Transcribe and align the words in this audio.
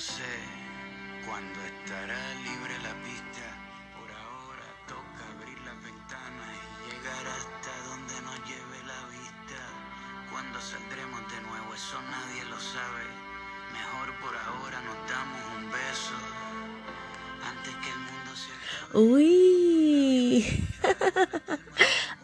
sé 0.00 0.32
cuándo 1.26 1.60
estará 1.60 2.34
libre 2.42 2.74
la 2.82 2.94
pista. 3.04 3.44
Por 3.98 4.10
ahora 4.10 4.66
toca 4.88 5.22
abrir 5.36 5.58
las 5.60 5.76
ventanas 5.84 6.56
y 6.56 6.88
llegar 6.88 7.26
hasta 7.36 7.72
donde 7.88 8.14
nos 8.22 8.36
lleve 8.48 8.78
la 8.88 9.00
vista. 9.12 9.60
Cuando 10.32 10.58
saldremos 10.60 11.20
de 11.30 11.40
nuevo, 11.42 11.74
eso 11.74 12.00
nadie 12.00 12.44
lo 12.46 12.58
sabe. 12.58 13.04
Mejor 13.76 14.08
por 14.20 14.34
ahora 14.36 14.80
nos 14.80 14.96
damos 15.10 15.42
un 15.56 15.70
beso 15.70 16.16
antes 17.44 17.74
que 17.82 17.90
el 17.90 17.98
mundo 17.98 18.30
se 18.34 18.50
acabe. 18.56 18.98
Uy. 18.98 20.64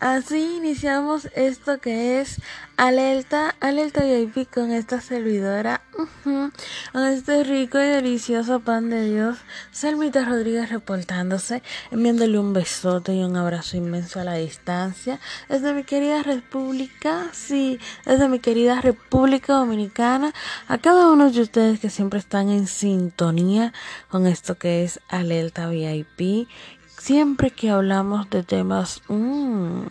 Así 0.00 0.56
iniciamos 0.58 1.30
esto 1.34 1.78
que 1.78 2.20
es 2.20 2.42
Alerta, 2.76 3.54
Alerta 3.60 4.04
VIP 4.04 4.46
con 4.52 4.70
esta 4.70 5.00
servidora, 5.00 5.80
ujú, 5.96 6.52
con 6.92 7.06
este 7.06 7.42
rico 7.44 7.78
y 7.78 7.86
delicioso 7.86 8.60
pan 8.60 8.90
de 8.90 9.10
Dios. 9.10 9.38
Selmita 9.70 10.26
Rodríguez 10.26 10.68
reportándose, 10.68 11.62
enviándole 11.90 12.38
un 12.38 12.52
besote 12.52 13.14
y 13.14 13.24
un 13.24 13.38
abrazo 13.38 13.78
inmenso 13.78 14.20
a 14.20 14.24
la 14.24 14.34
distancia. 14.34 15.18
Desde 15.48 15.72
mi 15.72 15.84
querida 15.84 16.22
República, 16.22 17.28
sí, 17.32 17.80
desde 18.04 18.28
mi 18.28 18.38
querida 18.38 18.82
República 18.82 19.54
Dominicana, 19.54 20.34
a 20.68 20.76
cada 20.76 21.08
uno 21.10 21.30
de 21.30 21.40
ustedes 21.40 21.80
que 21.80 21.88
siempre 21.88 22.18
están 22.18 22.50
en 22.50 22.66
sintonía 22.66 23.72
con 24.10 24.26
esto 24.26 24.56
que 24.56 24.84
es 24.84 25.00
Alerta 25.08 25.68
VIP 25.70 26.48
siempre 26.98 27.50
que 27.50 27.70
hablamos 27.70 28.28
de 28.30 28.42
temas 28.42 29.02
mmm, 29.08 29.82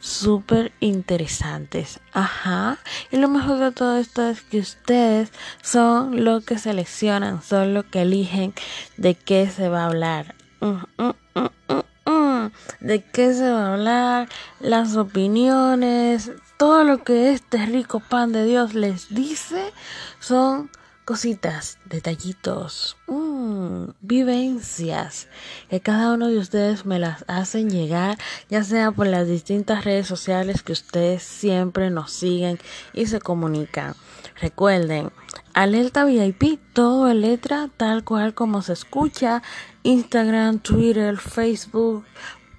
súper 0.00 0.72
interesantes. 0.80 2.00
Ajá. 2.12 2.78
Y 3.10 3.16
lo 3.18 3.28
mejor 3.28 3.58
de 3.58 3.72
todo 3.72 3.96
esto 3.96 4.28
es 4.28 4.42
que 4.42 4.58
ustedes 4.58 5.32
son 5.62 6.24
los 6.24 6.44
que 6.44 6.58
seleccionan, 6.58 7.42
son 7.42 7.74
los 7.74 7.84
que 7.84 8.02
eligen 8.02 8.54
de 8.96 9.14
qué 9.14 9.48
se 9.48 9.68
va 9.68 9.82
a 9.82 9.86
hablar. 9.86 10.34
Mm, 10.60 10.82
mm, 10.98 12.10
mm, 12.10 12.50
de 12.80 13.04
qué 13.04 13.34
se 13.34 13.50
va 13.50 13.66
a 13.66 13.72
hablar, 13.74 14.28
las 14.60 14.96
opiniones, 14.96 16.30
todo 16.56 16.84
lo 16.84 17.04
que 17.04 17.32
este 17.32 17.64
rico 17.66 18.00
pan 18.00 18.32
de 18.32 18.44
Dios 18.44 18.74
les 18.74 19.14
dice 19.14 19.72
son 20.18 20.70
cositas, 21.10 21.78
detallitos, 21.86 22.96
mmm, 23.08 23.86
vivencias 24.00 25.26
que 25.68 25.80
cada 25.80 26.14
uno 26.14 26.28
de 26.28 26.38
ustedes 26.38 26.86
me 26.86 27.00
las 27.00 27.24
hacen 27.26 27.68
llegar, 27.68 28.16
ya 28.48 28.62
sea 28.62 28.92
por 28.92 29.08
las 29.08 29.26
distintas 29.26 29.84
redes 29.84 30.06
sociales 30.06 30.62
que 30.62 30.70
ustedes 30.70 31.24
siempre 31.24 31.90
nos 31.90 32.12
siguen 32.12 32.60
y 32.92 33.06
se 33.06 33.20
comunican. 33.20 33.96
Recuerden, 34.40 35.10
alerta 35.52 36.04
VIP, 36.04 36.60
todo 36.72 37.10
en 37.10 37.22
letra, 37.22 37.68
tal 37.76 38.04
cual 38.04 38.32
como 38.32 38.62
se 38.62 38.74
escucha, 38.74 39.42
Instagram, 39.82 40.60
Twitter, 40.60 41.16
Facebook, 41.16 42.04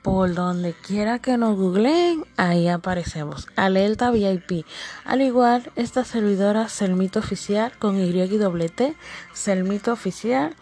por 0.02 0.34
donde 0.34 0.74
quiera 0.74 1.20
que 1.20 1.38
nos 1.38 1.56
googleen, 1.56 2.26
ahí 2.38 2.68
aparecemos. 2.68 3.48
Alerta 3.56 4.12
VIP. 4.12 4.66
Al 5.06 5.22
igual, 5.22 5.72
esta 5.76 6.04
servidora 6.06 6.70
Selmito 6.70 7.20
Oficial 7.20 7.72
con 7.78 8.00
Y 8.00 8.10
y 8.10 8.38
doble 8.38 8.70
T, 8.70 8.96
Selmito 9.34 9.94
Oficial. 9.94 10.56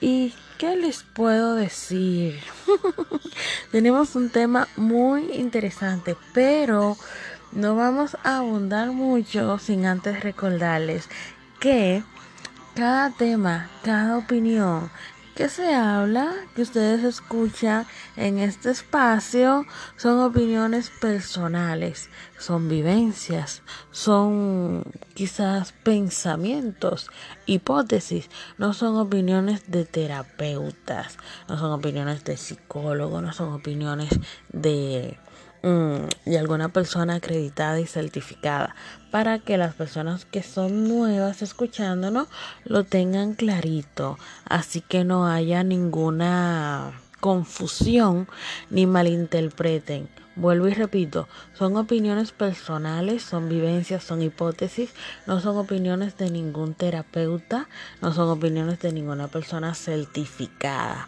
¿Y 0.00 0.34
qué 0.58 0.76
les 0.76 1.04
puedo 1.04 1.54
decir? 1.54 2.40
Tenemos 3.72 4.14
un 4.14 4.30
tema 4.30 4.68
muy 4.76 5.32
interesante, 5.32 6.16
pero 6.34 6.96
no 7.52 7.76
vamos 7.76 8.16
a 8.24 8.38
abundar 8.38 8.90
mucho 8.92 9.58
sin 9.58 9.86
antes 9.86 10.22
recordarles 10.22 11.08
que 11.60 12.02
cada 12.74 13.10
tema, 13.10 13.68
cada 13.84 14.16
opinión, 14.16 14.90
que 15.34 15.48
se 15.48 15.74
habla, 15.74 16.34
que 16.54 16.62
ustedes 16.62 17.04
escuchan 17.04 17.86
en 18.16 18.38
este 18.38 18.70
espacio, 18.70 19.64
son 19.96 20.20
opiniones 20.20 20.90
personales, 20.90 22.10
son 22.38 22.68
vivencias, 22.68 23.62
son 23.90 24.84
quizás 25.14 25.72
pensamientos, 25.72 27.10
hipótesis, 27.46 28.28
no 28.58 28.74
son 28.74 28.96
opiniones 28.96 29.70
de 29.70 29.84
terapeutas, 29.84 31.16
no 31.48 31.58
son 31.58 31.72
opiniones 31.72 32.24
de 32.24 32.36
psicólogos, 32.36 33.22
no 33.22 33.32
son 33.32 33.52
opiniones 33.54 34.10
de 34.52 35.18
de 35.62 36.38
alguna 36.38 36.70
persona 36.70 37.16
acreditada 37.16 37.78
y 37.78 37.86
certificada 37.86 38.74
para 39.12 39.38
que 39.38 39.56
las 39.56 39.74
personas 39.74 40.24
que 40.24 40.42
son 40.42 40.88
nuevas 40.88 41.40
escuchándonos 41.40 42.26
lo 42.64 42.82
tengan 42.82 43.34
clarito 43.34 44.18
así 44.44 44.80
que 44.80 45.04
no 45.04 45.26
haya 45.26 45.62
ninguna 45.62 46.92
confusión 47.20 48.26
ni 48.70 48.86
malinterpreten. 48.86 50.08
Vuelvo 50.34 50.66
y 50.66 50.74
repito 50.74 51.28
son 51.52 51.76
opiniones 51.76 52.32
personales 52.32 53.22
son 53.22 53.48
vivencias 53.48 54.02
son 54.02 54.22
hipótesis 54.22 54.90
no 55.26 55.40
son 55.40 55.58
opiniones 55.58 56.16
de 56.16 56.30
ningún 56.30 56.74
terapeuta 56.74 57.68
no 58.00 58.12
son 58.12 58.30
opiniones 58.30 58.80
de 58.80 58.92
ninguna 58.92 59.28
persona 59.28 59.74
certificada 59.74 61.06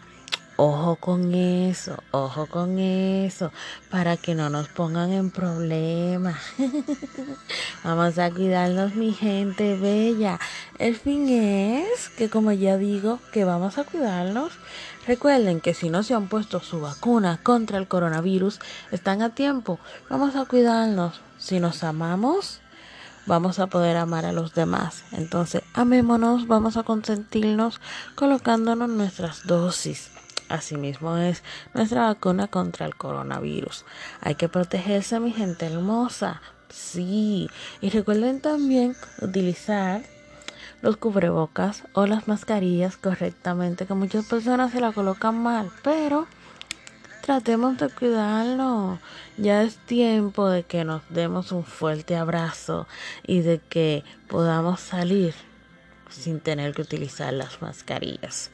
Ojo 0.57 0.95
con 0.95 1.33
eso, 1.33 2.01
ojo 2.11 2.45
con 2.45 2.79
eso, 2.79 3.51
para 3.89 4.15
que 4.15 4.35
no 4.35 4.49
nos 4.49 4.69
pongan 4.69 5.11
en 5.11 5.29
problemas. 5.29 6.37
Vamos 7.83 8.17
a 8.19 8.31
cuidarnos, 8.31 8.95
mi 8.95 9.11
gente 9.11 9.75
bella. 9.75 10.39
El 10.79 10.95
fin 10.95 11.27
es 11.27 12.07
que, 12.07 12.29
como 12.29 12.53
ya 12.53 12.77
digo, 12.77 13.19
que 13.33 13.43
vamos 13.43 13.77
a 13.77 13.83
cuidarnos. 13.83 14.53
Recuerden 15.05 15.59
que 15.59 15.73
si 15.73 15.89
no 15.89 16.03
se 16.03 16.13
han 16.13 16.29
puesto 16.29 16.61
su 16.61 16.79
vacuna 16.79 17.37
contra 17.43 17.77
el 17.77 17.89
coronavirus, 17.89 18.59
están 18.91 19.21
a 19.21 19.35
tiempo. 19.35 19.77
Vamos 20.09 20.37
a 20.37 20.45
cuidarnos. 20.45 21.19
Si 21.37 21.59
nos 21.59 21.83
amamos, 21.83 22.61
vamos 23.25 23.59
a 23.59 23.67
poder 23.67 23.97
amar 23.97 24.25
a 24.25 24.31
los 24.31 24.53
demás. 24.53 25.03
Entonces, 25.11 25.63
amémonos, 25.73 26.47
vamos 26.47 26.77
a 26.77 26.83
consentirnos 26.83 27.81
colocándonos 28.15 28.89
nuestras 28.89 29.45
dosis. 29.45 30.14
Asimismo 30.49 31.17
es 31.17 31.43
nuestra 31.73 32.03
vacuna 32.03 32.47
contra 32.47 32.85
el 32.85 32.95
coronavirus. 32.95 33.85
Hay 34.21 34.35
que 34.35 34.49
protegerse, 34.49 35.19
mi 35.19 35.31
gente 35.31 35.65
hermosa. 35.65 36.41
Sí. 36.69 37.49
Y 37.81 37.89
recuerden 37.89 38.41
también 38.41 38.95
utilizar 39.21 40.03
los 40.81 40.97
cubrebocas 40.97 41.83
o 41.93 42.05
las 42.05 42.27
mascarillas 42.27 42.97
correctamente, 42.97 43.85
que 43.85 43.93
muchas 43.93 44.25
personas 44.25 44.71
se 44.71 44.81
la 44.81 44.91
colocan 44.91 45.41
mal, 45.41 45.71
pero 45.83 46.27
tratemos 47.21 47.77
de 47.77 47.89
cuidarlo. 47.89 48.99
Ya 49.37 49.63
es 49.63 49.77
tiempo 49.77 50.47
de 50.47 50.63
que 50.63 50.83
nos 50.83 51.01
demos 51.09 51.51
un 51.51 51.63
fuerte 51.63 52.15
abrazo 52.15 52.87
y 53.25 53.41
de 53.41 53.59
que 53.59 54.03
podamos 54.27 54.79
salir 54.79 55.33
sin 56.09 56.39
tener 56.39 56.73
que 56.73 56.83
utilizar 56.83 57.33
las 57.33 57.61
mascarillas. 57.61 58.51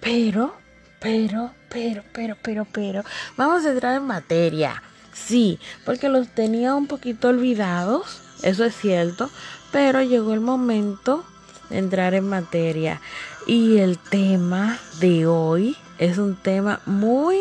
Pero 0.00 0.56
pero, 1.00 1.52
pero, 1.68 2.02
pero, 2.12 2.36
pero, 2.42 2.66
pero, 2.72 3.04
vamos 3.36 3.64
a 3.64 3.70
entrar 3.70 3.96
en 3.96 4.06
materia. 4.06 4.82
Sí, 5.12 5.58
porque 5.84 6.08
los 6.08 6.28
tenía 6.28 6.74
un 6.74 6.86
poquito 6.86 7.28
olvidados, 7.28 8.20
eso 8.42 8.64
es 8.64 8.76
cierto, 8.76 9.30
pero 9.72 10.02
llegó 10.02 10.32
el 10.32 10.40
momento 10.40 11.24
de 11.70 11.78
entrar 11.78 12.14
en 12.14 12.28
materia. 12.28 13.00
Y 13.46 13.78
el 13.78 13.98
tema 13.98 14.78
de 15.00 15.26
hoy 15.26 15.76
es 15.98 16.18
un 16.18 16.36
tema 16.36 16.80
muy... 16.86 17.38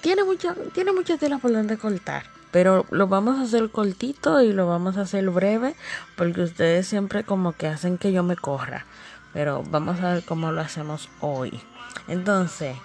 Tiene 0.00 0.24
mucha, 0.24 0.54
tiene 0.72 0.92
mucha 0.92 1.16
tela 1.16 1.38
por 1.38 1.52
donde 1.52 1.76
cortar, 1.76 2.24
pero 2.52 2.86
lo 2.90 3.08
vamos 3.08 3.38
a 3.38 3.42
hacer 3.42 3.68
cortito 3.70 4.40
y 4.42 4.52
lo 4.52 4.68
vamos 4.68 4.96
a 4.96 5.02
hacer 5.02 5.28
breve, 5.30 5.74
porque 6.16 6.42
ustedes 6.42 6.86
siempre 6.86 7.24
como 7.24 7.52
que 7.52 7.66
hacen 7.66 7.98
que 7.98 8.12
yo 8.12 8.22
me 8.22 8.36
corra. 8.36 8.86
Pero 9.32 9.64
vamos 9.70 10.00
a 10.00 10.14
ver 10.14 10.24
cómo 10.24 10.52
lo 10.52 10.60
hacemos 10.60 11.08
hoy. 11.20 11.60
Entonces, 12.06 12.76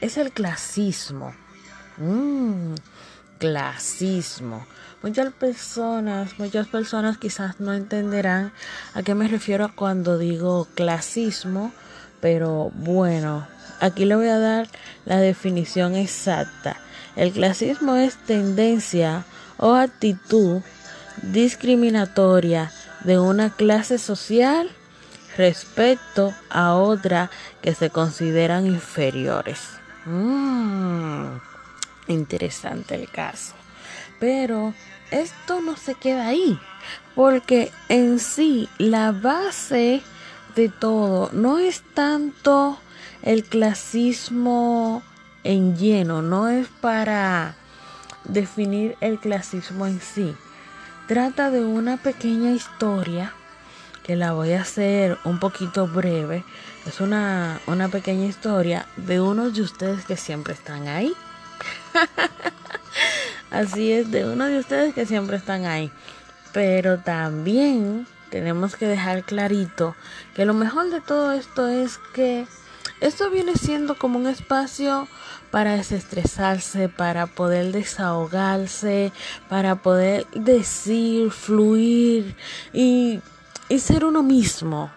es 0.00 0.16
el 0.16 0.32
clasismo. 0.32 1.34
Mmm, 1.96 2.74
clasismo. 3.38 4.66
Muchas 5.02 5.32
personas, 5.32 6.38
muchas 6.38 6.66
personas 6.66 7.18
quizás 7.18 7.60
no 7.60 7.72
entenderán 7.72 8.52
a 8.94 9.02
qué 9.02 9.14
me 9.14 9.28
refiero 9.28 9.70
cuando 9.74 10.18
digo 10.18 10.66
clasismo, 10.74 11.72
pero 12.20 12.70
bueno, 12.74 13.46
aquí 13.80 14.04
le 14.04 14.16
voy 14.16 14.28
a 14.28 14.38
dar 14.38 14.68
la 15.04 15.18
definición 15.18 15.94
exacta. 15.94 16.76
El 17.16 17.32
clasismo 17.32 17.96
es 17.96 18.16
tendencia 18.16 19.24
o 19.56 19.74
actitud 19.74 20.62
discriminatoria 21.22 22.70
de 23.04 23.18
una 23.18 23.50
clase 23.50 23.98
social 23.98 24.70
respecto 25.38 26.34
a 26.50 26.74
otra 26.74 27.30
que 27.62 27.74
se 27.74 27.90
consideran 27.90 28.66
inferiores. 28.66 29.60
Mm, 30.04 31.38
interesante 32.08 32.96
el 32.96 33.08
caso. 33.08 33.54
Pero 34.18 34.74
esto 35.12 35.60
no 35.60 35.76
se 35.76 35.94
queda 35.94 36.26
ahí, 36.26 36.58
porque 37.14 37.70
en 37.88 38.18
sí 38.18 38.68
la 38.78 39.12
base 39.12 40.02
de 40.56 40.68
todo. 40.68 41.30
No 41.32 41.58
es 41.60 41.82
tanto 41.94 42.78
el 43.22 43.44
clasismo 43.44 45.02
en 45.44 45.76
lleno, 45.76 46.20
no 46.20 46.48
es 46.48 46.66
para 46.80 47.54
definir 48.24 48.96
el 49.00 49.20
clasismo 49.20 49.86
en 49.86 50.00
sí. 50.00 50.34
Trata 51.06 51.50
de 51.50 51.64
una 51.64 51.96
pequeña 51.96 52.50
historia 52.50 53.32
que 54.08 54.16
la 54.16 54.32
voy 54.32 54.54
a 54.54 54.62
hacer 54.62 55.18
un 55.24 55.38
poquito 55.38 55.86
breve. 55.86 56.42
Es 56.86 57.02
una, 57.02 57.60
una 57.66 57.90
pequeña 57.90 58.24
historia 58.24 58.86
de 58.96 59.20
unos 59.20 59.54
de 59.54 59.60
ustedes 59.60 60.06
que 60.06 60.16
siempre 60.16 60.54
están 60.54 60.88
ahí. 60.88 61.12
Así 63.50 63.92
es, 63.92 64.10
de 64.10 64.24
uno 64.24 64.46
de 64.46 64.60
ustedes 64.60 64.94
que 64.94 65.04
siempre 65.04 65.36
están 65.36 65.66
ahí. 65.66 65.92
Pero 66.54 67.00
también 67.00 68.06
tenemos 68.30 68.76
que 68.76 68.86
dejar 68.86 69.24
clarito 69.24 69.94
que 70.34 70.46
lo 70.46 70.54
mejor 70.54 70.88
de 70.88 71.02
todo 71.02 71.32
esto 71.32 71.68
es 71.68 72.00
que 72.14 72.46
esto 73.02 73.28
viene 73.28 73.56
siendo 73.56 73.98
como 73.98 74.18
un 74.18 74.26
espacio 74.26 75.06
para 75.50 75.76
desestresarse, 75.76 76.88
para 76.88 77.26
poder 77.26 77.72
desahogarse, 77.72 79.12
para 79.50 79.76
poder 79.76 80.26
decir, 80.30 81.30
fluir 81.30 82.34
y, 82.72 83.20
y 83.68 83.78
ser 83.78 84.04
uno 84.04 84.22
mismo. 84.22 84.90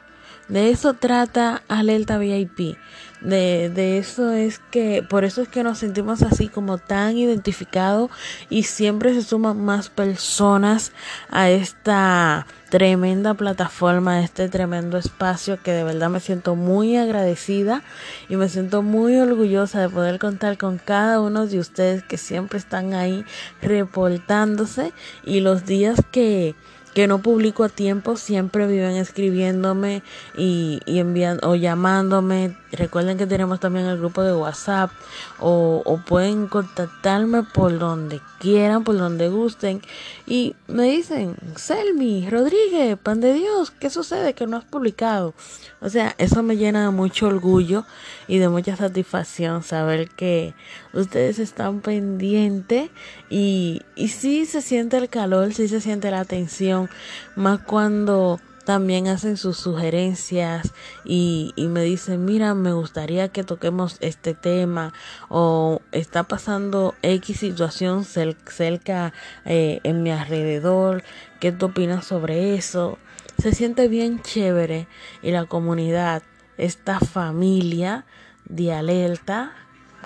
De 0.51 0.69
eso 0.69 0.93
trata 0.95 1.63
Alerta 1.69 2.17
VIP. 2.17 2.75
De, 3.21 3.69
de, 3.69 3.99
eso 3.99 4.31
es 4.31 4.59
que, 4.71 5.01
por 5.07 5.23
eso 5.23 5.43
es 5.43 5.47
que 5.47 5.63
nos 5.63 5.77
sentimos 5.77 6.23
así 6.23 6.49
como 6.49 6.77
tan 6.77 7.15
identificados 7.17 8.09
y 8.49 8.63
siempre 8.63 9.13
se 9.13 9.21
suman 9.21 9.63
más 9.63 9.89
personas 9.89 10.91
a 11.29 11.49
esta 11.49 12.47
tremenda 12.69 13.33
plataforma, 13.35 14.15
a 14.15 14.21
este 14.21 14.49
tremendo 14.49 14.97
espacio 14.97 15.61
que 15.61 15.71
de 15.71 15.83
verdad 15.83 16.09
me 16.09 16.19
siento 16.19 16.55
muy 16.55 16.97
agradecida 16.97 17.83
y 18.27 18.35
me 18.35 18.49
siento 18.49 18.81
muy 18.81 19.17
orgullosa 19.17 19.79
de 19.79 19.89
poder 19.89 20.19
contar 20.19 20.57
con 20.57 20.79
cada 20.79 21.21
uno 21.21 21.45
de 21.45 21.59
ustedes 21.59 22.03
que 22.03 22.17
siempre 22.17 22.57
están 22.57 22.93
ahí 22.93 23.23
reportándose 23.61 24.91
y 25.23 25.41
los 25.41 25.65
días 25.65 25.99
que 26.11 26.55
que 26.93 27.07
no 27.07 27.19
publico 27.19 27.63
a 27.63 27.69
tiempo 27.69 28.17
siempre 28.17 28.67
viven 28.67 28.95
escribiéndome 28.95 30.03
y, 30.37 30.81
y 30.85 30.99
enviando 30.99 31.49
o 31.49 31.55
llamándome. 31.55 32.55
Recuerden 32.71 33.17
que 33.17 33.27
tenemos 33.27 33.59
también 33.59 33.85
el 33.85 33.97
grupo 33.97 34.21
de 34.23 34.33
WhatsApp 34.33 34.91
o, 35.39 35.81
o 35.85 35.97
pueden 35.97 36.47
contactarme 36.47 37.43
por 37.43 37.77
donde 37.77 38.21
quieran, 38.39 38.83
por 38.83 38.97
donde 38.97 39.29
gusten 39.29 39.81
y 40.25 40.55
me 40.67 40.83
dicen, 40.83 41.35
Selmi, 41.55 42.29
Rodríguez, 42.29 42.97
pan 42.97 43.19
de 43.19 43.33
Dios, 43.33 43.71
¿qué 43.71 43.89
sucede 43.89 44.33
que 44.33 44.47
no 44.47 44.57
has 44.57 44.63
publicado? 44.63 45.33
O 45.81 45.89
sea, 45.89 46.15
eso 46.17 46.43
me 46.43 46.57
llena 46.57 46.85
de 46.85 46.91
mucho 46.91 47.27
orgullo 47.27 47.85
y 48.27 48.37
de 48.37 48.49
mucha 48.49 48.75
satisfacción 48.75 49.63
saber 49.63 50.09
que 50.09 50.53
ustedes 50.93 51.39
están 51.39 51.81
pendientes 51.81 52.89
y, 53.29 53.81
y 53.95 54.07
sí 54.09 54.45
se 54.45 54.61
siente 54.61 54.97
el 54.97 55.09
calor, 55.09 55.53
sí 55.53 55.67
se 55.67 55.81
siente 55.81 56.11
la 56.11 56.21
atención, 56.21 56.89
más 57.35 57.59
cuando 57.59 58.39
también 58.63 59.07
hacen 59.07 59.37
sus 59.37 59.57
sugerencias 59.57 60.71
y, 61.03 61.53
y, 61.55 61.67
me 61.67 61.83
dicen, 61.83 62.25
mira, 62.25 62.53
me 62.53 62.73
gustaría 62.73 63.29
que 63.29 63.43
toquemos 63.43 63.97
este 64.01 64.33
tema 64.33 64.93
o 65.29 65.81
está 65.91 66.23
pasando 66.23 66.95
X 67.01 67.39
situación 67.39 68.05
cerca 68.05 69.13
eh, 69.45 69.79
en 69.83 70.03
mi 70.03 70.11
alrededor, 70.11 71.03
¿qué 71.39 71.51
tú 71.51 71.67
opinas 71.67 72.05
sobre 72.05 72.55
eso? 72.55 72.97
Se 73.41 73.53
siente 73.53 73.87
bien 73.87 74.21
chévere 74.21 74.87
y 75.21 75.31
la 75.31 75.45
comunidad, 75.45 76.23
esta 76.57 76.99
familia 76.99 78.05
de 78.45 78.73
alerta, 78.73 79.53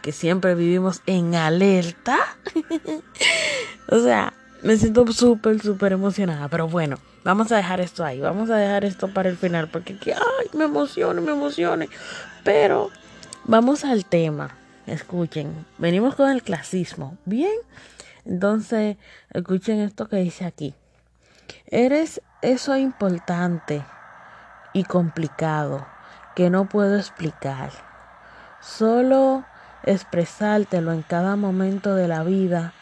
que 0.02 0.12
siempre 0.12 0.56
vivimos 0.56 1.02
en 1.06 1.36
alerta, 1.36 2.18
o 3.90 4.00
sea, 4.00 4.34
me 4.62 4.78
siento 4.78 5.12
súper, 5.12 5.62
súper 5.62 5.94
emocionada, 5.94 6.48
pero 6.48 6.68
bueno. 6.68 6.98
Vamos 7.26 7.52
a 7.52 7.56
dejar 7.56 7.82
esto 7.82 8.06
ahí, 8.06 8.20
vamos 8.20 8.52
a 8.52 8.56
dejar 8.56 8.86
esto 8.86 9.12
para 9.12 9.30
el 9.30 9.36
final, 9.36 9.68
porque 9.68 9.98
que, 9.98 10.14
ay, 10.14 10.48
me 10.54 10.66
emociona, 10.66 11.20
me 11.22 11.32
emociona. 11.32 11.88
Pero 12.44 12.92
vamos 13.46 13.84
al 13.84 14.06
tema. 14.06 14.56
Escuchen, 14.86 15.66
venimos 15.80 16.14
con 16.14 16.30
el 16.30 16.44
clasismo. 16.44 17.18
Bien, 17.26 17.56
entonces 18.26 18.98
escuchen 19.34 19.80
esto 19.80 20.08
que 20.08 20.18
dice 20.18 20.46
aquí. 20.46 20.76
Eres 21.66 22.22
eso 22.44 22.78
importante 22.78 23.84
y 24.74 24.84
complicado 24.84 25.88
que 26.36 26.52
no 26.52 26.70
puedo 26.70 26.96
explicar. 26.96 27.72
Solo 28.62 29.46
expresártelo 29.82 30.92
en 30.92 31.02
cada 31.02 31.36
momento 31.38 31.96
de 31.96 32.08
la 32.08 32.24
vida 32.24 32.74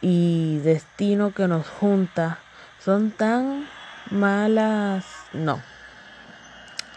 y 0.00 0.60
destino 0.60 1.34
que 1.34 1.46
nos 1.46 1.68
junta 1.68 2.38
son 2.82 3.10
tan 3.10 3.66
malas, 4.12 5.04
no. 5.32 5.60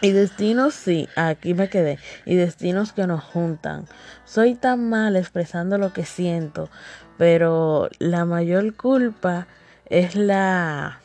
Y 0.02 0.12
destinos, 0.12 0.74
sí, 0.74 1.08
aquí 1.16 1.54
me 1.54 1.68
quedé. 1.68 1.98
Y 2.26 2.36
destinos 2.36 2.92
que 2.92 3.06
nos 3.06 3.24
juntan. 3.24 3.86
Soy 4.24 4.54
tan 4.54 4.90
mal 4.90 5.16
expresando 5.16 5.78
lo 5.78 5.92
que 5.92 6.04
siento, 6.04 6.68
pero 7.16 7.88
la 7.98 8.24
mayor 8.24 8.76
culpa 8.76 9.46
es 9.86 10.14
la 10.14 11.00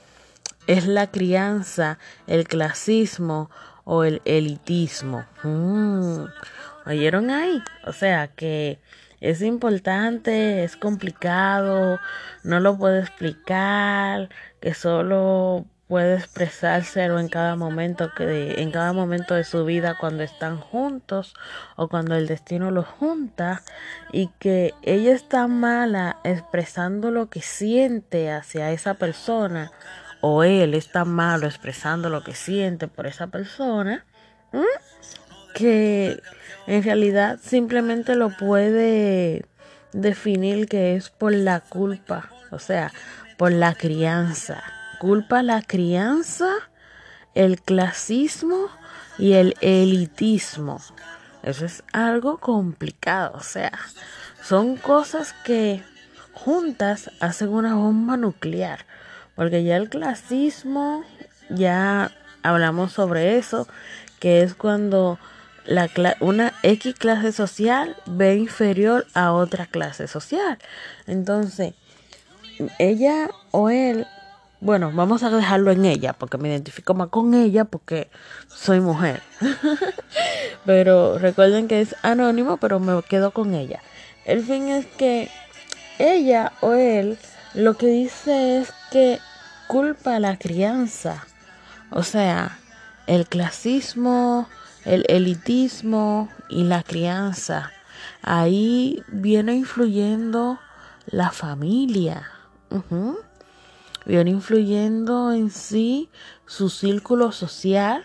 es 0.68 0.88
la 0.88 1.08
crianza, 1.08 1.98
el 2.28 2.48
clasismo 2.48 3.50
o 3.84 4.04
el 4.04 4.22
elitismo. 4.25 5.25
Mm, 5.44 6.25
¿Oyeron 6.86 7.30
ahí? 7.30 7.62
O 7.86 7.94
sea 7.94 8.28
que 8.28 8.80
es 9.22 9.42
importante, 9.42 10.64
es 10.64 10.75
complicado, 10.75 12.00
no 12.44 12.60
lo 12.60 12.78
puedo 12.78 12.98
explicar, 12.98 14.30
que 14.60 14.74
solo 14.74 15.66
puede 15.92 16.16
expresárselo 16.16 17.20
en 17.20 17.28
cada 17.28 17.58
momento 17.58 18.14
que 18.16 18.62
en 18.62 18.72
cada 18.72 18.94
momento 18.94 19.34
de 19.34 19.44
su 19.44 19.66
vida 19.66 19.98
cuando 20.00 20.24
están 20.24 20.58
juntos 20.58 21.34
o 21.76 21.90
cuando 21.90 22.16
el 22.16 22.28
destino 22.28 22.72
los 22.72 22.86
junta 22.86 23.62
y 24.14 24.28
que 24.40 24.74
ella 24.84 25.12
está 25.12 25.48
mala 25.48 26.22
expresando 26.24 27.12
lo 27.12 27.30
que 27.30 27.42
siente 27.42 28.32
hacia 28.32 28.72
esa 28.72 28.94
persona 28.94 29.74
o 30.22 30.46
él 30.46 30.76
está 30.76 31.04
malo 31.04 31.46
expresando 31.46 32.10
lo 32.10 32.24
que 32.24 32.36
siente 32.36 32.88
por 32.88 33.06
esa 33.06 33.28
persona 33.28 34.06
que 35.54 36.21
en 36.68 36.83
realidad 36.83 37.38
simplemente 37.44 38.16
lo 38.16 38.30
puede 38.30 39.44
definir 39.92 40.69
que 40.69 40.95
es 40.95 41.10
por 41.10 41.33
la 41.33 41.60
culpa 41.60 42.30
o 42.50 42.60
sea 42.60 42.94
por 43.36 43.52
la 43.52 43.76
crianza 43.76 44.64
culpa 45.02 45.42
la 45.42 45.64
crianza, 45.64 46.54
el 47.34 47.60
clasismo 47.60 48.68
y 49.18 49.34
el 49.34 49.56
elitismo. 49.60 50.80
Eso 51.42 51.66
es 51.66 51.84
algo 51.92 52.38
complicado, 52.38 53.31
o 53.34 53.42
sea, 53.42 53.72
son 54.44 54.76
cosas 54.76 55.34
que 55.44 55.81
juntas 56.34 57.10
hacen 57.20 57.50
una 57.50 57.74
bomba 57.74 58.16
nuclear, 58.16 58.86
porque 59.34 59.64
ya 59.64 59.78
el 59.78 59.90
clasismo, 59.90 61.04
ya 61.50 62.12
hablamos 62.44 62.92
sobre 62.92 63.40
eso, 63.40 63.68
que 64.20 64.44
es 64.44 64.54
cuando 64.54 65.18
la 65.66 65.90
una 66.20 66.54
X 66.62 66.94
clase 66.94 67.31
social 67.31 67.98
ve 68.06 68.36
inferior 68.36 69.08
a 69.16 69.31
otra 69.31 69.66
clase 69.66 70.08
social. 70.08 70.60
Entonces, 71.08 71.74
ella 72.78 73.31
o 73.50 73.72
él 73.72 74.06
bueno, 74.61 74.91
vamos 74.94 75.23
a 75.23 75.31
dejarlo 75.31 75.71
en 75.71 75.85
ella, 75.85 76.13
porque 76.13 76.37
me 76.37 76.47
identifico 76.47 76.94
más 76.94 77.09
con 77.09 77.33
ella, 77.33 77.65
porque 77.65 78.11
soy 78.47 78.80
mujer. 78.80 79.23
pero 80.65 81.18
recuerden 81.18 81.68
que 81.68 81.81
es 81.81 81.95
anónimo, 82.03 82.57
pero 82.57 82.80
me 82.80 83.01
quedo 83.01 83.31
con 83.31 83.56
ella. 83.56 83.81
El 84.23 84.44
fin 84.44 84.69
es 84.69 84.85
que 84.85 85.30
ella 85.97 86.53
o 86.61 86.73
él 86.73 87.18
lo 87.56 87.75
que 87.75 87.87
dice 87.87 88.59
es 88.59 88.71
que 88.91 89.19
culpa 89.65 90.18
a 90.18 90.19
la 90.19 90.37
crianza. 90.37 91.25
O 91.89 92.03
sea, 92.03 92.59
el 93.07 93.27
clasismo, 93.27 94.47
el 94.85 95.06
elitismo 95.09 96.30
y 96.49 96.65
la 96.65 96.83
crianza. 96.83 97.71
Ahí 98.21 99.03
viene 99.07 99.56
influyendo 99.56 100.59
la 101.07 101.31
familia 101.31 102.30
viene 104.06 104.31
influyendo 104.31 105.31
en 105.31 105.52
sí 105.52 106.10
su 106.46 106.70
círculo 106.70 107.31
social, 107.31 108.04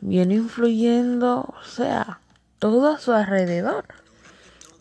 viene 0.00 0.34
influyendo, 0.34 1.54
o 1.60 1.64
sea, 1.64 2.20
todo 2.58 2.88
a 2.88 2.98
su 2.98 3.12
alrededor. 3.12 3.84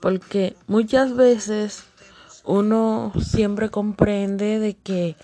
Porque 0.01 0.56
muchas 0.68 1.15
veces 1.15 1.86
uno 2.44 3.13
siempre 3.22 3.70
comprende 3.70 4.60
de 4.60 4.75
que 4.75 5.15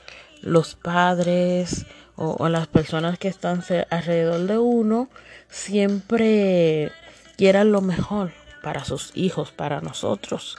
los 0.41 0.75
padres 0.75 1.85
o, 2.15 2.49
las 2.49 2.67
personas 2.67 3.17
que 3.17 3.29
están 3.29 3.63
alrededor 3.89 4.41
de 4.41 4.57
uno 4.57 5.09
siempre 5.49 6.91
quieran 7.37 7.71
lo 7.71 7.79
mejor 7.79 8.33
para 8.61 8.83
sus 8.83 9.11
hijos, 9.15 9.51
para 9.51 9.79
nosotros, 9.79 10.57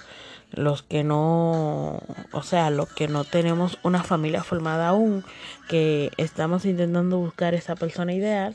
los 0.53 0.83
que 0.83 1.05
no, 1.05 2.03
o 2.33 2.43
sea, 2.43 2.71
los 2.71 2.89
que 2.89 3.09
no 3.09 3.25
tenemos 3.25 3.79
una 3.83 4.03
familia 4.03 4.43
formada 4.43 4.89
aún, 4.89 5.25
que 5.69 6.11
estamos 6.17 6.65
intentando 6.65 7.19
buscar 7.19 7.55
esa 7.55 7.77
persona 7.77 8.13
ideal, 8.13 8.55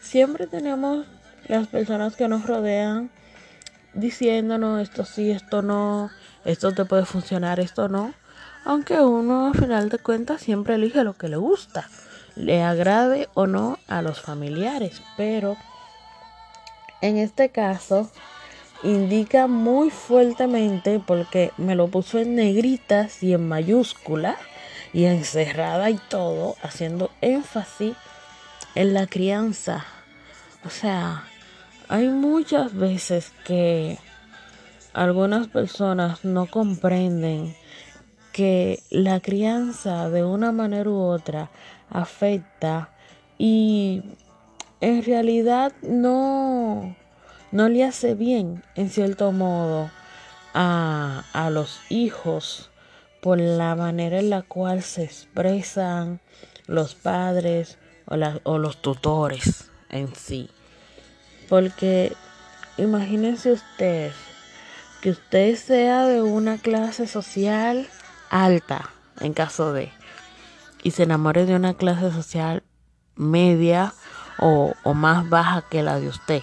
siempre 0.00 0.46
tenemos 0.46 1.06
las 1.48 1.66
personas 1.66 2.16
que 2.16 2.28
nos 2.28 2.46
rodean 2.46 3.10
diciéndonos 3.94 4.80
esto 4.80 5.04
sí, 5.04 5.30
esto 5.30 5.62
no, 5.62 6.10
esto 6.44 6.72
te 6.72 6.84
puede 6.84 7.04
funcionar, 7.04 7.60
esto 7.60 7.88
no. 7.88 8.14
Aunque 8.64 9.00
uno 9.00 9.48
al 9.48 9.54
final 9.54 9.88
de 9.88 9.98
cuentas 9.98 10.40
siempre 10.40 10.76
elige 10.76 11.02
lo 11.02 11.14
que 11.14 11.28
le 11.28 11.36
gusta, 11.36 11.88
le 12.36 12.62
agrade 12.62 13.28
o 13.34 13.46
no 13.46 13.78
a 13.88 14.02
los 14.02 14.20
familiares. 14.20 15.02
Pero 15.16 15.56
en 17.00 17.16
este 17.16 17.50
caso 17.50 18.10
indica 18.82 19.46
muy 19.46 19.90
fuertemente 19.90 21.00
porque 21.04 21.52
me 21.56 21.74
lo 21.74 21.88
puso 21.88 22.18
en 22.18 22.34
negritas 22.34 23.22
y 23.22 23.32
en 23.32 23.48
mayúscula 23.48 24.36
y 24.92 25.04
encerrada 25.04 25.90
y 25.90 25.98
todo, 26.08 26.56
haciendo 26.62 27.10
énfasis 27.20 27.94
en 28.74 28.94
la 28.94 29.06
crianza. 29.06 29.84
O 30.64 30.70
sea, 30.70 31.24
hay 31.88 32.08
muchas 32.08 32.74
veces 32.74 33.32
que 33.44 33.98
algunas 34.92 35.48
personas 35.48 36.24
no 36.24 36.46
comprenden 36.46 37.54
que 38.32 38.82
la 38.90 39.20
crianza 39.20 40.08
de 40.08 40.24
una 40.24 40.52
manera 40.52 40.88
u 40.88 40.98
otra 40.98 41.50
afecta 41.90 42.90
y 43.38 44.02
en 44.80 45.04
realidad 45.04 45.72
no, 45.82 46.96
no 47.52 47.68
le 47.68 47.84
hace 47.84 48.14
bien 48.14 48.64
en 48.74 48.90
cierto 48.90 49.30
modo 49.30 49.90
a, 50.54 51.24
a 51.32 51.50
los 51.50 51.80
hijos 51.90 52.70
por 53.20 53.38
la 53.38 53.76
manera 53.76 54.18
en 54.18 54.30
la 54.30 54.42
cual 54.42 54.82
se 54.82 55.04
expresan 55.04 56.20
los 56.66 56.94
padres 56.94 57.78
o, 58.06 58.16
o 58.42 58.58
los 58.58 58.82
tutores 58.82 59.70
en 59.90 60.14
sí. 60.14 60.50
Porque 61.48 62.14
imagínense 62.78 63.52
ustedes 63.52 64.14
que 65.02 65.10
usted 65.10 65.54
sea 65.56 66.06
de 66.06 66.22
una 66.22 66.58
clase 66.58 67.06
social 67.06 67.88
alta, 68.30 68.90
en 69.20 69.34
caso 69.34 69.72
de, 69.72 69.90
y 70.82 70.92
se 70.92 71.02
enamore 71.02 71.44
de 71.44 71.54
una 71.54 71.74
clase 71.74 72.10
social 72.10 72.62
media 73.14 73.92
o, 74.38 74.74
o 74.84 74.94
más 74.94 75.28
baja 75.28 75.64
que 75.68 75.82
la 75.82 76.00
de 76.00 76.08
usted. 76.08 76.42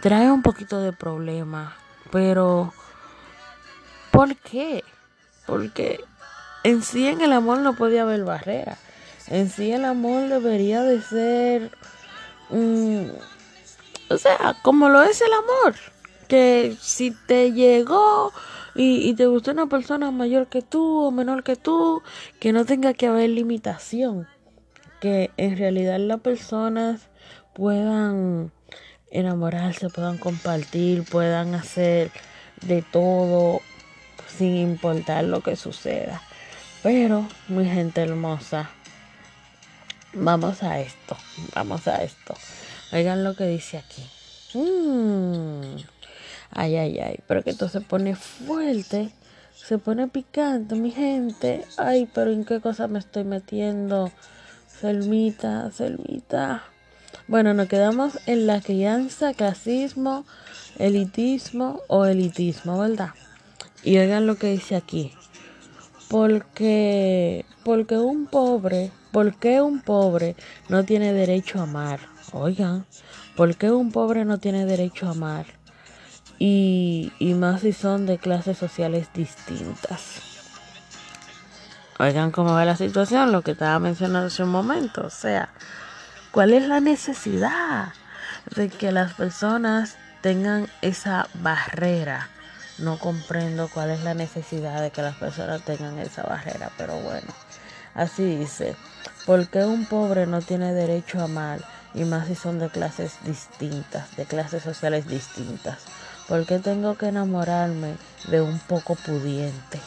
Trae 0.00 0.30
un 0.30 0.42
poquito 0.42 0.80
de 0.80 0.92
problema, 0.92 1.76
pero 2.12 2.72
¿por 4.12 4.36
qué? 4.36 4.84
Porque 5.46 6.00
en 6.62 6.82
sí 6.82 7.08
en 7.08 7.20
el 7.20 7.32
amor 7.32 7.58
no 7.58 7.74
puede 7.74 8.00
haber 8.00 8.24
barrera. 8.24 8.78
En 9.26 9.50
sí 9.50 9.72
el 9.72 9.84
amor 9.84 10.28
debería 10.28 10.82
de 10.82 11.02
ser... 11.02 11.70
o 14.08 14.16
sea, 14.18 14.56
como 14.62 14.88
lo 14.88 15.02
es 15.02 15.20
el 15.20 15.32
amor 15.32 15.74
que 16.28 16.76
si 16.80 17.10
te 17.10 17.52
llegó 17.52 18.32
y, 18.74 19.14
te 19.14 19.26
gustó 19.26 19.50
una 19.50 19.66
persona 19.66 20.12
mayor 20.12 20.46
que 20.46 20.62
tú 20.62 21.00
o 21.00 21.10
menor 21.10 21.42
que 21.42 21.56
tú, 21.56 22.02
que 22.38 22.52
no 22.52 22.64
tenga 22.64 22.94
que 22.94 23.08
haber 23.08 23.30
limitación, 23.30 24.28
que 25.00 25.32
en 25.36 25.56
realidad 25.58 25.98
las 25.98 26.20
personas 26.20 27.08
puedan 27.54 28.52
enamorarse, 29.10 29.88
puedan 29.88 30.18
compartir, 30.18 31.04
puedan 31.04 31.54
hacer 31.54 32.10
de 32.62 32.82
todo 32.82 33.60
sin 34.26 34.56
importar 34.56 35.24
lo 35.24 35.42
que 35.42 35.56
suceda. 35.56 36.22
Pero, 36.82 37.26
mi 37.48 37.64
gente 37.64 38.02
hermosa, 38.02 38.70
vamos 40.12 40.62
a 40.62 40.80
esto, 40.80 41.16
vamos 41.54 41.88
a 41.88 42.02
esto. 42.02 42.34
Oigan 42.92 43.24
lo 43.24 43.34
que 43.34 43.44
dice 43.44 43.78
aquí. 43.78 44.06
Mmm 44.54 45.76
Ay, 46.50 46.76
ay, 46.76 46.98
ay. 46.98 47.20
Pero 47.26 47.42
que 47.42 47.50
esto 47.50 47.68
se 47.68 47.80
pone 47.80 48.14
fuerte. 48.14 49.10
Se 49.54 49.78
pone 49.78 50.08
picante, 50.08 50.74
mi 50.76 50.90
gente. 50.90 51.64
Ay, 51.76 52.08
pero 52.14 52.30
¿en 52.30 52.44
qué 52.44 52.60
cosa 52.60 52.88
me 52.88 52.98
estoy 52.98 53.24
metiendo? 53.24 54.10
Selmita, 54.66 55.70
Selmita. 55.72 56.64
Bueno, 57.26 57.54
nos 57.54 57.68
quedamos 57.68 58.18
en 58.26 58.46
la 58.46 58.60
crianza, 58.60 59.34
clasismo, 59.34 60.24
elitismo 60.78 61.80
o 61.88 62.06
elitismo, 62.06 62.78
¿verdad? 62.78 63.10
Y 63.82 63.98
oigan 63.98 64.26
lo 64.26 64.36
que 64.36 64.52
dice 64.52 64.76
aquí. 64.76 65.12
Porque, 66.08 67.44
porque 67.64 67.98
un 67.98 68.26
pobre, 68.26 68.90
¿por 69.12 69.36
qué 69.36 69.60
un 69.60 69.80
pobre 69.80 70.36
no 70.68 70.84
tiene 70.84 71.12
derecho 71.12 71.60
a 71.60 71.64
amar? 71.64 72.00
Oigan, 72.32 72.86
¿por 73.36 73.56
qué 73.56 73.70
un 73.70 73.92
pobre 73.92 74.24
no 74.24 74.38
tiene 74.38 74.64
derecho 74.64 75.06
a 75.06 75.10
amar? 75.10 75.58
y, 76.38 77.34
más 77.36 77.62
si 77.62 77.72
son 77.72 78.06
de 78.06 78.18
clases 78.18 78.58
sociales 78.58 79.08
distintas. 79.12 80.22
Oigan 81.98 82.30
cómo 82.30 82.52
va 82.52 82.64
la 82.64 82.76
situación, 82.76 83.32
lo 83.32 83.42
que 83.42 83.52
estaba 83.52 83.78
mencionando 83.80 84.28
hace 84.28 84.44
un 84.44 84.50
momento. 84.50 85.06
O 85.06 85.10
sea, 85.10 85.48
¿cuál 86.38 86.52
es 86.52 86.68
la 86.68 86.78
necesidad 86.78 87.88
de 88.54 88.68
que 88.68 88.92
las 88.92 89.12
personas 89.14 89.96
tengan 90.20 90.68
esa 90.82 91.26
barrera? 91.34 92.30
No 92.78 92.96
comprendo 93.00 93.68
cuál 93.68 93.90
es 93.90 94.04
la 94.04 94.14
necesidad 94.14 94.80
de 94.80 94.92
que 94.92 95.02
las 95.02 95.16
personas 95.16 95.62
tengan 95.62 95.98
esa 95.98 96.22
barrera, 96.22 96.70
pero 96.78 96.94
bueno, 97.00 97.26
así 97.92 98.22
dice. 98.36 98.76
¿Por 99.26 99.48
qué 99.48 99.64
un 99.64 99.86
pobre 99.86 100.28
no 100.28 100.40
tiene 100.40 100.72
derecho 100.74 101.18
a 101.18 101.24
amar? 101.24 101.58
Y 101.92 102.04
más 102.04 102.28
si 102.28 102.36
son 102.36 102.60
de 102.60 102.68
clases 102.68 103.14
distintas, 103.24 104.14
de 104.16 104.24
clases 104.24 104.62
sociales 104.62 105.08
distintas. 105.08 105.78
¿Por 106.28 106.46
qué 106.46 106.60
tengo 106.60 106.96
que 106.96 107.08
enamorarme 107.08 107.96
de 108.28 108.42
un 108.42 108.60
poco 108.60 108.94
pudiente? 108.94 109.80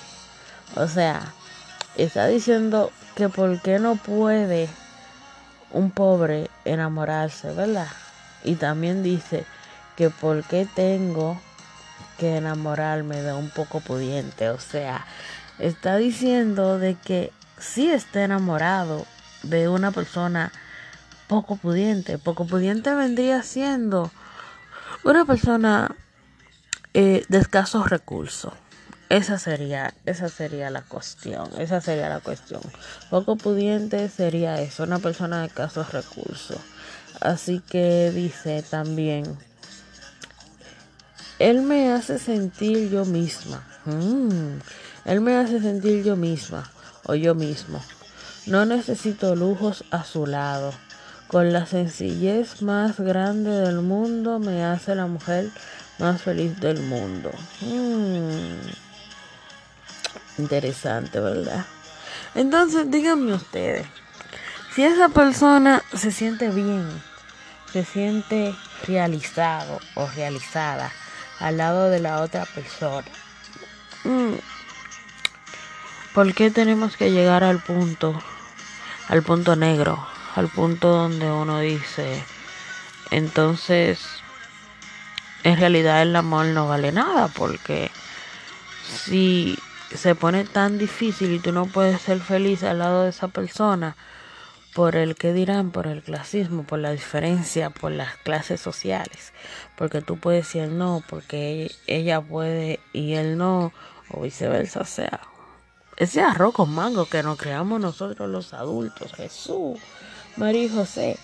O 0.76 0.90
sea, 0.90 1.32
está 1.96 2.28
diciendo 2.28 2.92
que 3.16 3.30
por 3.30 3.62
qué 3.62 3.80
no 3.80 3.96
puede 3.96 4.68
un 5.74 5.92
pobre 5.92 6.50
enamorarse, 6.66 7.54
¿verdad? 7.54 7.88
Y 8.44 8.56
también 8.56 9.04
dice 9.04 9.46
que 9.96 10.10
por 10.10 10.44
qué 10.44 10.68
tengo 10.76 11.40
que 12.18 12.38
enamorarme 12.38 13.22
de 13.22 13.34
un 13.34 13.50
poco 13.50 13.80
pudiente. 13.80 14.50
O 14.50 14.60
sea, 14.60 15.06
está 15.60 15.98
diciendo 15.98 16.78
de 16.78 16.96
que 16.96 17.32
sí 17.58 17.90
está 17.90 18.24
enamorado 18.24 19.06
de 19.44 19.68
una 19.68 19.92
persona 19.92 20.52
poco 21.28 21.56
pudiente. 21.56 22.18
Poco 22.18 22.46
pudiente 22.46 22.94
vendría 22.94 23.44
siendo 23.44 24.12
una 25.04 25.26
persona 25.26 25.96
eh, 26.94 27.26
de 27.30 27.38
escasos 27.38 27.90
recursos. 27.90 28.54
Esa 29.12 29.38
sería, 29.38 29.94
esa 30.06 30.30
sería 30.30 30.70
la 30.70 30.84
cuestión, 30.84 31.50
esa 31.60 31.82
sería 31.82 32.08
la 32.08 32.22
cuestión. 32.22 32.62
Poco 33.10 33.36
pudiente 33.36 34.08
sería 34.08 34.62
eso, 34.62 34.84
una 34.84 35.00
persona 35.00 35.42
de 35.42 35.48
escasos 35.48 35.92
recursos. 35.92 36.60
Así 37.20 37.60
que 37.60 38.10
dice 38.16 38.64
también, 38.70 39.38
él 41.40 41.62
me 41.62 41.92
hace 41.92 42.20
sentir 42.20 42.90
yo 42.90 43.04
misma. 43.04 43.68
Mm, 43.84 44.60
él 45.04 45.20
me 45.20 45.36
hace 45.36 45.60
sentir 45.60 46.06
yo 46.06 46.16
misma 46.16 46.72
o 47.04 47.14
yo 47.14 47.36
mismo. 47.36 47.84
No 48.46 48.66
necesito 48.66 49.36
lujos 49.36 49.84
a 49.92 50.06
su 50.06 50.26
lado. 50.26 50.72
Con 51.28 51.52
la 51.52 51.66
sencillez 51.66 52.62
más 52.62 52.98
grande 52.98 53.52
del 53.52 53.82
mundo 53.82 54.40
me 54.40 54.64
hace 54.64 54.96
la 54.96 55.08
mujer 55.08 55.50
más 56.00 56.22
feliz 56.22 56.58
del 56.62 56.80
mundo. 56.80 57.30
Mm. 57.60 58.91
Interesante, 60.42 61.20
¿verdad? 61.20 61.68
Entonces, 62.34 62.90
díganme 62.90 63.34
ustedes, 63.34 63.86
si 64.74 64.84
esa 64.84 65.10
persona 65.10 65.84
se 65.94 66.12
siente 66.12 66.50
bien, 66.50 66.90
se 67.72 67.86
siente 67.86 68.56
realizado 68.88 69.80
o 69.94 70.08
realizada 70.08 70.92
al 71.40 71.58
lado 71.58 71.90
de 71.92 72.00
la 72.00 72.22
otra 72.22 72.46
persona, 72.46 73.08
mm, 74.04 74.34
¿por 76.16 76.34
qué 76.34 76.50
tenemos 76.50 76.98
que 76.98 77.12
llegar 77.12 77.44
al 77.44 77.60
punto, 77.60 78.20
al 79.10 79.22
punto 79.22 79.56
negro, 79.56 80.08
al 80.36 80.48
punto 80.48 80.88
donde 80.90 81.30
uno 81.30 81.60
dice, 81.60 82.24
entonces 83.12 84.00
en 85.44 85.58
realidad 85.58 86.02
el 86.02 86.16
amor 86.16 86.48
no 86.48 86.68
vale 86.68 86.92
nada 86.92 87.28
porque 87.28 87.92
si 89.06 89.58
se 89.96 90.16
pone 90.16 90.44
tan 90.46 90.78
difícil 90.78 91.32
y 91.32 91.40
tú 91.40 91.52
no 91.52 91.66
puedes 91.66 92.02
ser 92.02 92.20
feliz 92.20 92.64
al 92.64 92.80
lado 92.80 93.04
de 93.04 93.10
esa 93.10 93.28
persona, 93.28 93.96
por 94.74 94.96
el 94.96 95.16
que 95.16 95.34
dirán, 95.34 95.72
por 95.72 95.88
el 95.88 96.02
clasismo, 96.02 96.64
por 96.64 96.80
la 96.80 96.92
diferencia, 96.92 97.70
por 97.70 97.92
las 97.92 98.16
clases 98.18 98.62
sociales. 98.62 99.34
Porque 99.78 100.02
tú 100.02 100.18
puedes 100.18 100.46
decir 100.46 100.70
no, 100.70 101.04
porque 101.10 101.72
ella 101.88 102.22
puede 102.22 102.80
y 102.94 103.14
él 103.14 103.38
no, 103.38 103.74
o 104.10 104.22
viceversa. 104.22 104.86
Sea, 104.86 105.20
ese 105.98 106.22
arroz 106.22 106.54
con 106.54 106.74
mango 106.74 107.06
que 107.06 107.22
nos 107.22 107.38
creamos 107.38 107.82
nosotros 107.82 108.30
los 108.30 108.54
adultos, 108.54 109.12
Jesús, 109.14 109.80
María 110.38 110.64
y 110.64 110.70
José. 110.70 111.18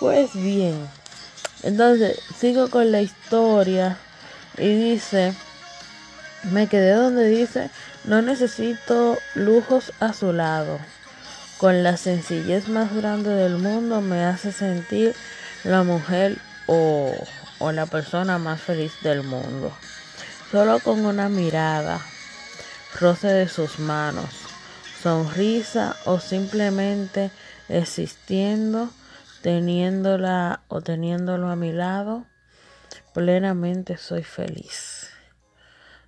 Pues 0.00 0.34
bien, 0.34 0.88
entonces 1.62 2.20
sigo 2.38 2.70
con 2.70 2.92
la 2.92 3.02
historia 3.02 3.98
y 4.58 4.92
dice, 4.92 5.34
me 6.44 6.66
quedé 6.66 6.92
donde 6.92 7.28
dice, 7.28 7.70
no 8.06 8.22
necesito 8.22 9.18
lujos 9.34 9.92
a 10.00 10.12
su 10.12 10.32
lado 10.32 10.78
con 11.58 11.82
la 11.82 11.96
sencillez 11.96 12.68
más 12.68 12.94
grande 12.94 13.30
del 13.30 13.56
mundo 13.56 14.02
me 14.02 14.24
hace 14.24 14.52
sentir 14.52 15.14
la 15.64 15.82
mujer 15.82 16.36
o, 16.66 17.14
o, 17.58 17.72
la 17.72 17.86
persona 17.86 18.38
más 18.38 18.60
feliz 18.60 18.92
del 19.02 19.22
mundo. 19.22 19.72
Solo 20.50 20.80
con 20.80 21.04
una 21.06 21.28
mirada, 21.28 22.00
roce 23.00 23.28
de 23.28 23.48
sus 23.48 23.78
manos, 23.78 24.28
sonrisa 25.02 25.96
o 26.04 26.20
simplemente 26.20 27.30
existiendo, 27.68 28.90
teniéndola 29.40 30.60
o 30.68 30.82
teniéndolo 30.82 31.48
a 31.48 31.56
mi 31.56 31.72
lado, 31.72 32.26
plenamente 33.14 33.96
soy 33.96 34.22
feliz. 34.22 35.10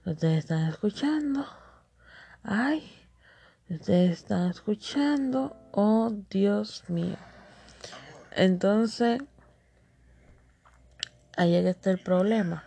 ¿Ustedes 0.05 0.41
están 0.41 0.69
escuchando? 0.69 1.58
Ay. 2.43 2.99
Ustedes 3.71 4.13
están 4.13 4.49
escuchando. 4.49 5.55
Oh 5.73 6.11
Dios 6.31 6.85
mío. 6.89 7.17
Entonces, 8.33 9.21
ahí 11.37 11.55
es 11.55 11.65
que 11.65 11.71
está 11.71 11.91
el 11.91 11.99
problema. 11.99 12.65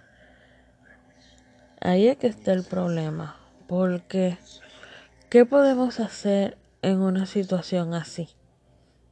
Ahí 1.80 2.08
es 2.08 2.18
que 2.18 2.28
está 2.28 2.54
el 2.54 2.64
problema. 2.64 3.36
Porque, 3.68 4.38
¿qué 5.30 5.46
podemos 5.46 6.00
hacer 6.00 6.58
en 6.84 7.00
una 7.00 7.26
situación 7.26 7.96
así? 7.96 8.30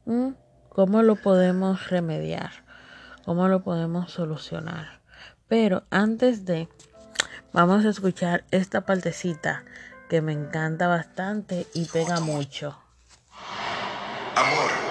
¿Mm? 0.04 0.34
¿Cómo 0.68 1.02
lo 1.02 1.16
podemos 1.16 1.90
remediar? 1.90 2.52
¿Cómo 3.24 3.48
lo 3.48 3.64
podemos 3.64 4.12
solucionar? 4.12 5.00
Pero 5.48 5.82
antes 5.90 6.44
de, 6.44 6.68
vamos 7.52 7.84
a 7.84 7.88
escuchar 7.88 8.44
esta 8.52 8.82
partecita 8.82 9.64
que 10.10 10.20
me 10.20 10.32
encanta 10.32 10.88
bastante 10.88 11.68
y 11.72 11.84
pega 11.84 12.18
mucho. 12.18 12.76
Amor. 14.34 14.89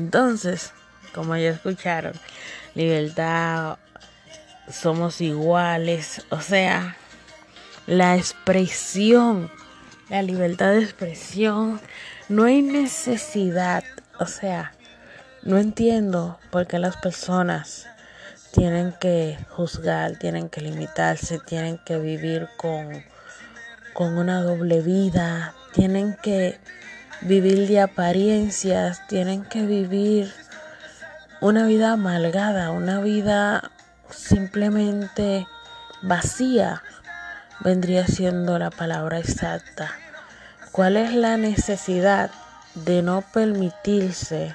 Entonces, 0.00 0.72
como 1.14 1.36
ya 1.36 1.50
escucharon, 1.50 2.14
libertad, 2.74 3.76
somos 4.72 5.20
iguales, 5.20 6.24
o 6.30 6.40
sea, 6.40 6.96
la 7.86 8.16
expresión, 8.16 9.50
la 10.08 10.22
libertad 10.22 10.70
de 10.70 10.84
expresión, 10.84 11.82
no 12.30 12.44
hay 12.44 12.62
necesidad, 12.62 13.84
o 14.18 14.24
sea, 14.24 14.72
no 15.42 15.58
entiendo 15.58 16.38
por 16.50 16.66
qué 16.66 16.78
las 16.78 16.96
personas 16.96 17.86
tienen 18.52 18.94
que 19.02 19.36
juzgar, 19.50 20.16
tienen 20.16 20.48
que 20.48 20.62
limitarse, 20.62 21.38
tienen 21.40 21.76
que 21.76 21.98
vivir 21.98 22.48
con, 22.56 23.04
con 23.92 24.16
una 24.16 24.40
doble 24.40 24.80
vida, 24.80 25.54
tienen 25.74 26.16
que 26.22 26.58
vivir 27.22 27.68
de 27.68 27.80
apariencias, 27.80 29.06
tienen 29.06 29.44
que 29.44 29.66
vivir 29.66 30.32
una 31.40 31.66
vida 31.66 31.92
amalgada, 31.92 32.70
una 32.70 33.00
vida 33.00 33.70
simplemente 34.10 35.46
vacía, 36.02 36.82
vendría 37.60 38.06
siendo 38.06 38.58
la 38.58 38.70
palabra 38.70 39.18
exacta. 39.18 39.92
¿Cuál 40.72 40.96
es 40.96 41.12
la 41.12 41.36
necesidad 41.36 42.30
de 42.74 43.02
no 43.02 43.22
permitirse 43.22 44.54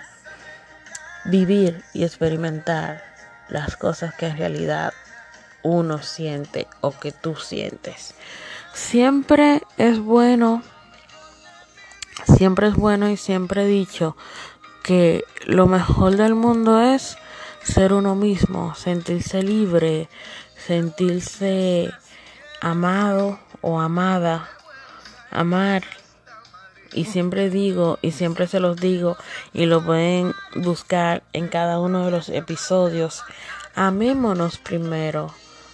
vivir 1.25 1.83
y 1.93 2.03
experimentar 2.03 3.03
las 3.47 3.75
cosas 3.77 4.13
que 4.15 4.27
en 4.27 4.37
realidad 4.37 4.93
uno 5.61 6.01
siente 6.01 6.67
o 6.81 6.91
que 6.91 7.11
tú 7.11 7.35
sientes? 7.35 8.15
Siempre 8.73 9.61
es 9.77 9.99
bueno 9.99 10.63
siempre 12.25 12.67
es 12.67 12.75
bueno 12.75 13.09
y 13.09 13.17
siempre 13.17 13.63
he 13.63 13.67
dicho 13.67 14.15
que 14.83 15.25
lo 15.45 15.65
mejor 15.65 16.15
del 16.15 16.35
mundo 16.35 16.79
es 16.79 17.17
ser 17.63 17.93
uno 17.93 18.15
mismo, 18.15 18.75
sentirse 18.75 19.41
libre, 19.41 20.09
sentirse 20.55 21.91
amado 22.61 23.39
o 23.61 23.79
amada, 23.79 24.49
amar. 25.31 25.83
Y 26.93 27.05
siempre 27.05 27.49
digo, 27.49 27.97
y 28.01 28.11
siempre 28.11 28.47
se 28.47 28.59
los 28.59 28.77
digo, 28.77 29.17
y 29.53 29.65
lo 29.65 29.83
pueden 29.83 30.33
buscar 30.55 31.23
en 31.33 31.47
cada 31.47 31.79
uno 31.79 32.05
de 32.05 32.11
los 32.11 32.29
episodios, 32.29 33.23
amémonos 33.75 34.57
primero 34.59 35.33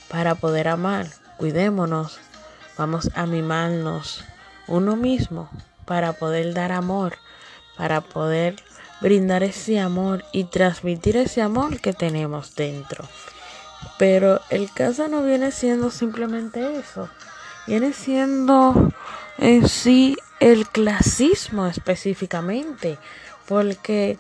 para 0.10 0.36
poder 0.36 0.68
amar, 0.68 1.08
cuidémonos, 1.38 2.20
vamos 2.78 3.12
a 3.14 3.26
mimarnos 3.26 4.24
uno 4.68 4.96
mismo 4.96 5.50
para 5.86 6.14
poder 6.14 6.54
dar 6.54 6.72
amor, 6.72 7.18
para 7.78 8.02
poder 8.02 8.56
brindar 9.02 9.44
ese 9.44 9.80
amor 9.80 10.24
y 10.32 10.46
transmitir 10.46 11.18
ese 11.18 11.42
amor 11.42 11.80
que 11.82 11.94
tenemos 11.94 12.56
dentro. 12.56 13.08
Pero 13.98 14.40
el 14.50 14.72
caso 14.72 15.08
no 15.08 15.24
viene 15.24 15.52
siendo 15.52 15.90
simplemente 15.90 16.78
eso, 16.78 17.10
viene 17.68 17.94
siendo 17.94 18.92
en 19.38 19.68
sí 19.68 20.16
el 20.40 20.68
clasismo 20.68 21.68
específicamente, 21.68 22.98
porque 23.48 24.18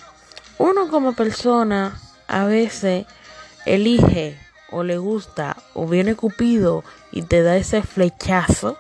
uno 0.58 0.90
como 0.90 1.14
persona 1.14 2.00
a 2.28 2.46
veces 2.46 3.06
elige 3.66 4.40
o 4.72 4.84
le 4.84 4.98
gusta 4.98 5.58
o 5.74 5.88
viene 5.88 6.16
cupido 6.16 6.84
y 7.12 7.24
te 7.24 7.44
da 7.44 7.58
ese 7.58 7.84
flechazo, 7.84 8.78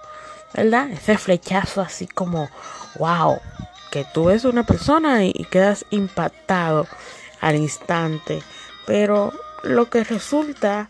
¿verdad? 0.53 0.89
Ese 0.91 1.17
flechazo 1.17 1.81
así 1.81 2.07
como 2.07 2.49
wow, 2.97 3.39
que 3.91 4.05
tú 4.13 4.25
ves 4.25 4.45
una 4.45 4.63
persona 4.63 5.25
y, 5.25 5.33
quedas 5.51 5.85
impactado 5.89 6.87
al 7.39 7.55
instante. 7.55 8.41
Pero 8.85 9.33
lo 9.63 9.89
que 9.89 10.03
resulta 10.03 10.89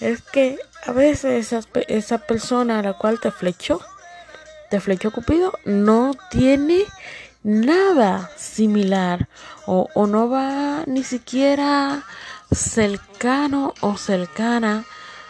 es 0.00 0.22
que 0.22 0.58
a 0.86 0.92
veces 0.92 1.52
esa, 1.52 1.68
esa 1.88 2.18
persona 2.18 2.78
a 2.78 2.82
la 2.82 2.92
cual 2.94 3.20
te 3.20 3.30
flechó, 3.30 3.80
te 4.70 4.80
flechó 4.80 5.10
Cupido, 5.10 5.52
no 5.64 6.12
tiene 6.30 6.84
nada 7.42 8.30
similar 8.36 9.28
o, 9.66 9.88
o, 9.94 10.06
no 10.06 10.28
va 10.28 10.84
ni 10.86 11.02
siquiera 11.02 12.04
cercano 12.52 13.74
o 13.80 13.96
cercana 13.96 14.84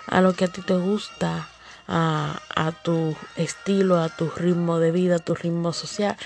a 0.06 0.20
lo 0.20 0.34
que 0.34 0.44
a 0.44 0.48
ti 0.48 0.60
te 0.60 0.74
gusta 0.74 1.48
a, 1.92 2.72
tu 2.82 3.16
estilo, 3.36 3.98
a 3.98 4.08
tu 4.08 4.30
ritmo 4.30 4.78
de 4.78 4.90
vida, 4.92 5.16
a 5.16 5.18
tu 5.18 5.34
ritmo 5.34 5.72
social, 5.72 6.16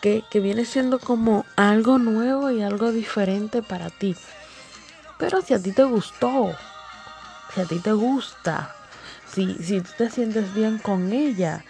que, 0.00 0.22
viene 0.34 0.64
siendo 0.64 0.98
como 1.00 1.44
algo 1.56 1.98
nuevo 1.98 2.50
y 2.50 2.62
algo 2.62 2.92
diferente 2.92 3.62
para 3.62 3.90
ti. 3.90 4.16
Pero 5.18 5.42
si 5.42 5.54
a 5.54 5.58
ti 5.58 5.72
te 5.72 5.82
gustó, 5.82 6.54
si 7.52 7.60
a 7.60 7.64
ti 7.64 7.80
te 7.80 7.92
gusta, 7.92 8.74
si, 9.32 9.54
si 9.54 9.80
tú 9.80 9.90
te 9.98 10.10
sientes 10.10 10.54
bien 10.54 10.78
con 10.78 11.12
ella, 11.12 11.64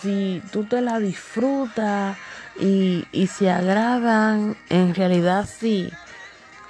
si 0.00 0.40
tú 0.52 0.64
te 0.64 0.80
la 0.80 1.00
disfrutas 1.00 2.16
y, 2.60 3.04
y 3.10 3.26
se 3.26 3.50
agradan, 3.50 4.56
en 4.68 4.94
realidad 4.94 5.48
sí, 5.48 5.90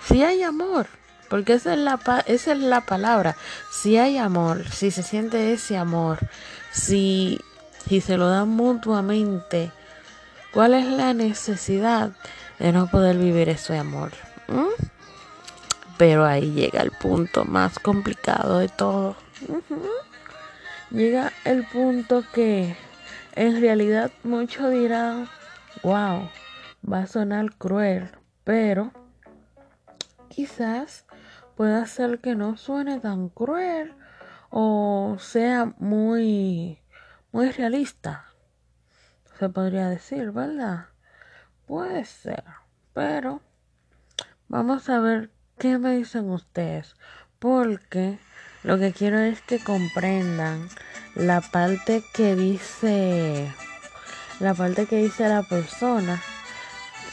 sí 0.08 0.24
hay 0.24 0.42
amor. 0.42 0.86
Porque 1.32 1.54
esa 1.54 1.72
es 1.72 1.78
la, 1.78 1.98
esa 2.26 2.52
es 2.52 2.58
la 2.58 2.82
palabra. 2.82 3.36
Si 3.70 3.96
hay 3.96 4.18
amor, 4.18 4.68
si 4.68 4.90
se 4.90 5.02
siente 5.02 5.54
ese 5.54 5.78
amor, 5.78 6.18
si, 6.72 7.40
si 7.88 8.02
se 8.02 8.18
lo 8.18 8.28
dan 8.28 8.50
mutuamente, 8.50 9.72
¿cuál 10.52 10.74
es 10.74 10.84
la 10.84 11.14
necesidad 11.14 12.10
de 12.58 12.72
no 12.72 12.86
poder 12.86 13.16
vivir 13.16 13.48
ese 13.48 13.78
amor? 13.78 14.12
¿Mm? 14.46 14.84
Pero 15.96 16.26
ahí 16.26 16.52
llega 16.52 16.82
el 16.82 16.90
punto 16.90 17.46
más 17.46 17.78
complicado 17.78 18.58
de 18.58 18.68
todo. 18.68 19.16
Llega 20.90 21.32
el 21.46 21.64
punto 21.64 22.24
que 22.34 22.76
en 23.36 23.58
realidad 23.58 24.10
muchos 24.22 24.70
dirán, 24.70 25.30
wow, 25.82 26.28
va 26.86 26.98
a 26.98 27.06
sonar 27.06 27.54
cruel, 27.54 28.10
pero 28.44 28.92
quizás 30.28 31.06
pueda 31.56 31.86
ser 31.86 32.20
que 32.20 32.34
no 32.34 32.56
suene 32.56 33.00
tan 33.00 33.28
cruel 33.28 33.94
o 34.50 35.16
sea 35.18 35.72
muy 35.78 36.78
muy 37.32 37.50
realista 37.50 38.26
se 39.38 39.48
podría 39.48 39.88
decir 39.88 40.32
verdad 40.32 40.86
puede 41.66 42.04
ser 42.04 42.44
pero 42.92 43.40
vamos 44.48 44.88
a 44.88 45.00
ver 45.00 45.30
qué 45.58 45.78
me 45.78 45.96
dicen 45.96 46.30
ustedes 46.30 46.94
porque 47.38 48.18
lo 48.62 48.78
que 48.78 48.92
quiero 48.92 49.18
es 49.18 49.40
que 49.42 49.58
comprendan 49.58 50.68
la 51.14 51.40
parte 51.40 52.02
que 52.14 52.36
dice 52.36 53.52
la 54.42 54.54
parte 54.54 54.86
que 54.86 54.96
dice 54.96 55.28
la 55.28 55.42
persona. 55.42 56.20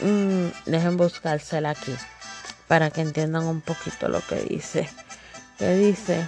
Mm, 0.00 0.48
dejen 0.66 0.96
buscársela 0.96 1.70
aquí 1.70 1.94
para 2.70 2.92
que 2.92 3.00
entiendan 3.00 3.48
un 3.48 3.62
poquito 3.62 4.06
lo 4.06 4.24
que 4.24 4.36
dice 4.36 4.88
que 5.58 5.74
dice 5.74 6.24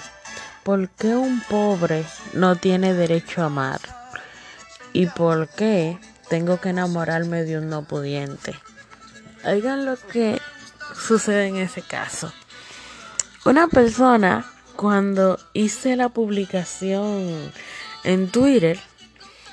¿por 0.64 0.88
qué 0.90 1.14
un 1.14 1.40
pobre 1.42 2.04
no 2.32 2.56
tiene 2.56 2.94
derecho 2.94 3.42
a 3.42 3.46
amar? 3.46 3.80
¿Y 4.92 5.06
por 5.06 5.48
qué 5.50 6.00
tengo 6.28 6.60
que 6.60 6.70
enamorarme 6.70 7.44
de 7.44 7.58
un 7.58 7.70
no 7.70 7.84
pudiente? 7.84 8.56
Oigan 9.44 9.86
lo 9.86 9.96
que 9.96 10.40
sucede 10.96 11.46
en 11.46 11.58
ese 11.58 11.80
caso. 11.80 12.32
Una 13.44 13.68
persona, 13.68 14.44
cuando 14.74 15.38
hice 15.52 15.94
la 15.94 16.08
publicación 16.08 17.52
en 18.02 18.30
Twitter, 18.30 18.80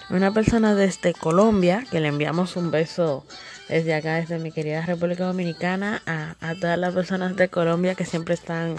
una 0.10 0.34
persona 0.34 0.74
desde 0.74 1.14
Colombia, 1.14 1.86
que 1.92 2.00
le 2.00 2.08
enviamos 2.08 2.56
un 2.56 2.72
beso 2.72 3.28
desde 3.70 3.94
acá, 3.94 4.16
desde 4.16 4.40
mi 4.40 4.52
querida 4.52 4.86
República 4.86 5.26
Dominicana, 5.26 6.02
a, 6.06 6.56
todas 6.56 6.78
las 6.78 6.94
personas 6.94 7.36
de 7.36 7.50
Colombia 7.50 7.96
que 7.96 8.04
siempre 8.04 8.34
están 8.34 8.76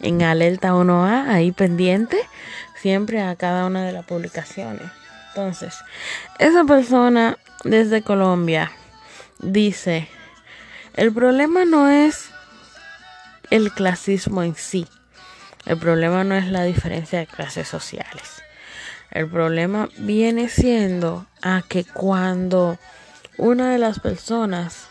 en 0.00 0.22
alerta 0.22 0.74
1A, 0.74 1.28
ahí 1.28 1.52
pendiente, 1.52 2.18
siempre 2.74 3.22
a 3.22 3.36
cada 3.36 3.66
una 3.66 3.84
de 3.84 3.92
las 3.92 4.04
publicaciones. 4.04 4.90
Entonces, 5.28 5.74
esa 6.38 6.64
persona 6.64 7.38
desde 7.64 8.02
Colombia 8.02 8.72
dice, 9.38 10.08
el 10.94 11.12
problema 11.12 11.64
no 11.64 11.88
es 11.88 12.30
el 13.50 13.72
clasismo 13.72 14.42
en 14.42 14.56
sí, 14.56 14.86
el 15.66 15.78
problema 15.78 16.24
no 16.24 16.34
es 16.34 16.46
la 16.46 16.64
diferencia 16.64 17.20
de 17.20 17.26
clases 17.26 17.68
sociales. 17.68 18.42
El 19.12 19.28
problema 19.28 19.88
viene 19.98 20.48
siendo 20.48 21.26
a 21.42 21.62
que 21.68 21.84
cuando 21.84 22.78
una 23.38 23.70
de 23.70 23.78
las 23.78 24.00
personas 24.00 24.88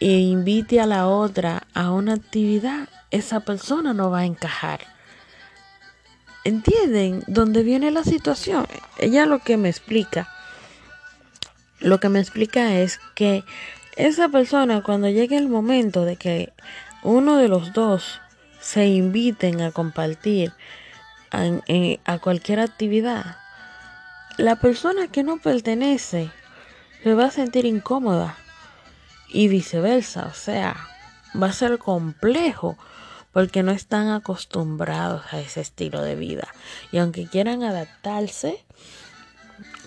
e 0.00 0.18
invite 0.18 0.80
a 0.80 0.86
la 0.86 1.06
otra 1.06 1.62
a 1.74 1.90
una 1.92 2.14
actividad, 2.14 2.88
esa 3.10 3.40
persona 3.40 3.92
no 3.92 4.10
va 4.10 4.20
a 4.20 4.24
encajar. 4.24 4.80
¿Entienden 6.44 7.22
dónde 7.28 7.62
viene 7.62 7.90
la 7.92 8.02
situación? 8.02 8.66
Ella 8.98 9.26
lo 9.26 9.38
que 9.38 9.56
me 9.56 9.68
explica, 9.68 10.28
lo 11.78 12.00
que 12.00 12.08
me 12.08 12.18
explica 12.18 12.74
es 12.78 12.98
que 13.14 13.44
esa 13.96 14.28
persona 14.28 14.82
cuando 14.82 15.08
llegue 15.08 15.36
el 15.36 15.48
momento 15.48 16.04
de 16.04 16.16
que 16.16 16.52
uno 17.02 17.36
de 17.36 17.48
los 17.48 17.72
dos 17.72 18.20
se 18.60 18.86
inviten 18.86 19.60
a 19.60 19.70
compartir 19.70 20.52
a, 21.30 21.44
a 22.04 22.18
cualquier 22.18 22.60
actividad, 22.60 23.36
la 24.36 24.56
persona 24.56 25.08
que 25.08 25.22
no 25.22 25.38
pertenece 25.38 26.30
se 27.02 27.14
va 27.14 27.26
a 27.26 27.30
sentir 27.30 27.66
incómoda 27.66 28.36
y 29.28 29.48
viceversa, 29.48 30.26
o 30.26 30.34
sea, 30.34 30.76
va 31.40 31.48
a 31.48 31.52
ser 31.52 31.78
complejo 31.78 32.76
porque 33.32 33.62
no 33.62 33.72
están 33.72 34.10
acostumbrados 34.10 35.22
a 35.32 35.40
ese 35.40 35.60
estilo 35.60 36.02
de 36.02 36.14
vida 36.14 36.48
y 36.92 36.98
aunque 36.98 37.26
quieran 37.26 37.62
adaptarse, 37.62 38.64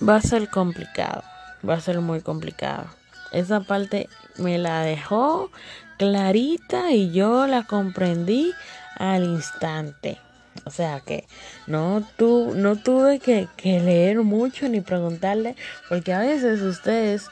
va 0.08 0.16
a 0.16 0.22
ser 0.22 0.50
complicado, 0.50 1.24
va 1.68 1.76
a 1.76 1.82
ser 1.82 2.02
muy 2.02 2.22
complicado. 2.22 2.88
Esa 3.32 3.62
parte 3.62 4.10
me 4.38 4.58
la 4.58 4.82
dejó 4.82 5.52
clarita 5.98 6.92
y 6.92 7.12
yo 7.12 7.48
la 7.48 7.64
comprendí 7.64 8.54
al 8.98 9.24
instante. 9.24 10.20
O 10.64 10.72
sea 10.72 11.02
que 11.02 11.28
no, 11.68 12.08
tu, 12.16 12.54
no 12.56 12.78
tuve 12.78 13.20
que, 13.20 13.50
leer 13.64 14.22
mucho 14.22 14.70
ni 14.70 14.82
preguntarle, 14.82 15.56
porque 15.90 16.14
a 16.14 16.20
veces 16.20 16.62
ustedes 16.62 17.28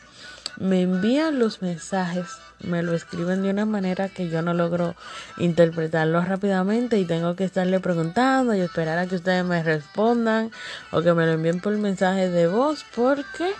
me 0.57 0.81
envían 0.81 1.39
los 1.39 1.61
mensajes, 1.61 2.27
me 2.59 2.83
lo 2.83 2.93
escriben 2.93 3.41
de 3.41 3.49
una 3.49 3.65
manera 3.65 4.09
que 4.09 4.29
yo 4.29 4.41
no 4.41 4.53
logro 4.53 4.95
interpretarlo 5.37 6.21
rápidamente 6.21 6.99
y 6.99 7.05
tengo 7.05 7.35
que 7.35 7.45
estarle 7.45 7.79
preguntando 7.79 8.53
y 8.53 8.61
esperar 8.61 8.99
a 8.99 9.07
que 9.07 9.15
ustedes 9.15 9.43
me 9.43 9.63
respondan 9.63 10.51
o 10.91 11.01
que 11.01 11.13
me 11.13 11.25
lo 11.25 11.33
envíen 11.33 11.59
por 11.59 11.75
mensaje 11.77 12.29
de 12.29 12.47
voz 12.47 12.85
porque 12.95 13.51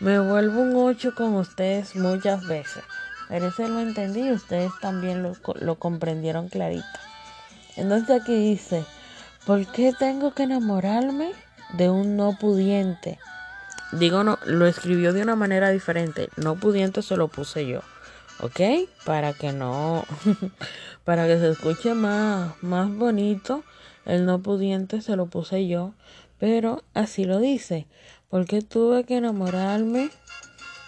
me 0.00 0.18
vuelvo 0.18 0.60
un 0.60 0.76
8 0.76 1.14
con 1.14 1.34
ustedes 1.34 1.96
muchas 1.96 2.46
veces. 2.46 2.82
Pero 3.28 3.46
eso 3.48 3.66
lo 3.66 3.80
entendí 3.80 4.30
ustedes 4.30 4.70
también 4.82 5.22
lo, 5.22 5.34
lo 5.60 5.76
comprendieron 5.76 6.48
clarito. 6.48 6.84
Entonces 7.76 8.20
aquí 8.20 8.34
dice, 8.34 8.84
¿Por 9.46 9.66
qué 9.66 9.92
tengo 9.92 10.32
que 10.32 10.44
enamorarme 10.44 11.32
de 11.74 11.90
un 11.90 12.16
no 12.16 12.38
pudiente? 12.38 13.18
Digo, 13.92 14.24
no, 14.24 14.38
lo 14.46 14.66
escribió 14.66 15.12
de 15.12 15.20
una 15.20 15.36
manera 15.36 15.68
diferente. 15.68 16.30
No 16.36 16.56
pudiente 16.56 17.02
se 17.02 17.18
lo 17.18 17.28
puse 17.28 17.66
yo. 17.66 17.80
¿Ok? 18.40 18.60
Para 19.04 19.34
que 19.34 19.52
no, 19.52 20.06
para 21.04 21.26
que 21.26 21.38
se 21.38 21.50
escuche 21.50 21.92
más, 21.92 22.54
más 22.62 22.90
bonito. 22.90 23.64
El 24.06 24.24
no 24.24 24.40
pudiente 24.40 25.02
se 25.02 25.14
lo 25.14 25.26
puse 25.26 25.68
yo. 25.68 25.92
Pero 26.38 26.82
así 26.94 27.26
lo 27.26 27.38
dice. 27.38 27.86
¿Por 28.30 28.46
qué 28.46 28.62
tuve 28.62 29.04
que 29.04 29.18
enamorarme 29.18 30.10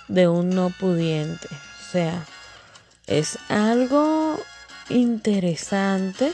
de 0.08 0.28
un 0.28 0.48
no 0.48 0.70
pudiente? 0.70 1.48
O 1.50 1.92
sea, 1.92 2.24
es 3.06 3.38
algo 3.50 4.40
interesante 4.88 6.32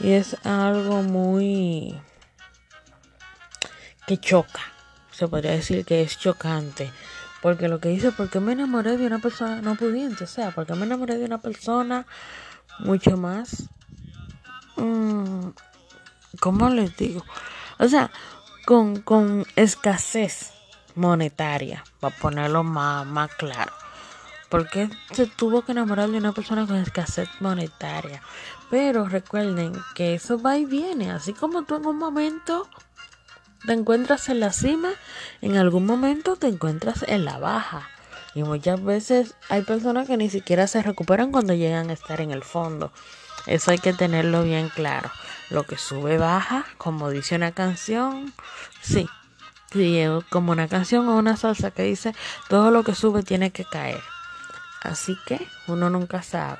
y 0.00 0.12
es 0.12 0.36
algo 0.44 1.02
muy 1.02 2.00
que 4.06 4.18
choca. 4.18 4.60
Se 5.10 5.28
podría 5.28 5.52
decir 5.52 5.84
que 5.84 6.02
es 6.02 6.18
chocante. 6.18 6.92
Porque 7.42 7.68
lo 7.68 7.80
que 7.80 7.90
dice, 7.90 8.12
porque 8.12 8.40
me 8.40 8.52
enamoré 8.52 8.96
de 8.96 9.06
una 9.06 9.18
persona 9.18 9.60
no 9.62 9.76
pudiente, 9.76 10.24
o 10.24 10.26
sea, 10.26 10.50
porque 10.50 10.74
me 10.74 10.84
enamoré 10.84 11.16
de 11.16 11.24
una 11.26 11.38
persona 11.38 12.06
mucho 12.80 13.16
más, 13.16 13.68
mm, 14.76 15.50
¿cómo 16.40 16.70
les 16.70 16.96
digo? 16.96 17.24
O 17.78 17.88
sea, 17.88 18.10
con, 18.64 19.00
con 19.02 19.46
escasez 19.54 20.52
monetaria, 20.94 21.84
para 22.00 22.16
ponerlo 22.16 22.64
más, 22.64 23.06
más 23.06 23.32
claro. 23.34 23.72
porque 24.48 24.88
se 25.12 25.26
tuvo 25.26 25.62
que 25.62 25.72
enamorar 25.72 26.08
de 26.08 26.18
una 26.18 26.32
persona 26.32 26.66
con 26.66 26.76
escasez 26.76 27.28
monetaria? 27.40 28.22
Pero 28.70 29.06
recuerden 29.08 29.72
que 29.94 30.14
eso 30.14 30.40
va 30.40 30.58
y 30.58 30.64
viene. 30.64 31.10
Así 31.10 31.32
como 31.32 31.62
tú 31.62 31.76
en 31.76 31.86
un 31.86 31.98
momento 31.98 32.68
te 33.64 33.72
encuentras 33.72 34.28
en 34.28 34.40
la 34.40 34.52
cima, 34.52 34.90
en 35.40 35.56
algún 35.56 35.86
momento 35.86 36.36
te 36.36 36.48
encuentras 36.48 37.04
en 37.06 37.24
la 37.24 37.38
baja. 37.38 37.88
Y 38.34 38.42
muchas 38.42 38.82
veces 38.84 39.34
hay 39.48 39.62
personas 39.62 40.06
que 40.06 40.16
ni 40.16 40.28
siquiera 40.28 40.66
se 40.66 40.82
recuperan 40.82 41.32
cuando 41.32 41.54
llegan 41.54 41.90
a 41.90 41.94
estar 41.94 42.20
en 42.20 42.32
el 42.32 42.42
fondo. 42.42 42.92
Eso 43.46 43.70
hay 43.70 43.78
que 43.78 43.92
tenerlo 43.92 44.42
bien 44.42 44.68
claro. 44.68 45.10
Lo 45.50 45.62
que 45.62 45.78
sube 45.78 46.18
baja, 46.18 46.66
como 46.76 47.10
dice 47.10 47.36
una 47.36 47.52
canción, 47.52 48.34
sí. 48.82 49.08
Como 50.30 50.52
una 50.52 50.68
canción 50.68 51.08
o 51.08 51.16
una 51.16 51.36
salsa 51.36 51.70
que 51.70 51.82
dice, 51.82 52.14
todo 52.48 52.70
lo 52.70 52.82
que 52.82 52.94
sube 52.94 53.22
tiene 53.22 53.50
que 53.52 53.64
caer. 53.64 54.02
Así 54.82 55.18
que 55.26 55.46
uno 55.66 55.90
nunca 55.90 56.22
sabe. 56.22 56.58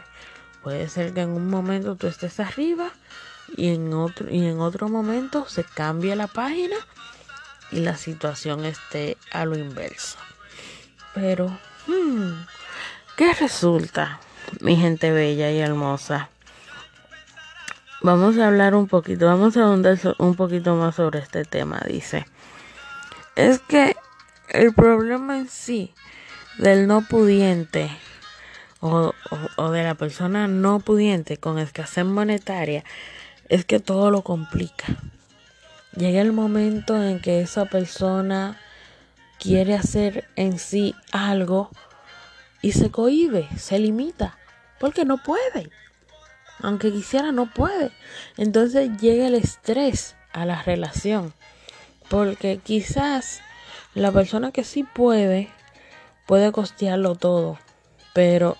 Puede 0.66 0.88
ser 0.88 1.14
que 1.14 1.20
en 1.20 1.28
un 1.28 1.48
momento 1.48 1.94
tú 1.94 2.08
estés 2.08 2.40
arriba 2.40 2.90
y 3.56 3.72
en 3.72 3.94
otro, 3.94 4.28
y 4.28 4.44
en 4.48 4.58
otro 4.58 4.88
momento 4.88 5.46
se 5.48 5.62
cambie 5.62 6.16
la 6.16 6.26
página 6.26 6.74
y 7.70 7.82
la 7.82 7.96
situación 7.96 8.64
esté 8.64 9.16
a 9.30 9.44
lo 9.44 9.56
inverso. 9.56 10.18
Pero, 11.14 11.56
hmm, 11.86 12.32
¿qué 13.16 13.32
resulta, 13.34 14.18
mi 14.58 14.74
gente 14.74 15.12
bella 15.12 15.52
y 15.52 15.60
hermosa? 15.60 16.30
Vamos 18.02 18.36
a 18.36 18.48
hablar 18.48 18.74
un 18.74 18.88
poquito, 18.88 19.26
vamos 19.26 19.56
a 19.56 19.66
ahondar 19.66 20.00
un 20.18 20.34
poquito 20.34 20.74
más 20.74 20.96
sobre 20.96 21.20
este 21.20 21.44
tema, 21.44 21.80
dice. 21.86 22.26
Es 23.36 23.60
que 23.60 23.94
el 24.48 24.74
problema 24.74 25.38
en 25.38 25.48
sí 25.48 25.94
del 26.58 26.88
no 26.88 27.02
pudiente 27.02 27.96
o, 28.80 29.12
o 29.56 29.70
de 29.70 29.82
la 29.82 29.94
persona 29.94 30.48
no 30.48 30.80
pudiente 30.80 31.36
con 31.36 31.58
escasez 31.58 32.04
monetaria 32.04 32.84
es 33.48 33.64
que 33.64 33.80
todo 33.80 34.10
lo 34.10 34.22
complica. 34.22 34.86
Llega 35.96 36.20
el 36.20 36.32
momento 36.32 37.02
en 37.02 37.20
que 37.20 37.40
esa 37.40 37.64
persona 37.66 38.60
quiere 39.38 39.74
hacer 39.74 40.28
en 40.36 40.58
sí 40.58 40.94
algo 41.12 41.70
y 42.62 42.72
se 42.72 42.90
cohíbe, 42.90 43.48
se 43.56 43.78
limita, 43.78 44.36
porque 44.78 45.04
no 45.04 45.18
puede. 45.18 45.70
Aunque 46.60 46.92
quisiera, 46.92 47.32
no 47.32 47.52
puede. 47.52 47.92
Entonces 48.36 48.90
llega 49.00 49.26
el 49.26 49.34
estrés 49.34 50.16
a 50.32 50.44
la 50.44 50.62
relación, 50.62 51.32
porque 52.08 52.58
quizás 52.62 53.40
la 53.94 54.10
persona 54.12 54.52
que 54.52 54.64
sí 54.64 54.82
puede, 54.82 55.48
puede 56.26 56.52
costearlo 56.52 57.14
todo, 57.14 57.58
pero 58.12 58.56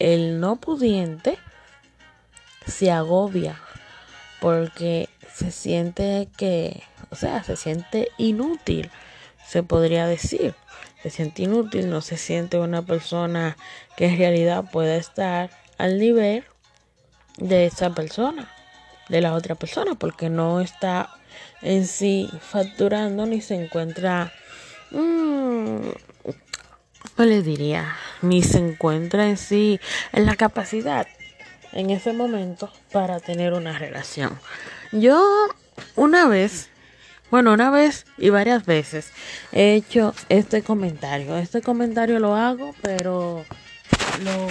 el 0.00 0.40
no 0.40 0.56
pudiente 0.56 1.38
se 2.66 2.90
agobia 2.90 3.60
porque 4.40 5.08
se 5.32 5.52
siente 5.52 6.28
que, 6.36 6.82
o 7.10 7.16
sea, 7.16 7.44
se 7.44 7.56
siente 7.56 8.08
inútil, 8.18 8.90
se 9.46 9.62
podría 9.62 10.06
decir. 10.06 10.54
Se 11.02 11.08
siente 11.08 11.42
inútil, 11.42 11.88
no 11.88 12.02
se 12.02 12.18
siente 12.18 12.58
una 12.58 12.82
persona 12.82 13.56
que 13.96 14.06
en 14.06 14.18
realidad 14.18 14.70
pueda 14.70 14.96
estar 14.96 15.50
al 15.78 15.98
nivel 15.98 16.44
de 17.38 17.66
esa 17.66 17.90
persona, 17.94 18.50
de 19.08 19.22
la 19.22 19.32
otra 19.32 19.54
persona, 19.54 19.94
porque 19.94 20.28
no 20.28 20.60
está 20.60 21.08
en 21.62 21.86
sí 21.86 22.28
facturando 22.40 23.24
ni 23.24 23.40
se 23.40 23.54
encuentra, 23.54 24.30
mmm, 24.90 25.88
¿qué 27.20 27.26
le 27.26 27.42
diría? 27.42 27.96
Ni 28.22 28.42
se 28.42 28.56
encuentra 28.56 29.26
en 29.26 29.36
sí 29.36 29.78
en 30.12 30.24
la 30.24 30.36
capacidad 30.36 31.06
en 31.72 31.90
ese 31.90 32.14
momento 32.14 32.72
para 32.92 33.20
tener 33.20 33.52
una 33.52 33.78
relación. 33.78 34.40
Yo 34.90 35.22
una 35.96 36.26
vez, 36.28 36.70
bueno, 37.30 37.52
una 37.52 37.70
vez 37.70 38.06
y 38.16 38.30
varias 38.30 38.64
veces 38.64 39.12
he 39.52 39.74
hecho 39.74 40.14
este 40.30 40.62
comentario. 40.62 41.36
Este 41.36 41.60
comentario 41.60 42.20
lo 42.20 42.36
hago, 42.36 42.74
pero 42.80 43.44
lo, 44.24 44.46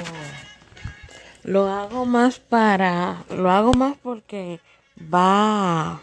lo 1.44 1.70
hago 1.70 2.06
más 2.06 2.38
para, 2.40 3.24
lo 3.32 3.50
hago 3.50 3.74
más 3.74 3.96
porque 4.04 4.60
va, 5.12 6.02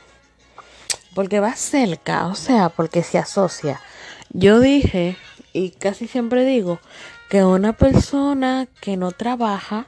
porque 1.15 1.39
va 1.39 1.55
cerca, 1.55 2.27
o 2.27 2.35
sea, 2.35 2.71
porque 2.71 3.05
se 3.05 3.19
asocia. 3.19 3.81
Yo 4.31 4.59
dije, 4.59 5.17
y 5.57 5.71
casi 5.71 6.07
siempre 6.07 6.45
digo, 6.45 6.81
que 7.31 7.43
una 7.43 7.73
persona 7.73 8.69
que 8.83 8.99
no 8.99 9.11
trabaja, 9.11 9.87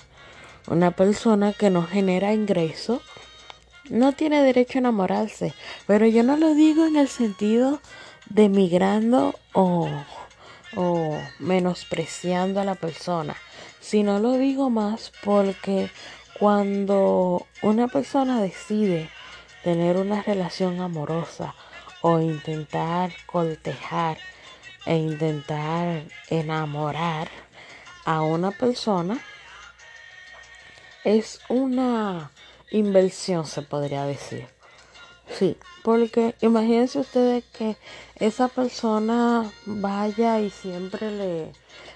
una 0.67 0.93
persona 0.93 1.53
que 1.53 1.69
no 1.69 1.87
genera 1.87 2.33
ingresos, 2.33 3.03
no 3.91 4.13
tiene 4.13 4.43
derecho 4.43 4.79
a 4.79 4.81
enamorarse. 4.81 5.53
Pero 5.87 6.07
yo 6.07 6.23
no 6.23 6.39
lo 6.39 6.55
digo 6.55 6.87
en 6.87 6.97
el 6.97 7.09
sentido 7.09 7.81
de 8.31 8.49
migrando 8.49 9.35
o, 9.53 9.91
o 10.75 11.19
menospreciando 11.39 12.61
a 12.61 12.65
la 12.65 12.75
persona, 12.75 13.37
sino 13.79 14.21
lo 14.21 14.39
digo 14.39 14.71
más 14.71 15.13
porque 15.23 15.91
cuando 16.39 17.47
una 17.61 17.89
persona 17.89 18.41
decide 18.41 19.11
tener 19.65 19.99
una 19.99 20.23
relación 20.23 20.81
amorosa 20.81 21.55
o 22.01 22.21
intentar 22.21 23.13
cortejar 23.27 24.17
e 24.89 24.97
intentar 24.97 26.03
enamorar 26.31 27.29
a 28.07 28.23
una 28.23 28.53
persona, 28.53 29.21
es 31.05 31.41
una 31.51 32.31
inversión, 32.71 33.45
se 33.45 33.61
podría 33.61 34.05
decir. 34.05 34.49
Sí, 35.31 35.59
porque 35.83 36.35
imagínense 36.41 37.01
ustedes 37.01 37.45
que 37.53 37.77
esa 38.17 38.49
persona 38.49 39.53
vaya 39.67 40.41
y 40.41 40.49
siempre 40.49 41.11
le, 41.11 41.53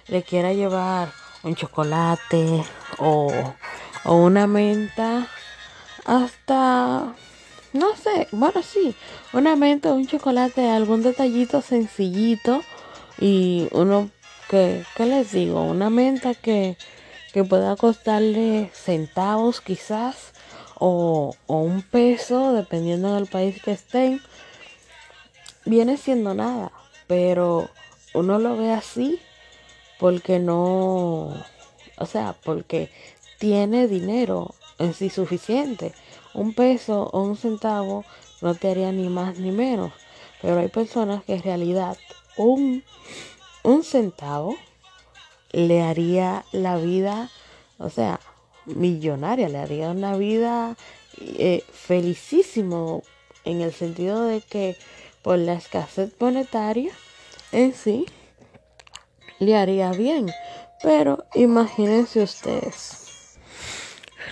le 0.09 0.23
quiera 0.23 0.53
llevar 0.53 1.11
un 1.45 1.55
chocolate 1.55 2.63
o, 2.99 3.33
o 4.05 4.15
una 4.17 4.47
menta 4.47 5.29
hasta 6.05 7.15
no 7.73 7.97
sé, 7.97 8.29
bueno 8.33 8.63
sí, 8.63 8.95
una 9.33 9.57
menta, 9.57 9.95
un 9.95 10.07
chocolate, 10.07 10.69
algún 10.69 11.03
detallito 11.03 11.63
sencillito 11.63 12.63
y 13.23 13.69
uno 13.71 14.11
que, 14.51 14.85
¿qué 14.97 15.07
les 15.07 15.31
digo? 15.31 15.63
Una 15.63 15.91
menta 15.91 16.35
que, 16.35 16.77
que 17.33 17.45
pueda 17.45 17.77
costarle 17.77 18.69
centavos 18.75 19.61
quizás 19.61 20.33
o, 20.75 21.37
un 21.47 21.83
peso, 21.83 22.53
dependiendo 22.53 23.15
del 23.15 23.29
país 23.29 23.63
que 23.63 23.71
estén, 23.71 24.21
viene 25.65 25.97
siendo 25.99 26.35
nada. 26.35 26.73
Pero 27.07 27.71
uno 28.13 28.41
lo 28.41 28.57
ve 28.57 28.73
así 28.73 29.21
porque 30.01 30.41
no, 30.41 31.33
o 31.99 32.07
sea, 32.07 32.35
porque 32.43 32.91
tiene 33.39 33.87
dinero 33.87 34.53
en 34.81 34.95
sí 34.95 35.11
suficiente. 35.11 35.93
Un 36.35 36.55
peso 36.55 37.09
o 37.13 37.23
un 37.23 37.37
centavo 37.37 38.05
no 38.41 38.57
te 38.57 38.69
haría 38.69 38.91
ni 38.91 39.09
más 39.09 39.39
ni 39.39 39.53
menos. 39.53 39.93
Pero 40.41 40.59
hay 40.59 40.69
personas 40.69 41.23
que 41.23 41.35
en 41.35 41.45
realidad 41.45 41.97
un, 42.37 42.85
un 43.63 43.85
centavo 43.85 44.57
le 45.53 45.83
haría 45.83 46.45
la 46.53 46.77
vida, 46.77 47.31
o 47.79 47.91
sea, 47.91 48.21
millonaria, 48.65 49.49
le 49.49 49.59
haría 49.59 49.91
una 49.91 50.17
vida 50.17 50.77
eh, 51.21 51.65
felicísimo 51.73 53.03
en 53.45 53.61
el 53.61 53.73
sentido 53.73 54.25
de 54.25 54.41
que 54.41 54.77
por 55.23 55.39
la 55.39 55.55
escasez 55.55 56.13
monetaria 56.19 56.93
en 57.53 57.75
sí 57.75 58.07
le 59.39 59.57
haría 59.57 59.91
bien. 59.93 60.33
Pero 60.83 61.25
imagínense 61.35 62.23
ustedes, 62.23 63.37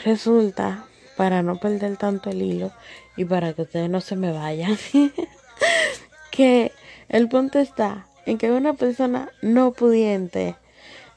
resulta, 0.04 0.86
para 1.16 1.42
no 1.42 1.60
perder 1.60 1.96
tanto 1.96 2.30
el 2.30 2.42
hilo 2.42 2.72
y 3.16 3.24
para 3.24 3.52
que 3.52 3.62
ustedes 3.62 3.90
no 3.90 4.00
se 4.00 4.16
me 4.16 4.32
vayan, 4.32 4.76
que 6.30 6.72
el 7.10 7.28
punto 7.28 7.58
está 7.58 8.06
en 8.24 8.38
que 8.38 8.50
una 8.50 8.72
persona 8.72 9.30
no 9.42 9.72
pudiente 9.72 10.56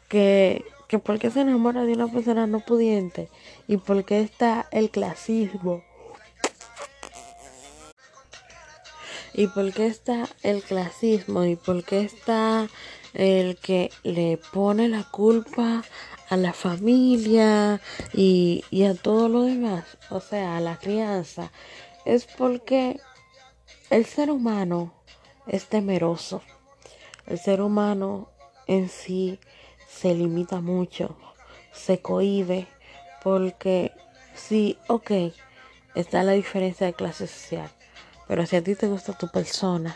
que 0.10 0.66
que 0.94 1.00
por 1.00 1.18
qué 1.18 1.32
se 1.32 1.42
enamora 1.42 1.86
de 1.86 1.94
una 1.94 2.08
persona 2.08 2.46
no 2.46 2.60
pudiente 2.60 3.28
y 3.68 3.78
por 3.78 4.06
qué 4.06 4.22
está 4.22 4.68
el 4.70 4.92
clasismo. 4.92 5.84
Y 9.34 9.48
por 9.48 9.74
qué 9.74 9.88
está 9.88 10.30
el 10.44 10.62
clasismo 10.62 11.46
y 11.46 11.56
por 11.56 11.84
qué 11.84 12.02
está 12.02 12.68
el 13.16 13.58
que 13.58 13.90
le 14.04 14.38
pone 14.52 14.88
la 14.88 15.04
culpa 15.10 15.84
a 16.30 16.38
la 16.38 16.54
familia 16.54 17.82
y, 18.14 18.64
y 18.70 18.84
a 18.84 18.94
todo 18.94 19.30
lo 19.30 19.42
demás, 19.46 19.86
o 20.12 20.20
sea, 20.20 20.58
a 20.58 20.62
la 20.62 20.78
crianza, 20.78 21.52
es 22.06 22.26
porque 22.26 23.00
el 23.90 24.06
ser 24.06 24.30
humano 24.30 24.94
es 25.48 25.68
temeroso. 25.68 26.42
El 27.28 27.40
ser 27.40 27.62
humano 27.62 28.30
en 28.68 28.90
sí 28.90 29.40
se 29.88 30.14
limita 30.14 30.62
mucho, 30.62 31.16
se 31.72 32.02
cohibe, 32.02 32.68
porque 33.24 33.92
sí, 34.36 34.78
ok, 34.88 35.12
está 35.96 36.24
la 36.24 36.34
diferencia 36.34 36.88
de 36.88 36.94
clase 36.94 37.28
social, 37.28 37.70
pero 38.28 38.46
si 38.46 38.56
a 38.56 38.64
ti 38.64 38.76
te 38.76 38.88
gusta 38.88 39.18
tu 39.18 39.30
persona, 39.30 39.96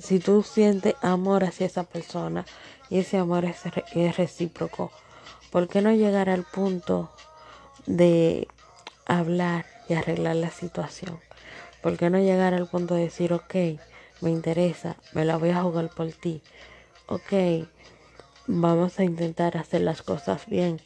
si, 0.00 0.18
tú 0.20 0.42
sientes 0.42 0.94
amor 1.02 1.44
hacia 1.44 1.66
esa 1.66 1.84
persona 1.84 2.46
y 2.88 3.00
ese 3.00 3.18
amor 3.18 3.44
es, 3.44 3.60
es 3.94 4.16
recíproco, 4.16 4.90
¿por 5.50 5.68
qué 5.68 5.82
no 5.82 5.92
llegar 5.92 6.30
al 6.30 6.44
punto 6.44 7.10
de 7.86 8.48
hablar 9.04 9.66
y 9.88 9.94
arreglar 9.94 10.36
la 10.36 10.50
situación? 10.50 11.20
¿Por 11.82 11.98
qué 11.98 12.08
no 12.10 12.18
llegar 12.18 12.54
al 12.54 12.66
punto 12.68 12.94
de 12.94 13.02
decir, 13.02 13.32
ok, 13.32 13.54
me 14.20 14.30
interesa, 14.30 14.96
me 15.12 15.24
la 15.24 15.36
voy 15.36 15.50
a 15.50 15.62
jugar 15.62 15.90
por 15.90 16.10
ti? 16.12 16.42
Ok, 17.06 17.66
vamos 18.46 18.98
a 18.98 19.04
intentar 19.04 19.56
hacer 19.56 19.82
las 19.82 20.02
cosas 20.02 20.46
bien 20.46 20.80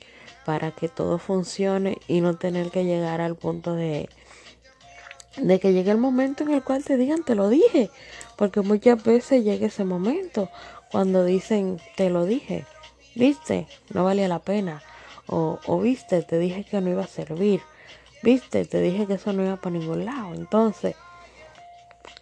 para 0.44 0.72
que 0.72 0.88
todo 0.88 1.18
funcione 1.18 1.98
y 2.08 2.20
no 2.20 2.36
tener 2.36 2.70
que 2.70 2.84
llegar 2.84 3.20
al 3.20 3.36
punto 3.36 3.74
de 3.74 4.08
de 5.36 5.60
que 5.60 5.72
llegue 5.72 5.92
el 5.92 5.98
momento 5.98 6.42
en 6.42 6.50
el 6.50 6.62
cual 6.62 6.82
te 6.82 6.96
digan 6.96 7.22
te 7.22 7.34
lo 7.34 7.48
dije 7.48 7.90
porque 8.36 8.62
muchas 8.62 9.02
veces 9.04 9.44
llega 9.44 9.68
ese 9.68 9.84
momento 9.84 10.50
cuando 10.90 11.24
dicen 11.24 11.80
te 11.96 12.10
lo 12.10 12.24
dije 12.24 12.66
viste 13.14 13.68
no 13.92 14.04
valía 14.04 14.28
la 14.28 14.40
pena. 14.40 14.82
O, 15.26 15.60
o 15.66 15.80
viste 15.80 16.22
te 16.22 16.38
dije 16.38 16.64
que 16.64 16.80
no 16.80 16.90
iba 16.90 17.04
a 17.04 17.06
servir 17.06 17.60
viste 18.22 18.64
te 18.64 18.80
dije 18.80 19.06
que 19.06 19.14
eso 19.14 19.32
no 19.32 19.44
iba 19.44 19.56
para 19.56 19.78
ningún 19.78 20.04
lado 20.04 20.34
entonces 20.34 20.96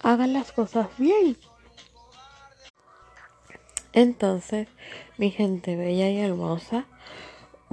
hagan 0.03 0.33
las 0.33 0.53
cosas 0.53 0.88
bien 0.98 1.37
entonces, 3.92 4.68
mi 5.16 5.31
gente 5.31 5.74
bella 5.74 6.09
y 6.09 6.20
hermosa, 6.20 6.85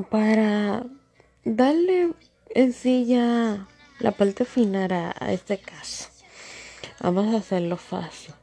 para 0.09 0.83
darle 1.43 2.13
en 2.49 2.73
sí 2.73 3.05
ya 3.05 3.67
la 3.99 4.11
parte 4.11 4.45
final 4.45 4.91
a, 4.91 5.15
a 5.19 5.33
este 5.33 5.59
caso, 5.59 6.09
vamos 6.99 7.33
a 7.33 7.37
hacerlo 7.37 7.77
fácil. 7.77 8.33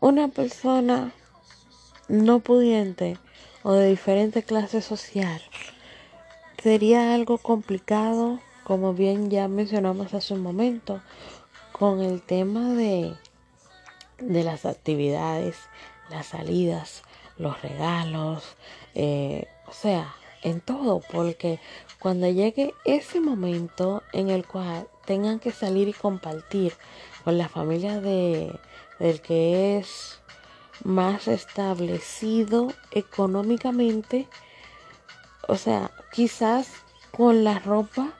Una 0.00 0.28
persona 0.28 1.12
no 2.08 2.38
pudiente 2.38 3.18
o 3.62 3.72
de 3.72 3.90
diferente 3.90 4.42
clase 4.42 4.80
social 4.80 5.42
sería 6.62 7.14
algo 7.14 7.38
complicado, 7.38 8.40
como 8.64 8.94
bien 8.94 9.30
ya 9.30 9.46
mencionamos 9.48 10.14
hace 10.14 10.32
un 10.32 10.42
momento, 10.42 11.02
con 11.78 12.00
el 12.00 12.22
tema 12.22 12.70
de, 12.70 13.14
de 14.18 14.44
las 14.44 14.64
actividades, 14.64 15.56
las 16.08 16.28
salidas, 16.28 17.02
los 17.36 17.60
regalos, 17.60 18.56
eh, 18.94 19.46
o 19.66 19.72
sea, 19.74 20.14
en 20.42 20.62
todo, 20.62 21.02
porque 21.12 21.60
cuando 21.98 22.30
llegue 22.30 22.72
ese 22.86 23.20
momento 23.20 24.02
en 24.14 24.30
el 24.30 24.46
cual 24.46 24.88
tengan 25.04 25.38
que 25.38 25.50
salir 25.50 25.88
y 25.88 25.92
compartir 25.92 26.72
con 27.24 27.36
la 27.36 27.48
familia 27.48 28.00
de, 28.00 28.58
del 28.98 29.20
que 29.20 29.76
es 29.76 30.20
más 30.82 31.28
establecido 31.28 32.72
económicamente, 32.90 34.28
o 35.46 35.56
sea, 35.56 35.90
quizás 36.10 36.70
con 37.10 37.44
la 37.44 37.58
ropa, 37.58 38.14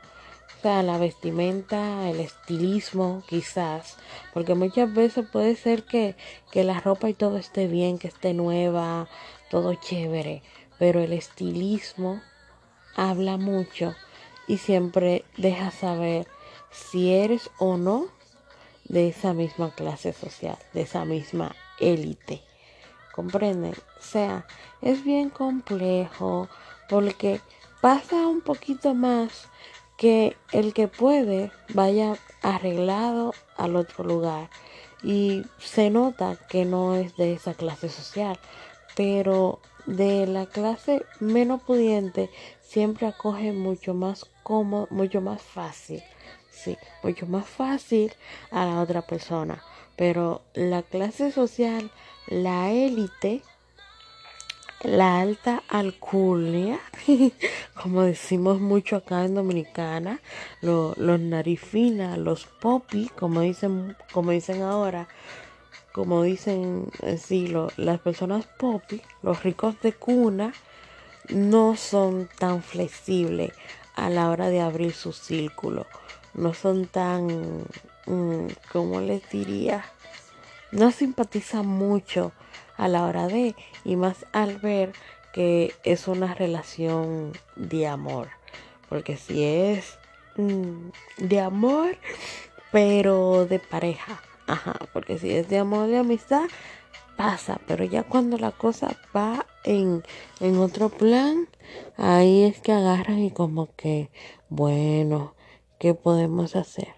la 0.64 0.98
vestimenta, 0.98 2.08
el 2.10 2.18
estilismo, 2.18 3.22
quizás, 3.28 3.96
porque 4.34 4.54
muchas 4.54 4.92
veces 4.92 5.24
puede 5.30 5.54
ser 5.54 5.84
que, 5.84 6.16
que 6.50 6.64
la 6.64 6.80
ropa 6.80 7.08
y 7.08 7.14
todo 7.14 7.36
esté 7.36 7.68
bien, 7.68 7.98
que 7.98 8.08
esté 8.08 8.34
nueva, 8.34 9.08
todo 9.48 9.74
chévere, 9.74 10.42
pero 10.78 11.00
el 11.00 11.12
estilismo 11.12 12.20
habla 12.96 13.36
mucho 13.36 13.94
y 14.48 14.58
siempre 14.58 15.24
deja 15.36 15.70
saber 15.70 16.26
si 16.72 17.12
eres 17.12 17.48
o 17.58 17.76
no 17.76 18.06
de 18.84 19.08
esa 19.08 19.32
misma 19.34 19.72
clase 19.72 20.12
social, 20.12 20.58
de 20.72 20.82
esa 20.82 21.04
misma 21.04 21.54
élite. 21.78 22.42
¿Comprenden? 23.14 23.74
O 23.98 24.02
sea, 24.02 24.46
es 24.82 25.04
bien 25.04 25.30
complejo 25.30 26.48
porque 26.88 27.40
pasa 27.80 28.26
un 28.26 28.40
poquito 28.40 28.94
más 28.94 29.48
que 29.96 30.36
el 30.52 30.74
que 30.74 30.88
puede 30.88 31.50
vaya 31.70 32.16
arreglado 32.42 33.34
al 33.56 33.76
otro 33.76 34.04
lugar 34.04 34.50
y 35.02 35.44
se 35.58 35.90
nota 35.90 36.36
que 36.48 36.64
no 36.64 36.94
es 36.94 37.16
de 37.16 37.32
esa 37.32 37.54
clase 37.54 37.88
social, 37.88 38.38
pero 38.94 39.60
de 39.86 40.26
la 40.26 40.46
clase 40.46 41.04
menos 41.20 41.62
pudiente 41.62 42.30
siempre 42.60 43.06
acoge 43.06 43.52
mucho 43.52 43.94
más 43.94 44.26
cómodo, 44.42 44.88
mucho 44.90 45.20
más 45.20 45.40
fácil, 45.40 46.02
sí, 46.50 46.76
mucho 47.02 47.26
más 47.26 47.46
fácil 47.46 48.12
a 48.50 48.66
la 48.66 48.80
otra 48.80 49.02
persona. 49.02 49.62
Pero 49.96 50.42
la 50.54 50.82
clase 50.82 51.30
social, 51.30 51.90
la 52.26 52.70
élite, 52.72 53.42
la 54.86 55.20
alta 55.20 55.64
alcurnia, 55.68 56.78
como 57.82 58.02
decimos 58.02 58.60
mucho 58.60 58.94
acá 58.96 59.24
en 59.24 59.34
Dominicana, 59.34 60.20
lo, 60.60 60.94
los 60.96 61.18
narifinas, 61.18 62.16
los 62.16 62.46
popis, 62.46 63.10
como 63.10 63.40
dicen, 63.40 63.96
como 64.12 64.30
dicen 64.30 64.62
ahora, 64.62 65.08
como 65.92 66.22
dicen 66.22 66.86
sí, 67.18 67.48
lo, 67.48 67.68
las 67.76 67.98
personas 67.98 68.46
popis, 68.46 69.02
los 69.22 69.42
ricos 69.42 69.80
de 69.80 69.92
cuna, 69.92 70.54
no 71.30 71.74
son 71.74 72.28
tan 72.38 72.62
flexibles 72.62 73.52
a 73.96 74.08
la 74.08 74.30
hora 74.30 74.50
de 74.50 74.60
abrir 74.60 74.92
su 74.92 75.12
círculo, 75.12 75.86
no 76.32 76.54
son 76.54 76.86
tan, 76.86 77.64
mm, 78.06 78.46
¿cómo 78.70 79.00
les 79.00 79.28
diría? 79.30 79.84
No 80.70 80.92
simpatizan 80.92 81.66
mucho 81.66 82.30
a 82.76 82.88
la 82.88 83.04
hora 83.04 83.26
de, 83.26 83.54
y 83.84 83.96
más 83.96 84.26
al 84.32 84.58
ver 84.58 84.92
que 85.32 85.74
es 85.84 86.08
una 86.08 86.34
relación 86.34 87.32
de 87.56 87.86
amor, 87.86 88.28
porque 88.88 89.16
si 89.16 89.44
es 89.44 89.98
mm, 90.36 90.88
de 91.18 91.40
amor, 91.40 91.98
pero 92.72 93.46
de 93.46 93.58
pareja, 93.58 94.22
ajá, 94.46 94.78
porque 94.92 95.18
si 95.18 95.30
es 95.30 95.48
de 95.48 95.58
amor, 95.58 95.88
de 95.88 95.98
amistad, 95.98 96.46
pasa, 97.16 97.60
pero 97.66 97.84
ya 97.84 98.02
cuando 98.02 98.38
la 98.38 98.52
cosa 98.52 98.96
va 99.14 99.46
en, 99.64 100.02
en 100.40 100.58
otro 100.58 100.88
plan, 100.88 101.48
ahí 101.96 102.44
es 102.44 102.60
que 102.60 102.72
agarran 102.72 103.18
y 103.18 103.30
como 103.30 103.74
que, 103.74 104.10
bueno, 104.48 105.34
¿qué 105.78 105.94
podemos 105.94 106.56
hacer? 106.56 106.94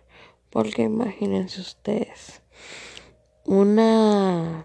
Porque 0.51 0.83
imagínense 0.83 1.61
ustedes, 1.61 2.43
una 3.45 4.65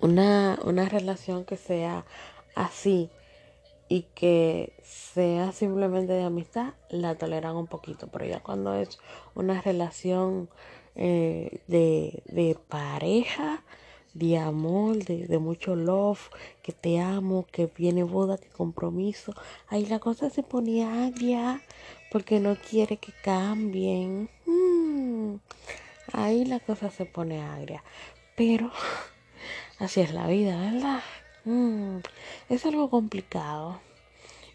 una, 0.00 0.58
una 0.64 0.88
relación 0.88 1.44
que 1.44 1.56
sea 1.56 2.04
así 2.54 3.10
y 3.88 4.02
que 4.14 4.72
sea 4.82 5.52
simplemente 5.52 6.12
de 6.12 6.24
amistad, 6.24 6.74
la 6.90 7.14
toleran 7.16 7.56
un 7.56 7.66
poquito, 7.66 8.08
pero 8.08 8.24
ya 8.26 8.40
cuando 8.40 8.74
es 8.74 8.98
una 9.34 9.60
relación 9.60 10.48
eh, 10.96 11.60
de, 11.68 12.22
de, 12.26 12.58
pareja, 12.68 13.62
de 14.14 14.38
amor, 14.38 15.04
de, 15.04 15.38
mucho 15.38 15.76
love, 15.76 16.30
que 16.62 16.72
te 16.72 17.00
amo, 17.00 17.46
que 17.52 17.66
viene 17.66 18.02
boda, 18.02 18.38
que 18.38 18.48
compromiso, 18.48 19.34
ahí 19.68 19.86
la 19.86 20.00
cosa 20.00 20.30
se 20.30 20.42
pone 20.42 20.84
agria 20.84 21.60
porque 22.10 22.40
no 22.40 22.56
quiere 22.56 22.96
que 22.96 23.12
cambien. 23.22 24.30
Mm, 24.46 25.36
ahí 26.12 26.44
la 26.44 26.60
cosa 26.60 26.90
se 26.90 27.04
pone 27.04 27.42
agria, 27.42 27.84
pero 28.36 28.70
Así 29.78 30.00
es 30.00 30.14
la 30.14 30.26
vida, 30.26 30.56
¿verdad? 30.56 31.02
Mm, 31.44 31.98
es 32.48 32.64
algo 32.64 32.88
complicado. 32.88 33.80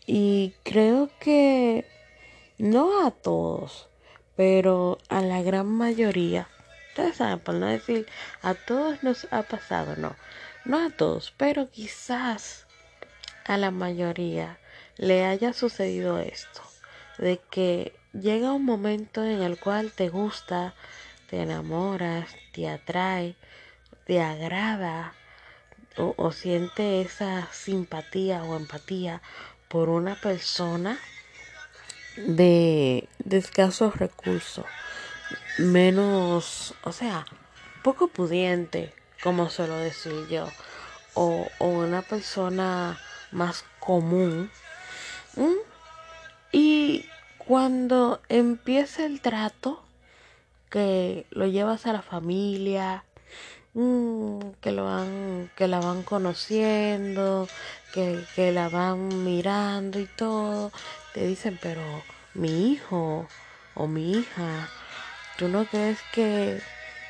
Y 0.08 0.56
creo 0.64 1.10
que 1.20 1.86
no 2.58 3.06
a 3.06 3.12
todos, 3.12 3.88
pero 4.36 4.98
a 5.10 5.22
la 5.22 5.44
gran 5.44 5.68
mayoría. 5.68 6.50
Ustedes 6.90 7.18
saben, 7.18 7.40
por 7.40 7.56
no 7.56 7.68
decir 7.68 8.08
a 8.42 8.56
todos 8.56 9.04
nos 9.04 9.28
ha 9.32 9.44
pasado, 9.44 9.96
no. 9.96 10.16
No 10.66 10.84
a 10.84 10.90
todos, 10.90 11.34
pero 11.38 11.70
quizás 11.70 12.66
a 13.46 13.58
la 13.58 13.70
mayoría 13.70 14.58
le 14.98 15.26
haya 15.26 15.54
sucedido 15.54 16.18
esto. 16.18 16.62
De 17.20 17.40
que 17.52 17.94
llega 18.14 18.54
un 18.54 18.66
momento 18.66 19.24
en 19.24 19.44
el 19.44 19.60
cual 19.60 19.92
te 19.92 20.10
gusta, 20.10 20.74
te 21.30 21.44
enamoras, 21.44 22.36
te 22.52 22.68
atrae 22.68 23.36
te 24.06 24.22
agrada 24.22 25.14
o, 25.98 26.32
siente 26.32 27.02
esa 27.02 27.48
simpatía 27.52 28.44
o 28.44 28.56
empatía 28.56 29.22
por 29.68 29.90
una 29.90 30.16
persona 30.16 30.98
de, 32.16 33.10
escasos 33.30 33.98
recursos, 33.98 34.66
menos, 35.58 36.74
o 36.84 36.92
sea, 36.92 37.26
poco 37.84 38.08
pudiente, 38.08 38.94
como 39.22 39.50
suelo 39.50 39.78
decir 39.78 40.28
yo, 40.30 40.48
o, 41.14 41.48
una 41.60 42.02
persona 42.02 43.00
más 43.32 43.66
común. 43.80 44.50
Y 46.52 47.06
cuando 47.38 48.22
empieza 48.30 49.06
el 49.06 49.22
trato, 49.22 49.84
que 50.70 51.28
lo 51.32 51.46
llevas 51.48 51.86
a 51.86 51.94
la 51.94 52.02
familia, 52.02 53.04
que 53.74 54.72
lo 54.72 54.86
van, 54.86 55.50
que 55.56 55.68
la 55.68 55.80
van 55.80 56.04
conociendo, 56.04 57.48
que, 57.94 58.24
que 58.36 58.52
la 58.52 58.68
van 58.70 59.24
mirando 59.24 60.00
y 60.00 60.06
todo, 60.06 60.72
te 61.14 61.26
dicen, 61.26 61.58
pero 61.62 61.82
mi 62.34 62.72
hijo 62.72 63.28
o 63.76 63.88
mi 63.88 64.12
hija, 64.12 64.70
¿tú 65.38 65.48
no 65.48 65.66
crees 65.66 66.00
que 66.14 66.62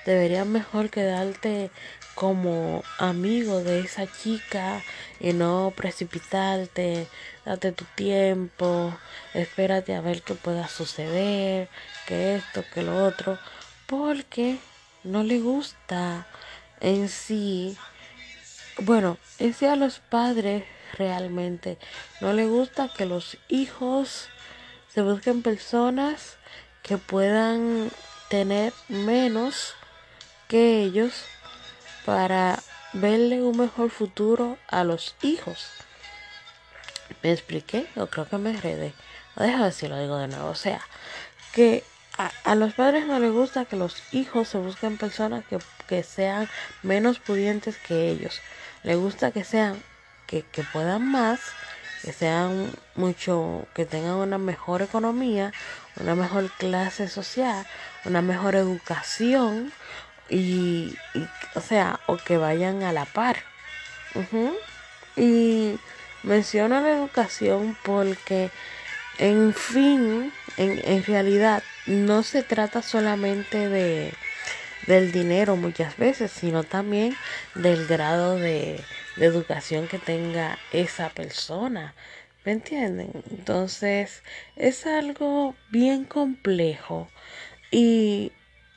deberías 0.06 0.46
mejor 0.46 0.90
quedarte 0.90 1.72
como 2.14 2.84
amigo 3.00 3.64
de 3.64 3.80
esa 3.80 4.06
chica 4.12 4.84
y 5.20 5.34
no 5.34 5.74
precipitarte, 5.76 7.08
date 7.46 7.72
tu 7.72 7.86
tiempo, 7.96 8.94
espérate 9.34 9.96
a 9.96 10.02
ver 10.02 10.22
qué 10.22 10.36
pueda 10.36 10.68
suceder, 10.68 11.70
que 12.08 12.36
esto, 12.36 12.64
que 12.74 12.84
lo 12.84 13.04
otro, 13.06 13.40
porque 13.88 14.60
no 15.04 15.24
le 15.24 15.40
gusta 15.40 16.28
en 16.82 17.08
sí, 17.10 17.78
bueno, 18.80 19.18
en 19.40 19.54
sí 19.54 19.66
a 19.66 19.76
los 19.76 20.00
padres 20.00 20.64
realmente 20.98 21.78
no 22.20 22.34
le 22.34 22.46
gusta 22.46 22.90
que 22.90 23.06
los 23.06 23.38
hijos 23.48 24.28
se 24.94 25.02
busquen 25.02 25.42
personas 25.42 26.38
que 26.84 26.98
puedan 26.98 27.90
tener 28.30 28.74
menos 28.90 29.76
que 30.48 30.82
ellos 30.84 31.26
para 32.06 32.62
verle 32.94 33.42
un 33.42 33.58
mejor 33.58 33.90
futuro 33.90 34.58
a 34.68 34.84
los 34.84 35.16
hijos. 35.22 35.70
¿Me 37.22 37.32
expliqué? 37.32 37.88
O 37.96 38.08
creo 38.08 38.28
que 38.28 38.38
me 38.38 38.50
enredé. 38.50 38.94
Déjame 39.36 39.72
si 39.72 39.88
lo 39.88 39.98
digo 40.00 40.18
de 40.18 40.28
nuevo. 40.28 40.50
O 40.50 40.56
sea, 40.56 40.82
que 41.54 41.84
a, 42.44 42.56
los 42.56 42.74
padres 42.74 43.06
no 43.06 43.20
les 43.20 43.32
gusta 43.32 43.66
que 43.66 43.76
los 43.76 44.02
hijos 44.12 44.50
se 44.50 44.58
busquen 44.58 44.98
personas 44.98 45.44
que, 45.46 45.60
que 45.88 46.04
sean 46.04 46.50
menos 46.84 47.20
pudientes 47.20 47.78
que 47.78 48.10
ellos. 48.10 48.42
Les 48.84 48.98
gusta 48.98 49.32
que 49.32 49.44
sean, 49.44 49.82
que, 50.28 50.44
que 50.44 50.64
puedan 50.64 51.10
más, 51.10 51.40
que 52.04 52.14
sean 52.14 52.72
mucho, 52.96 53.68
que 53.74 53.86
tengan 53.86 54.16
una 54.16 54.38
mejor 54.38 54.82
economía, 54.82 55.54
una 56.00 56.16
mejor 56.16 56.50
clase 56.58 57.08
social, 57.08 57.66
una 58.06 58.22
mejor 58.22 58.56
educación 58.56 59.72
y, 60.30 60.96
o 61.56 61.62
sea, 61.62 62.00
o 62.08 62.18
que 62.18 62.38
vayan 62.38 62.84
a 62.84 62.94
la 62.94 63.06
par. 63.06 63.38
Uh-huh. 64.16 64.56
Y 65.16 65.78
menciono 66.24 66.82
la 66.82 66.92
educación 66.92 67.78
porque, 67.84 68.50
en 69.18 69.54
fin, 69.54 70.34
en, 70.58 70.82
en 70.84 71.04
realidad 71.04 71.64
no 71.88 72.24
se 72.24 72.44
trata 72.44 72.82
solamente 72.82 73.70
de 73.70 74.14
del 74.88 75.12
dinero 75.12 75.56
muchas 75.56 75.98
veces, 75.98 76.32
sino 76.32 76.64
también 76.64 77.16
del 77.56 77.88
grado 77.88 78.40
de, 78.40 78.84
educación 79.18 79.88
que 79.88 80.00
tenga 80.00 80.58
esa 80.72 81.10
persona. 81.10 81.94
¿Me 82.46 82.54
entienden? 82.54 83.12
Entonces 83.30 84.24
es 84.56 84.88
algo 84.88 85.54
bien 85.70 86.06
complejo 86.06 87.10
y 87.70 88.32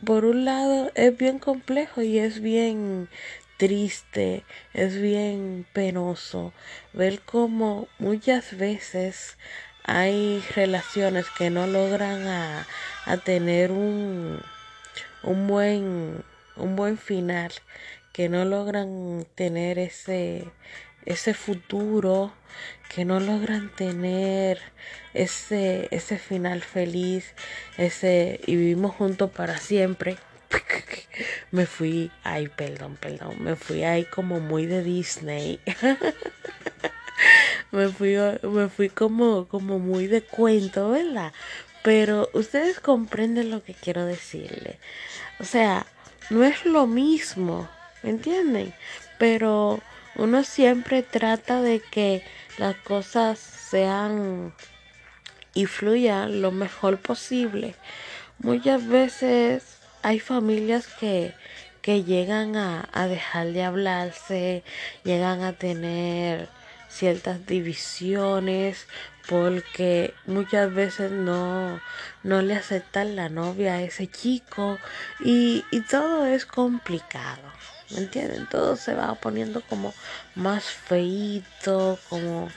por 0.05 0.25
un 0.25 0.45
lado 0.45 0.91
es 0.97 1.17
bien 1.17 1.39
complejo 1.39 2.03
y 2.03 2.19
es 2.19 2.41
bien 2.41 3.09
triste, 3.57 4.45
es 4.75 5.01
bien 5.01 5.67
penoso 5.73 6.53
ver 6.93 7.21
cómo 7.21 7.89
muchas 7.99 8.57
veces 8.59 9.39
hay 9.85 10.45
relaciones 10.55 11.27
que 11.39 11.49
no 11.49 11.67
logran 11.67 12.27
a, 12.27 12.67
a 13.07 13.17
tener 13.17 13.73
un, 13.73 14.41
un 15.23 15.47
buen 15.47 16.23
un 16.57 16.77
buen 16.77 16.99
final 16.99 17.53
que 18.13 18.29
no 18.29 18.45
logran 18.45 19.27
tener 19.35 19.79
ese 19.79 20.51
ese 21.05 21.35
futuro 21.35 22.33
que 22.89 23.05
no 23.05 23.21
logran 23.21 23.75
tener 23.75 24.61
ese 25.13 25.89
ese 25.91 26.19
final 26.19 26.63
feliz 26.63 27.35
ese 27.77 28.41
y 28.47 28.57
vivimos 28.57 28.95
juntos 28.95 29.31
para 29.31 29.59
siempre. 29.59 30.17
Me 31.51 31.67
fui 31.67 32.11
ay 32.23 32.49
perdón 32.49 32.97
perdón 32.97 33.43
me 33.43 33.57
fui 33.57 33.85
ahí 33.85 34.05
como 34.05 34.41
muy 34.41 34.67
de 34.67 34.83
Disney. 34.83 35.61
Me 37.73 37.89
fui 37.89 38.17
me 38.43 38.69
fui 38.69 38.89
como 38.89 39.49
como 39.49 39.81
muy 39.81 40.07
de 40.07 40.23
cuento 40.23 40.91
verdad 40.91 41.33
pero 41.85 42.29
ustedes 42.33 42.81
comprenden 42.81 43.51
lo 43.51 43.63
que 43.63 43.75
quiero 43.75 44.05
decirle 44.05 44.81
o 45.39 45.45
sea 45.45 45.87
no 46.31 46.43
es 46.43 46.65
lo 46.65 46.89
mismo 46.89 47.69
¿me 48.03 48.11
entienden? 48.11 48.75
pero 49.19 49.81
uno 50.17 50.45
siempre 50.45 51.03
trata 51.03 51.61
de 51.61 51.81
que 51.81 52.25
las 52.59 52.77
cosas 52.77 53.39
sean 53.39 54.53
y 55.55 55.67
fluyan 55.67 56.41
lo 56.41 56.51
mejor 56.51 56.99
posible. 56.99 57.75
Muchas 58.39 58.87
veces 58.87 59.79
hay 60.03 60.21
familias 60.21 60.87
que, 60.87 61.33
que 61.81 62.05
llegan 62.05 62.57
a, 62.57 62.89
a, 62.93 63.07
dejar 63.07 63.53
de 63.53 63.63
hablarse, 63.63 64.63
llegan 65.05 65.43
a 65.43 65.53
tener 65.53 66.49
ciertas 66.95 67.45
divisiones 67.47 68.87
porque 69.29 70.15
muchas 70.27 70.73
veces 70.73 71.11
no, 71.11 71.81
no 72.23 72.43
le 72.43 72.55
aceptan 72.55 73.17
la 73.17 73.29
novia 73.29 73.75
a 73.75 73.83
ese 73.83 74.07
chico 74.09 74.81
y, 75.19 75.65
y 75.71 75.81
todo 75.83 76.27
es 76.27 76.47
complicado. 76.47 77.43
¿Me 77.91 77.99
entienden? 77.99 78.47
Todo 78.47 78.77
se 78.77 78.95
va 78.95 79.15
poniendo 79.15 79.61
como 79.63 79.95
más 80.35 80.65
feito, 80.65 81.99
como, 82.09 82.49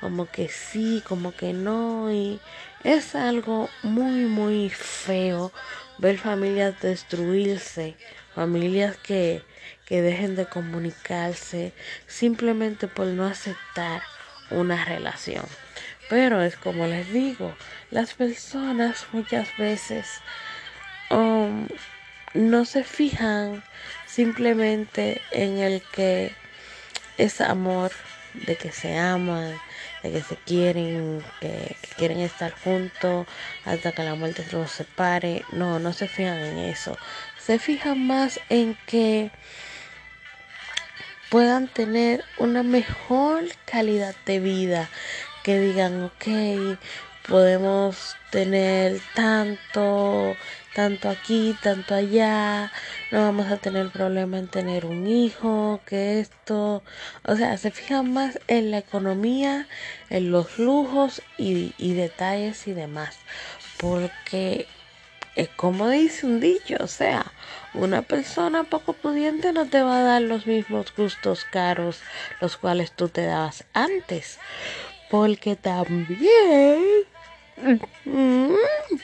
como 0.00 0.30
que 0.30 0.48
sí, 0.48 1.02
como 1.06 1.34
que 1.34 1.52
no. 1.52 2.10
Y 2.12 2.40
es 2.82 3.14
algo 3.14 3.68
muy, 3.82 4.26
muy 4.26 4.70
feo 4.70 5.52
ver 5.98 6.18
familias 6.18 6.80
destruirse, 6.80 7.96
familias 8.34 8.96
que, 8.96 9.42
que 9.86 10.02
dejen 10.02 10.36
de 10.36 10.46
comunicarse 10.46 11.72
simplemente 12.06 12.88
por 12.88 13.06
no 13.06 13.26
aceptar 13.26 14.02
una 14.50 14.84
relación. 14.84 15.44
Pero 16.08 16.42
es 16.42 16.56
como 16.56 16.86
les 16.86 17.12
digo, 17.12 17.54
las 17.90 18.14
personas 18.14 19.06
muchas 19.12 19.56
veces 19.56 20.06
um, 21.10 21.68
no 22.34 22.64
se 22.64 22.84
fijan 22.84 23.62
simplemente 24.06 25.20
en 25.30 25.58
el 25.58 25.82
que 25.92 26.32
es 27.16 27.40
amor, 27.40 27.92
de 28.34 28.56
que 28.56 28.72
se 28.72 28.96
aman, 28.96 29.56
de 30.02 30.12
que 30.12 30.22
se 30.22 30.36
quieren, 30.36 31.22
que, 31.40 31.76
que, 31.80 31.88
quieren 31.96 32.20
estar 32.20 32.52
juntos 32.52 33.26
hasta 33.64 33.92
que 33.92 34.02
la 34.02 34.14
muerte 34.14 34.44
los 34.52 34.70
separe. 34.70 35.44
No, 35.52 35.78
no 35.78 35.92
se 35.92 36.08
fijan 36.08 36.38
en 36.38 36.58
eso. 36.58 36.96
Se 37.50 37.58
fijan 37.58 38.06
más 38.06 38.38
en 38.48 38.76
que 38.86 39.32
puedan 41.30 41.66
tener 41.66 42.24
una 42.38 42.62
mejor 42.62 43.42
calidad 43.64 44.14
de 44.24 44.38
vida. 44.38 44.88
Que 45.42 45.58
digan, 45.58 46.04
ok, 46.04 46.78
podemos 47.26 48.14
tener 48.30 49.00
tanto 49.16 50.36
tanto 50.76 51.08
aquí, 51.08 51.56
tanto 51.60 51.96
allá, 51.96 52.70
no 53.10 53.22
vamos 53.22 53.50
a 53.50 53.56
tener 53.56 53.90
problema 53.90 54.38
en 54.38 54.46
tener 54.46 54.86
un 54.86 55.08
hijo, 55.08 55.80
que 55.84 56.20
esto, 56.20 56.84
o 57.24 57.34
sea, 57.34 57.58
se 57.58 57.72
fijan 57.72 58.12
más 58.12 58.38
en 58.46 58.70
la 58.70 58.78
economía, 58.78 59.66
en 60.08 60.30
los 60.30 60.60
lujos 60.60 61.20
y, 61.36 61.74
y 61.78 61.94
detalles 61.94 62.68
y 62.68 62.74
demás, 62.74 63.18
porque 63.76 64.68
es 65.36 65.48
como 65.56 65.88
dice 65.88 66.26
un 66.26 66.40
dicho, 66.40 66.76
o 66.80 66.86
sea, 66.86 67.32
una 67.74 68.02
persona 68.02 68.64
poco 68.64 68.92
pudiente 68.92 69.52
no 69.52 69.66
te 69.66 69.82
va 69.82 69.98
a 69.98 70.02
dar 70.02 70.22
los 70.22 70.46
mismos 70.46 70.94
gustos 70.96 71.44
caros 71.44 72.00
los 72.40 72.56
cuales 72.56 72.92
tú 72.92 73.08
te 73.08 73.24
dabas 73.24 73.64
antes, 73.72 74.38
porque 75.08 75.56
también 75.56 76.82
Mm, 78.04 78.54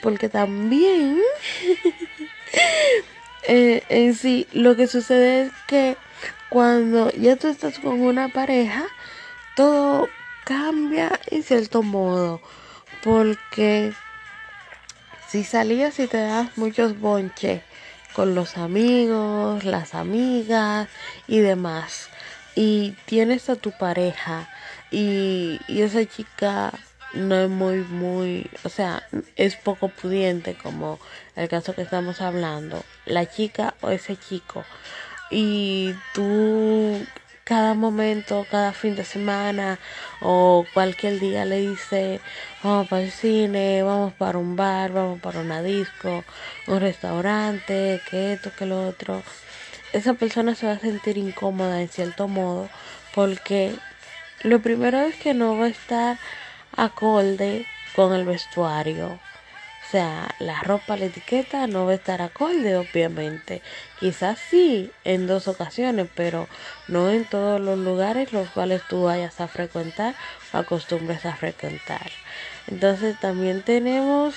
porque 0.01 0.29
también 0.29 1.19
eh, 3.47 3.83
en 3.89 4.15
sí 4.15 4.47
lo 4.51 4.75
que 4.75 4.87
sucede 4.87 5.43
es 5.43 5.51
que 5.67 5.97
cuando 6.49 7.11
ya 7.11 7.35
tú 7.35 7.47
estás 7.47 7.77
con 7.79 8.01
una 8.01 8.29
pareja, 8.29 8.85
todo 9.55 10.09
cambia 10.45 11.19
en 11.27 11.43
cierto 11.43 11.83
modo. 11.83 12.41
Porque 13.03 13.93
si 15.27 15.43
salías 15.43 15.99
y 15.99 16.07
te 16.07 16.17
das 16.17 16.57
muchos 16.57 16.99
bonches 16.99 17.61
con 18.13 18.33
los 18.33 18.57
amigos, 18.57 19.63
las 19.63 19.93
amigas 19.93 20.87
y 21.27 21.39
demás, 21.39 22.09
y 22.55 22.95
tienes 23.05 23.49
a 23.49 23.55
tu 23.55 23.71
pareja 23.71 24.47
y, 24.89 25.59
y 25.67 25.81
esa 25.81 26.05
chica 26.05 26.73
no 27.13 27.35
es 27.35 27.49
muy, 27.49 27.83
muy, 27.83 28.49
o 28.63 28.69
sea, 28.69 29.03
es 29.35 29.55
poco 29.55 29.89
pudiente 29.89 30.55
como 30.55 30.99
el 31.35 31.47
caso 31.47 31.75
que 31.75 31.81
estamos 31.81 32.21
hablando, 32.21 32.83
la 33.05 33.25
chica 33.29 33.75
o 33.81 33.89
ese 33.89 34.17
chico. 34.17 34.63
Y 35.29 35.93
tú 36.13 36.97
cada 37.47 37.75
momento, 37.75 38.45
cada 38.51 38.73
fin 38.73 38.97
de 38.97 39.05
semana 39.05 39.79
o 40.19 40.65
cualquier 40.73 41.17
día 41.17 41.45
le 41.45 41.59
dice, 41.61 42.19
vamos 42.61 42.89
para 42.89 43.03
el 43.03 43.11
cine, 43.11 43.83
vamos 43.83 44.11
para 44.13 44.37
un 44.37 44.57
bar, 44.57 44.91
vamos 44.91 45.21
para 45.21 45.39
una 45.39 45.63
disco, 45.63 46.25
un 46.67 46.81
restaurante, 46.81 48.01
que 48.09 48.33
esto, 48.33 48.51
que 48.53 48.65
lo 48.65 48.85
otro. 48.85 49.23
Esa 49.93 50.13
persona 50.15 50.55
se 50.55 50.67
va 50.67 50.73
a 50.73 50.79
sentir 50.79 51.17
incómoda 51.17 51.81
en 51.81 51.87
cierto 51.87 52.27
modo 52.27 52.67
porque 53.15 53.73
lo 54.43 54.61
primero 54.61 54.99
es 54.99 55.15
que 55.15 55.33
no 55.33 55.57
va 55.57 55.67
a 55.67 55.69
estar 55.69 56.17
acorde 56.75 57.65
con 57.95 58.13
el 58.13 58.25
vestuario. 58.25 59.19
O 59.87 59.89
sea, 59.89 60.35
la 60.39 60.61
ropa, 60.63 60.97
la 60.97 61.05
etiqueta 61.05 61.65
no 61.65 61.85
va 61.85 61.93
a 61.93 61.95
estar 61.95 62.21
acorde, 62.21 62.75
obviamente. 62.75 63.63
Quizás 63.99 64.37
sí 64.37 64.91
en 65.05 65.27
dos 65.27 65.47
ocasiones, 65.47 66.09
pero 66.13 66.49
no 66.89 67.09
en 67.09 67.23
todos 67.25 67.61
los 67.61 67.77
lugares 67.79 68.33
los 68.33 68.49
cuales 68.49 68.85
tú 68.89 69.03
vayas 69.03 69.39
a 69.39 69.47
frecuentar 69.47 70.15
o 70.51 70.57
acostumbres 70.57 71.25
a 71.25 71.37
frecuentar. 71.37 72.11
Entonces 72.67 73.17
también 73.17 73.63
tenemos 73.63 74.35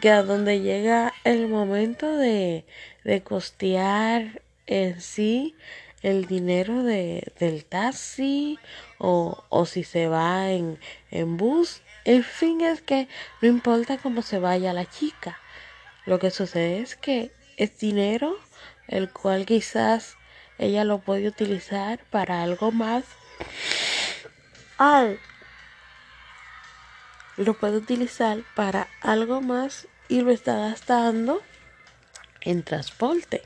que 0.00 0.10
a 0.10 0.22
donde 0.24 0.60
llega 0.60 1.14
el 1.24 1.48
momento 1.48 2.16
de, 2.16 2.66
de 3.04 3.22
costear 3.22 4.42
en 4.66 5.00
sí 5.00 5.56
el 6.02 6.26
dinero 6.26 6.82
de, 6.82 7.32
del 7.38 7.64
taxi 7.64 8.58
o, 8.98 9.44
o 9.48 9.66
si 9.66 9.84
se 9.84 10.08
va 10.08 10.50
en, 10.50 10.78
en 11.12 11.36
bus. 11.36 11.81
El 12.04 12.24
fin 12.24 12.60
es 12.60 12.82
que 12.82 13.08
no 13.40 13.48
importa 13.48 13.98
cómo 13.98 14.22
se 14.22 14.38
vaya 14.38 14.72
la 14.72 14.86
chica. 14.86 15.38
Lo 16.04 16.18
que 16.18 16.30
sucede 16.30 16.80
es 16.80 16.96
que 16.96 17.32
es 17.56 17.78
dinero 17.78 18.36
el 18.88 19.10
cual 19.10 19.46
quizás 19.46 20.16
ella 20.58 20.84
lo 20.84 20.98
puede 20.98 21.28
utilizar 21.28 22.00
para 22.10 22.42
algo 22.42 22.72
más. 22.72 23.04
Ay, 24.78 25.18
lo 27.36 27.54
puede 27.54 27.78
utilizar 27.78 28.38
para 28.54 28.88
algo 29.00 29.40
más 29.40 29.86
y 30.08 30.20
lo 30.20 30.30
está 30.30 30.56
gastando 30.56 31.40
en 32.40 32.62
transporte. 32.62 33.42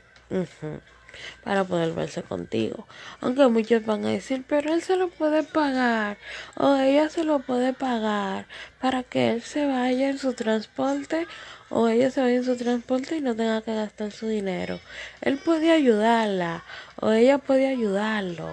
Para 1.43 1.63
poder 1.63 1.93
verse 1.93 2.23
contigo. 2.23 2.87
Aunque 3.21 3.47
muchos 3.47 3.85
van 3.85 4.05
a 4.05 4.09
decir, 4.09 4.43
pero 4.47 4.73
él 4.73 4.81
se 4.81 4.95
lo 4.95 5.09
puede 5.09 5.43
pagar 5.43 6.17
o 6.55 6.75
ella 6.75 7.09
se 7.09 7.23
lo 7.23 7.39
puede 7.39 7.73
pagar 7.73 8.45
para 8.79 9.03
que 9.03 9.31
él 9.31 9.41
se 9.41 9.65
vaya 9.65 10.09
en 10.09 10.17
su 10.17 10.33
transporte 10.33 11.27
o 11.69 11.87
ella 11.87 12.11
se 12.11 12.21
vaya 12.21 12.35
en 12.35 12.45
su 12.45 12.55
transporte 12.55 13.17
y 13.17 13.21
no 13.21 13.35
tenga 13.35 13.61
que 13.61 13.75
gastar 13.75 14.11
su 14.11 14.27
dinero. 14.27 14.79
Él 15.21 15.37
puede 15.37 15.71
ayudarla 15.71 16.63
o 16.95 17.11
ella 17.11 17.37
puede 17.37 17.67
ayudarlo. 17.67 18.49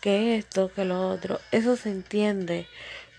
Que 0.00 0.36
esto, 0.36 0.70
que 0.74 0.84
lo 0.84 1.08
otro. 1.08 1.40
Eso 1.50 1.76
se 1.76 1.90
entiende. 1.90 2.66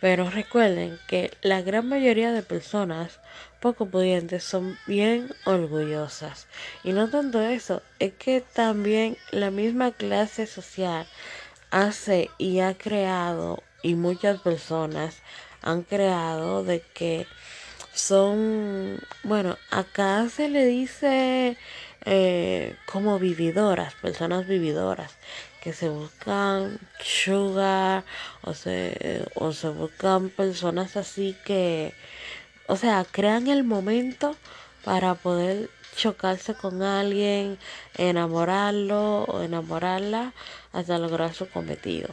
Pero 0.02 0.30
recuerden 0.30 1.00
que 1.08 1.32
la 1.42 1.62
gran 1.62 1.90
mayoría 1.90 2.32
de 2.32 2.44
personas 2.44 3.20
poco 3.66 3.88
pudientes 3.88 4.44
son 4.44 4.78
bien 4.86 5.34
orgullosas. 5.44 6.46
Y 6.84 6.94
no 6.94 7.10
tanto 7.10 7.42
eso, 7.42 7.82
es 7.98 8.14
que 8.14 8.40
también 8.42 9.18
la 9.32 9.50
misma 9.50 9.90
clase 9.90 10.46
social 10.46 11.08
hace 11.72 12.30
y 12.38 12.60
ha 12.60 12.76
creado, 12.78 13.64
y 13.82 13.96
muchas 13.96 14.40
personas 14.40 15.16
han 15.64 15.82
creado 15.82 16.64
de 16.64 16.84
que 16.94 17.26
son, 17.96 19.00
bueno, 19.24 19.58
acá 19.72 20.30
se 20.30 20.48
le 20.48 20.64
dice 20.68 21.58
eh, 22.06 22.76
como 22.86 23.18
vividoras, 23.18 23.96
personas 23.96 24.46
vividoras 24.46 25.12
que 25.60 25.74
se 25.74 25.90
buscan 25.90 26.78
sugar 27.00 28.04
o 28.44 28.54
se, 28.54 29.26
o 29.34 29.52
se 29.54 29.70
buscan 29.70 30.30
personas 30.30 30.98
así 30.98 31.36
que, 31.44 31.96
o 32.68 32.76
sea, 32.76 33.06
crean 33.10 33.48
el 33.48 33.64
momento 33.64 34.36
para 34.84 35.16
poder 35.16 35.70
chocarse 35.96 36.54
con 36.56 36.84
alguien, 36.84 37.58
enamorarlo 37.98 39.24
o 39.24 39.42
enamorarla 39.42 40.34
hasta 40.74 40.98
lograr 40.98 41.34
su 41.34 41.50
cometido. 41.50 42.10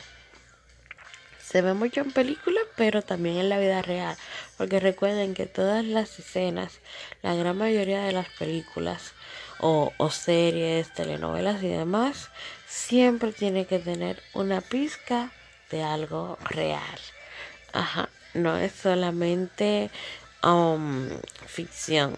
Se 1.42 1.60
ve 1.60 1.74
mucho 1.74 2.00
en 2.00 2.12
películas, 2.12 2.64
pero 2.76 3.02
también 3.02 3.36
en 3.36 3.50
la 3.50 3.58
vida 3.58 3.82
real. 3.82 4.16
Porque 4.56 4.80
recuerden 4.80 5.34
que 5.34 5.44
todas 5.44 5.84
las 5.84 6.18
escenas, 6.18 6.78
la 7.20 7.34
gran 7.34 7.58
mayoría 7.58 8.04
de 8.04 8.12
las 8.12 8.28
películas 8.38 9.12
o, 9.58 9.92
series, 10.10 10.92
telenovelas 10.94 11.62
y 11.62 11.68
demás, 11.68 12.30
siempre 12.66 13.32
tiene 13.32 13.66
que 13.66 13.78
tener 13.78 14.22
una 14.32 14.60
pizca 14.60 15.30
de 15.70 15.82
algo 15.82 16.38
real. 16.40 16.98
Ajá, 17.72 18.08
no 18.34 18.56
es 18.56 18.72
solamente 18.72 19.90
um, 20.42 21.08
ficción. 21.46 22.16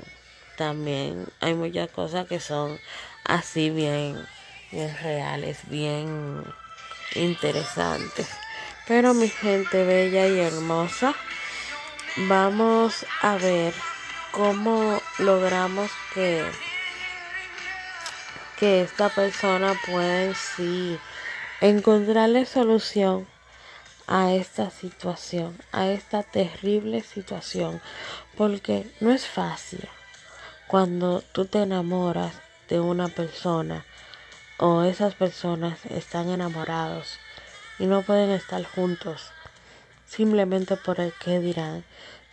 También 0.57 1.27
hay 1.41 1.55
muchas 1.55 1.91
cosas 1.91 2.27
que 2.27 2.41
son 2.41 2.79
así 3.25 3.70
bien, 3.70 4.16
bien 4.70 4.97
reales, 5.03 5.59
bien 5.68 6.45
interesantes. 7.14 8.29
Pero 8.87 9.14
mi 9.14 9.29
gente 9.29 9.85
bella 9.85 10.27
y 10.29 10.41
hermosa, 10.41 11.14
vamos 12.29 13.07
a 13.22 13.37
ver 13.37 13.75
cómo 14.33 15.01
logramos 15.18 15.91
que 16.12 16.45
que 18.59 18.83
esta 18.83 19.09
persona 19.09 19.75
pueda 19.85 20.25
en 20.25 20.35
sí 20.35 20.99
encontrarle 21.61 22.47
solución 22.47 23.27
a 24.07 24.32
esta 24.32 24.70
situación, 24.70 25.57
a 25.72 25.88
esta 25.88 26.22
terrible 26.22 27.02
situación, 27.02 27.80
porque 28.36 28.90
no 29.00 29.12
es 29.12 29.26
fácil 29.26 29.88
cuando 30.66 31.22
tú 31.32 31.46
te 31.46 31.62
enamoras 31.62 32.34
de 32.68 32.80
una 32.80 33.09
persona 33.09 33.84
o 34.59 34.82
esas 34.82 35.14
personas 35.14 35.84
están 35.86 36.28
enamorados 36.28 37.18
y 37.78 37.86
no 37.86 38.02
pueden 38.02 38.30
estar 38.30 38.64
juntos 38.64 39.30
simplemente 40.07 40.76
por 40.76 41.00
el 41.00 41.12
que 41.12 41.40
dirán, 41.40 41.84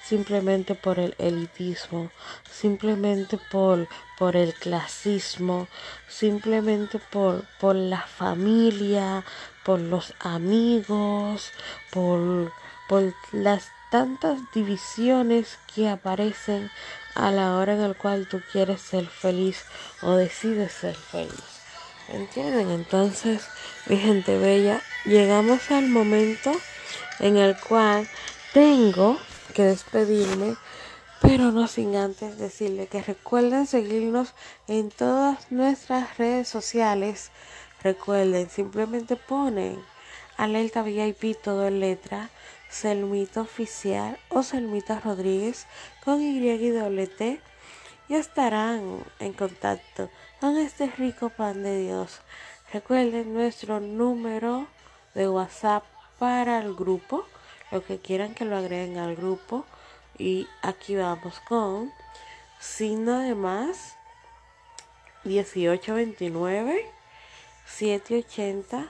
simplemente 0.04 0.76
por 0.76 1.00
el 1.00 1.16
elitismo, 1.18 2.12
simplemente 2.50 3.40
por, 3.52 3.88
por 4.18 4.36
el 4.36 4.54
clasismo, 4.54 5.68
simplemente 6.08 7.00
por, 7.00 7.46
por 7.60 7.76
la 7.76 8.02
familia, 8.02 9.24
por 9.64 9.80
los 9.80 10.14
amigos, 10.20 11.52
por, 11.92 12.52
por 12.88 13.14
las 13.32 13.70
tantas 13.92 14.40
divisiones 14.54 15.60
que 15.74 15.90
aparecen 15.90 16.72
a 17.14 17.30
la 17.32 17.58
hora 17.58 17.74
en 17.74 17.88
la 17.90 17.94
cual 17.94 18.28
tú 18.28 18.42
quieres 18.52 18.82
ser 18.82 19.06
feliz 19.08 19.66
o 20.02 20.14
decides 20.14 20.72
ser 20.72 20.96
feliz. 20.96 21.62
¿Entienden? 22.08 22.72
Entonces, 22.72 23.48
mi 23.88 23.98
gente 23.98 24.38
bella, 24.38 24.82
llegamos 25.06 25.72
al 25.72 25.88
momento 25.88 26.52
en 27.20 27.38
el 27.38 27.58
cual 27.58 28.08
tengo 28.54 29.18
que 29.54 29.64
despedirme, 29.64 30.56
pero 31.22 31.52
no 31.52 31.68
sin 31.68 31.96
antes 31.96 32.38
decirle 32.38 32.88
que 32.88 33.02
recuerden 33.02 33.68
seguirnos 33.68 34.34
en 34.68 34.90
todas 34.90 35.52
nuestras 35.52 36.18
redes 36.18 36.48
sociales. 36.48 37.32
Recuerden, 37.84 38.50
simplemente 38.50 39.16
ponen 39.16 39.84
alerta 40.38 40.84
VIP 40.84 41.36
todo 41.42 41.68
en 41.68 41.80
letra, 41.80 42.30
Selmita 42.70 43.42
Oficial 43.42 44.20
o 44.30 44.44
Selmita 44.44 45.00
Rodríguez 45.00 45.66
con 46.04 46.22
Y 46.22 46.48
y 46.48 46.70
doble 46.70 47.10
y 48.08 48.16
estarán 48.16 49.04
en 49.20 49.34
contacto 49.34 50.10
con 50.40 50.58
este 50.58 50.88
rico 50.88 51.30
pan 51.30 51.64
de 51.64 51.84
Dios. 51.84 52.22
Recuerden 52.72 53.34
nuestro 53.34 53.80
número 53.80 54.68
de 55.16 55.28
WhatsApp 55.28 55.84
para 56.20 56.60
el 56.60 56.76
grupo, 56.76 57.26
lo 57.72 57.84
que 57.84 58.00
quieran 58.00 58.36
que 58.36 58.46
lo 58.46 58.58
agreguen 58.58 58.98
al 58.98 59.16
grupo. 59.16 59.66
Y 60.18 60.48
aquí 60.62 60.96
vamos 60.96 61.40
con 61.48 61.92
signo 62.60 63.20
de 63.20 63.34
más 63.34 63.96
1829 65.24 67.01
780 67.78 68.88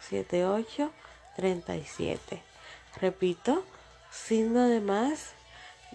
78 0.00 0.90
37. 1.36 2.42
Repito, 3.00 3.64
signo 4.10 4.68
de 4.68 4.80
más 4.80 5.32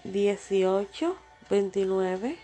18 0.04 1.16
29 1.48 2.38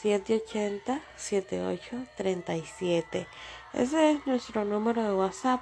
780 0.00 1.00
78 1.16 1.96
37. 2.16 3.26
Ese 3.72 4.10
es 4.10 4.26
nuestro 4.26 4.64
número 4.64 5.02
de 5.02 5.14
WhatsApp 5.14 5.60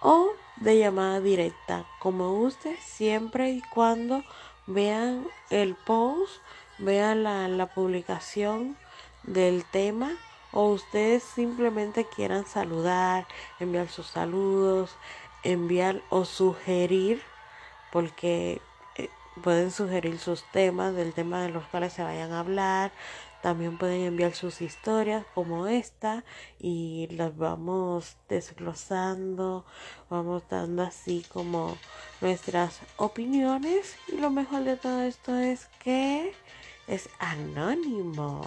o 0.00 0.30
de 0.56 0.78
llamada 0.78 1.20
directa, 1.20 1.86
como 1.98 2.32
guste, 2.34 2.76
siempre 2.82 3.50
y 3.50 3.62
cuando 3.72 4.22
vean 4.66 5.26
el 5.50 5.74
post, 5.74 6.40
vean 6.78 7.22
la, 7.22 7.48
la 7.48 7.66
publicación 7.66 8.76
del 9.22 9.64
tema 9.64 10.12
o 10.54 10.68
ustedes 10.68 11.22
simplemente 11.24 12.06
quieran 12.06 12.46
saludar, 12.46 13.26
enviar 13.58 13.88
sus 13.88 14.06
saludos, 14.06 14.96
enviar 15.42 16.00
o 16.10 16.24
sugerir, 16.24 17.20
porque 17.92 18.62
eh, 18.96 19.10
pueden 19.42 19.72
sugerir 19.72 20.18
sus 20.18 20.44
temas, 20.52 20.94
del 20.94 21.12
tema 21.12 21.42
de 21.42 21.50
los 21.50 21.64
cuales 21.64 21.92
se 21.92 22.04
vayan 22.04 22.32
a 22.32 22.40
hablar, 22.40 22.92
también 23.42 23.76
pueden 23.76 24.02
enviar 24.02 24.32
sus 24.32 24.62
historias 24.62 25.26
como 25.34 25.66
esta 25.66 26.24
y 26.58 27.08
las 27.10 27.36
vamos 27.36 28.16
desglosando, 28.28 29.66
vamos 30.08 30.44
dando 30.48 30.82
así 30.84 31.26
como 31.30 31.76
nuestras 32.20 32.80
opiniones 32.96 33.96
y 34.08 34.18
lo 34.18 34.30
mejor 34.30 34.62
de 34.64 34.76
todo 34.76 35.02
esto 35.02 35.36
es 35.36 35.66
que 35.82 36.32
es 36.86 37.10
anónimo. 37.18 38.46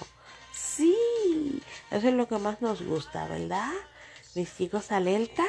Sí, 0.58 1.62
eso 1.91 2.08
es 2.08 2.14
lo 2.14 2.28
que 2.28 2.38
más 2.38 2.62
nos 2.62 2.82
gusta, 2.82 3.28
¿verdad? 3.28 3.72
Mis 4.36 4.55
chicos 4.55 4.91
alerta, 4.91 5.43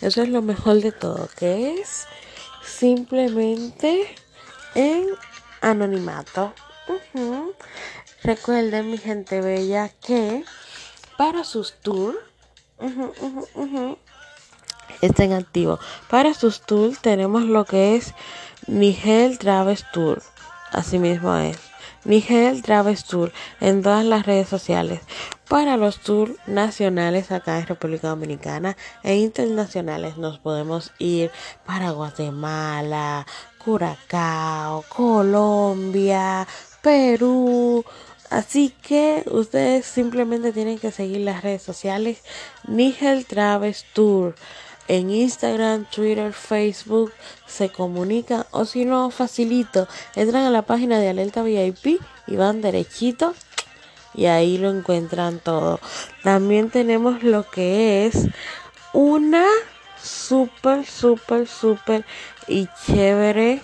eso 0.00 0.22
es 0.22 0.28
lo 0.28 0.42
mejor 0.42 0.80
de 0.80 0.92
todo, 0.92 1.28
que 1.38 1.80
es 1.80 2.06
simplemente 2.64 4.14
en 4.74 5.06
anonimato. 5.60 6.52
Uh 6.88 7.18
-huh. 7.18 7.54
Recuerden, 8.22 8.90
mi 8.90 8.98
gente 8.98 9.40
bella, 9.40 9.88
que 9.88 10.44
para 11.16 11.44
sus 11.44 11.74
tours, 11.80 12.16
estén 15.00 15.32
activos. 15.32 15.80
Para 16.08 16.34
sus 16.34 16.60
tours 16.62 17.00
tenemos 17.00 17.44
lo 17.44 17.64
que 17.64 17.96
es 17.96 18.14
Nigel 18.66 19.38
Traves 19.38 19.84
Tour. 19.92 20.22
Así 20.72 20.98
mismo 20.98 21.36
es. 21.36 21.67
Nigel 22.08 22.62
Traves 22.62 23.04
Tour 23.04 23.32
en 23.60 23.82
todas 23.82 24.02
las 24.02 24.24
redes 24.24 24.48
sociales. 24.48 25.00
Para 25.46 25.76
los 25.76 26.00
tours 26.00 26.32
nacionales 26.46 27.30
acá 27.30 27.58
en 27.58 27.66
República 27.66 28.08
Dominicana 28.08 28.78
e 29.02 29.16
internacionales 29.16 30.16
nos 30.16 30.38
podemos 30.38 30.92
ir 30.98 31.30
para 31.66 31.90
Guatemala, 31.90 33.26
Curacao, 33.62 34.84
Colombia, 34.88 36.48
Perú. 36.80 37.84
Así 38.30 38.70
que 38.70 39.22
ustedes 39.30 39.84
simplemente 39.84 40.52
tienen 40.52 40.78
que 40.78 40.90
seguir 40.90 41.20
las 41.20 41.42
redes 41.42 41.62
sociales 41.62 42.22
Nigel 42.66 43.26
Traves 43.26 43.84
Tour 43.92 44.34
en 44.88 45.10
Instagram, 45.10 45.84
Twitter, 45.84 46.32
Facebook 46.32 47.12
se 47.46 47.68
comunican 47.68 48.44
o 48.50 48.64
si 48.64 48.84
no, 48.84 49.10
facilito, 49.10 49.86
entran 50.16 50.44
a 50.44 50.50
la 50.50 50.62
página 50.62 50.98
de 50.98 51.08
Alerta 51.08 51.42
VIP 51.42 52.00
y 52.26 52.36
van 52.36 52.60
derechito 52.60 53.34
y 54.14 54.26
ahí 54.26 54.58
lo 54.58 54.70
encuentran 54.70 55.38
todo. 55.38 55.78
También 56.22 56.70
tenemos 56.70 57.22
lo 57.22 57.48
que 57.48 58.06
es 58.06 58.26
una 58.92 59.44
súper, 60.02 60.86
súper, 60.86 61.46
súper 61.46 62.04
y 62.46 62.68
chévere 62.86 63.60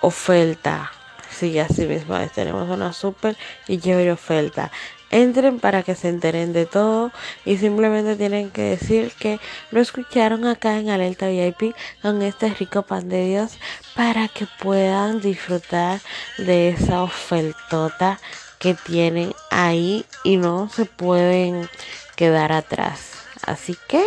oferta. 0.00 0.92
Sí, 1.30 1.58
así 1.58 1.86
mismo 1.86 2.16
tenemos 2.32 2.68
una 2.70 2.92
súper 2.92 3.36
y 3.66 3.78
chévere 3.78 4.12
oferta 4.12 4.70
entren 5.14 5.60
para 5.60 5.84
que 5.84 5.94
se 5.94 6.08
enteren 6.08 6.52
de 6.52 6.66
todo 6.66 7.12
y 7.44 7.56
simplemente 7.56 8.16
tienen 8.16 8.50
que 8.50 8.62
decir 8.62 9.12
que 9.16 9.38
lo 9.70 9.80
escucharon 9.80 10.44
acá 10.44 10.76
en 10.78 10.90
Alerta 10.90 11.28
VIP 11.28 11.74
con 12.02 12.20
este 12.20 12.48
rico 12.50 12.82
pan 12.82 13.08
de 13.08 13.26
Dios 13.26 13.52
para 13.94 14.26
que 14.26 14.48
puedan 14.60 15.20
disfrutar 15.20 16.00
de 16.36 16.70
esa 16.70 17.04
ofertota 17.04 18.18
que 18.58 18.74
tienen 18.74 19.32
ahí 19.50 20.04
y 20.24 20.36
no 20.36 20.68
se 20.68 20.84
pueden 20.84 21.68
quedar 22.16 22.50
atrás. 22.50 23.12
Así 23.46 23.76
que 23.86 24.02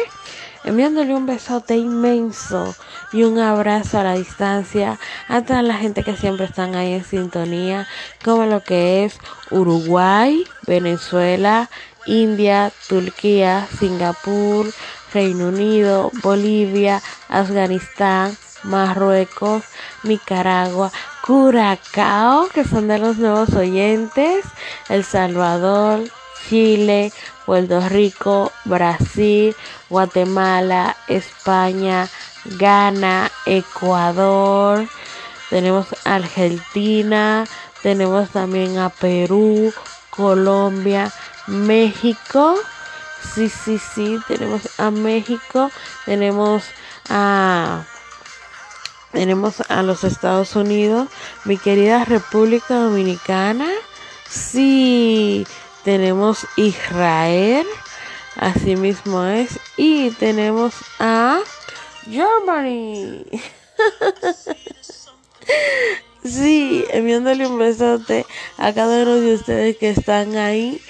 enviándole 0.68 1.16
un 1.16 1.26
besote 1.26 1.78
inmenso 1.78 2.76
y 3.14 3.24
un 3.24 3.40
abrazo 3.40 4.00
a 4.00 4.04
la 4.04 4.14
distancia 4.14 5.00
a 5.30 5.42
toda 5.42 5.62
la 5.62 5.76
gente 5.76 6.04
que 6.04 6.18
siempre 6.18 6.46
están 6.46 6.76
ahí 6.76 6.94
en 6.94 7.06
sintonía, 7.06 7.88
como 8.24 8.46
lo 8.46 8.62
que 8.62 9.06
es 9.06 9.18
Uruguay, 9.50 10.44
Venezuela, 10.66 11.70
India, 12.06 12.72
Turquía, 12.90 13.68
Singapur, 13.80 14.72
Reino 15.14 15.48
Unido, 15.48 16.12
Bolivia, 16.22 17.02
Afganistán, 17.30 18.36
Marruecos, 18.64 19.64
Nicaragua, 20.04 20.92
Curacao, 21.26 22.50
que 22.50 22.66
son 22.66 22.88
de 22.88 22.98
los 22.98 23.18
nuevos 23.18 23.54
oyentes, 23.54 24.46
El 24.90 25.04
Salvador, 25.06 26.02
Chile, 26.48 27.12
Puerto 27.46 27.88
Rico, 27.90 28.52
Brasil, 28.66 29.56
Guatemala, 29.90 30.96
España, 31.08 32.10
Ghana, 32.58 33.32
Ecuador, 33.46 34.88
tenemos 35.50 35.88
Argentina, 36.04 37.46
tenemos 37.82 38.30
también 38.30 38.78
a 38.78 38.90
Perú, 38.90 39.74
Colombia, 40.10 41.12
México. 41.48 42.56
Sí, 43.34 43.50
sí, 43.50 43.80
sí, 43.80 44.20
tenemos 44.28 44.80
a 44.80 44.92
México, 44.92 45.72
tenemos 46.06 46.64
a 47.10 47.84
tenemos 49.12 49.62
a 49.70 49.82
los 49.84 50.04
Estados 50.04 50.56
Unidos, 50.56 51.08
mi 51.46 51.58
querida 51.58 52.06
República 52.06 52.76
Dominicana. 52.76 53.68
Sí, 54.30 55.48
tenemos 55.88 56.46
Israel, 56.58 57.66
así 58.36 58.76
mismo 58.76 59.24
es, 59.24 59.58
y 59.78 60.12
tenemos 60.12 60.74
a 61.00 61.40
Germany. 62.12 63.24
sí, 66.26 66.84
enviándole 66.90 67.48
un 67.48 67.58
besote 67.58 68.26
a 68.58 68.74
cada 68.74 69.04
uno 69.04 69.16
de 69.16 69.36
ustedes 69.36 69.78
que 69.78 69.92
están 69.92 70.36
ahí, 70.36 70.82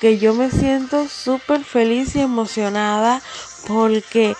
que 0.00 0.16
yo 0.16 0.32
me 0.32 0.50
siento 0.50 1.06
súper 1.06 1.62
feliz 1.62 2.16
y 2.16 2.22
emocionada 2.22 3.20
porque 3.68 4.34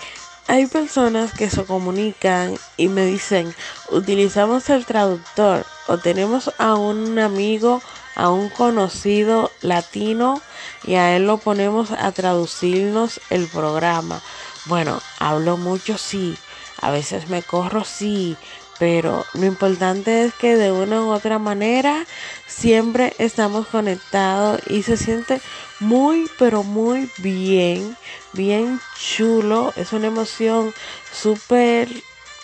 hay 0.47 0.65
personas 0.65 1.31
que 1.31 1.51
se 1.51 1.63
comunican 1.63 2.55
y 2.75 2.87
me 2.87 3.05
dicen, 3.05 3.53
utilizamos 3.91 4.67
el 4.71 4.83
traductor 4.83 5.63
o 5.87 5.99
tenemos 5.99 6.51
a 6.57 6.73
un 6.73 7.19
amigo 7.19 7.83
a 8.17 8.29
un 8.29 8.49
conocido 8.49 9.51
latino 9.61 10.41
y 10.83 10.95
a 10.95 11.15
él 11.15 11.27
lo 11.27 11.37
ponemos 11.37 11.91
a 11.91 12.11
traducirnos 12.11 13.21
el 13.29 13.47
programa. 13.47 14.21
Bueno, 14.65 14.99
hablo 15.19 15.55
mucho, 15.55 15.97
sí, 15.97 16.35
a 16.81 16.89
veces 16.89 17.29
me 17.29 17.43
corro, 17.43 17.83
sí, 17.83 18.35
pero 18.79 19.23
lo 19.33 19.45
importante 19.45 20.25
es 20.25 20.33
que 20.33 20.55
de 20.55 20.71
una 20.71 21.01
u 21.01 21.11
otra 21.11 21.37
manera 21.37 22.05
siempre 22.47 23.13
estamos 23.19 23.67
conectados 23.67 24.61
y 24.67 24.81
se 24.81 24.97
siente 24.97 25.39
muy, 25.79 26.27
pero 26.39 26.63
muy 26.63 27.09
bien, 27.19 27.95
bien 28.33 28.81
chulo. 28.99 29.73
Es 29.75 29.93
una 29.93 30.07
emoción 30.07 30.73
súper, 31.11 31.87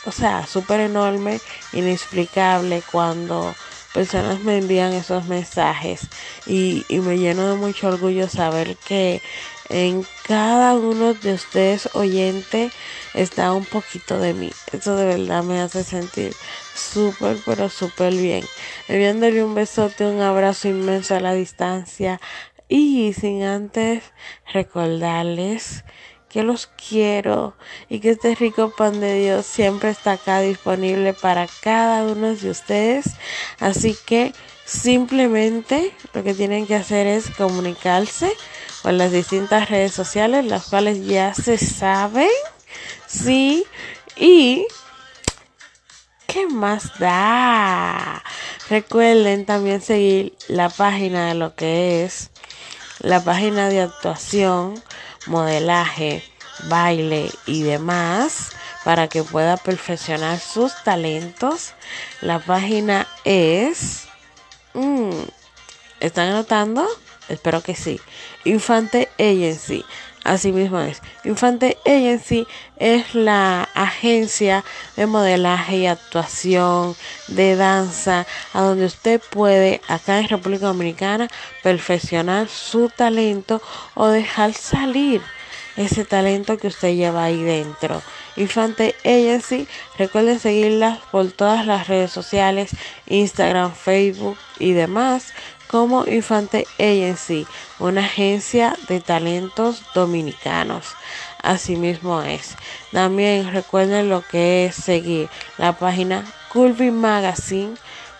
o 0.05 0.11
sea, 0.11 0.45
súper 0.45 0.81
enorme, 0.81 1.41
inexplicable 1.73 2.83
cuando 2.91 3.55
personas 3.93 4.39
me 4.41 4.57
envían 4.57 4.91
esos 4.93 5.25
mensajes 5.25 6.01
y, 6.45 6.85
me 6.89 7.17
lleno 7.17 7.47
de 7.49 7.55
mucho 7.55 7.87
orgullo 7.87 8.27
saber 8.27 8.75
que 8.87 9.21
en 9.69 10.05
cada 10.27 10.73
uno 10.73 11.13
de 11.13 11.33
ustedes 11.33 11.89
oyentes 11.93 12.73
está 13.13 13.53
un 13.53 13.65
poquito 13.65 14.19
de 14.19 14.33
mí. 14.33 14.51
Eso 14.71 14.95
de 14.95 15.05
verdad 15.05 15.43
me 15.43 15.61
hace 15.61 15.83
sentir 15.83 16.33
súper, 16.75 17.37
pero 17.45 17.69
súper 17.69 18.13
bien. 18.13 18.43
Enviándole 18.87 19.43
un 19.43 19.55
besote, 19.55 20.05
un 20.05 20.21
abrazo 20.21 20.67
inmenso 20.67 21.15
a 21.15 21.19
la 21.19 21.33
distancia 21.33 22.19
y 22.67 23.13
sin 23.13 23.43
antes 23.43 24.03
recordarles 24.51 25.83
que 26.33 26.41
los 26.41 26.67
quiero 26.89 27.53
y 27.89 27.99
que 27.99 28.09
este 28.09 28.33
rico 28.33 28.73
pan 28.75 28.99
de 28.99 29.21
Dios 29.21 29.45
siempre 29.45 29.91
está 29.91 30.13
acá 30.13 30.39
disponible 30.39 31.13
para 31.13 31.47
cada 31.61 32.03
uno 32.03 32.33
de 32.33 32.49
ustedes. 32.49 33.11
Así 33.59 33.95
que 34.07 34.33
simplemente 34.65 35.93
lo 36.11 36.23
que 36.23 36.33
tienen 36.33 36.65
que 36.65 36.75
hacer 36.75 37.05
es 37.05 37.29
comunicarse 37.29 38.33
con 38.81 38.97
las 38.97 39.11
distintas 39.11 39.69
redes 39.69 39.93
sociales, 39.93 40.43
las 40.45 40.65
cuales 40.65 41.05
ya 41.05 41.35
se 41.35 41.59
saben. 41.59 42.29
Sí, 43.05 43.63
y 44.17 44.65
¿qué 46.25 46.47
más 46.47 46.97
da? 46.97 48.23
Recuerden 48.71 49.45
también 49.45 49.81
seguir 49.81 50.35
la 50.47 50.69
página 50.69 51.27
de 51.27 51.35
lo 51.35 51.53
que 51.53 52.03
es 52.03 52.31
la 53.01 53.23
página 53.23 53.69
de 53.69 53.81
actuación 53.81 54.81
modelaje, 55.25 56.23
baile 56.65 57.31
y 57.45 57.63
demás 57.63 58.51
para 58.83 59.07
que 59.07 59.23
pueda 59.23 59.57
perfeccionar 59.57 60.39
sus 60.39 60.73
talentos. 60.83 61.73
La 62.21 62.39
página 62.39 63.07
es... 63.23 64.05
Mm, 64.73 65.11
¿Están 65.99 66.29
anotando? 66.29 66.85
Espero 67.29 67.61
que 67.61 67.75
sí. 67.75 68.01
Infante 68.43 69.09
Agency. 69.17 69.85
Así 70.23 70.53
mismo 70.53 70.79
es. 70.79 71.01
Infante 71.25 71.77
Agency 71.85 72.47
es 72.77 73.13
la 73.13 73.67
agencia 73.73 74.63
de 74.95 75.05
modelaje 75.05 75.77
y 75.77 75.87
actuación, 75.87 76.95
de 77.27 77.55
danza, 77.55 78.25
a 78.53 78.61
donde 78.61 78.85
usted 78.85 79.21
puede, 79.29 79.81
acá 79.87 80.19
en 80.19 80.29
República 80.29 80.67
Dominicana, 80.67 81.27
perfeccionar 81.61 82.47
su 82.47 82.89
talento 82.89 83.61
o 83.95 84.07
dejar 84.07 84.53
salir 84.53 85.21
ese 85.75 86.05
talento 86.05 86.57
que 86.57 86.67
usted 86.67 86.95
lleva 86.95 87.23
ahí 87.25 87.41
dentro. 87.41 88.01
Infante 88.35 88.95
Agency, 89.03 89.67
recuerden 89.97 90.39
seguirlas 90.39 90.99
por 91.11 91.31
todas 91.31 91.65
las 91.65 91.87
redes 91.87 92.11
sociales, 92.11 92.71
Instagram, 93.07 93.73
Facebook 93.73 94.37
y 94.59 94.73
demás 94.73 95.33
como 95.73 96.05
Infante 96.05 96.67
Agency, 96.77 97.47
una 97.79 98.05
agencia 98.05 98.77
de 98.87 98.99
talentos 98.99 99.81
dominicanos. 99.95 100.95
Asimismo 101.41 102.21
es. 102.21 102.55
También 102.91 103.51
recuerden 103.51 104.07
lo 104.07 104.21
que 104.21 104.67
es 104.67 104.75
seguir 104.75 105.29
la 105.57 105.73
página 105.73 106.31
Culvin 106.49 106.95
Magazine 106.95 107.73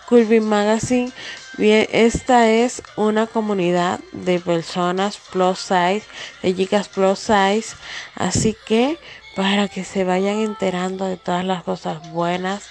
Curvy 0.08 0.40
Magazine. 0.40 1.12
Bien, 1.56 1.86
esta 1.92 2.50
es 2.50 2.82
una 2.96 3.28
comunidad 3.28 4.00
de 4.10 4.40
personas 4.40 5.18
plus 5.32 5.60
size, 5.60 6.02
de 6.42 6.56
chicas 6.56 6.88
plus 6.88 7.20
size. 7.20 7.76
Así 8.16 8.56
que 8.66 8.98
para 9.36 9.68
que 9.68 9.84
se 9.84 10.04
vayan 10.04 10.38
enterando 10.38 11.06
de 11.06 11.16
todas 11.16 11.44
las 11.44 11.62
cosas 11.62 12.10
buenas 12.10 12.68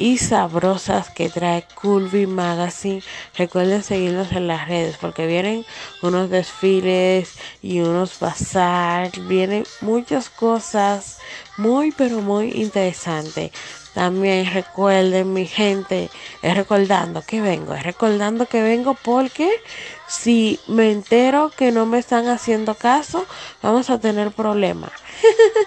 y 0.00 0.16
sabrosas 0.16 1.10
que 1.10 1.28
trae 1.28 1.62
Curvy 1.74 2.26
Magazine. 2.26 3.02
Recuerden 3.36 3.82
seguirnos 3.82 4.32
en 4.32 4.46
las 4.46 4.66
redes 4.66 4.96
porque 4.98 5.26
vienen 5.26 5.66
unos 6.00 6.30
desfiles 6.30 7.34
y 7.60 7.80
unos 7.80 8.18
bazar, 8.18 9.10
vienen 9.28 9.64
muchas 9.82 10.30
cosas 10.30 11.18
muy 11.58 11.92
pero 11.92 12.22
muy 12.22 12.50
interesantes. 12.52 13.52
También 13.92 14.50
recuerden 14.54 15.34
mi 15.34 15.46
gente, 15.46 16.08
es 16.40 16.56
recordando 16.56 17.20
que 17.20 17.42
vengo, 17.42 17.74
es 17.74 17.82
recordando 17.82 18.46
que 18.46 18.62
vengo 18.62 18.94
porque 18.94 19.50
si 20.08 20.58
me 20.66 20.92
entero 20.92 21.50
que 21.54 21.72
no 21.72 21.84
me 21.84 21.98
están 21.98 22.26
haciendo 22.28 22.74
caso, 22.74 23.26
vamos 23.60 23.90
a 23.90 24.00
tener 24.00 24.30
problemas. 24.30 24.92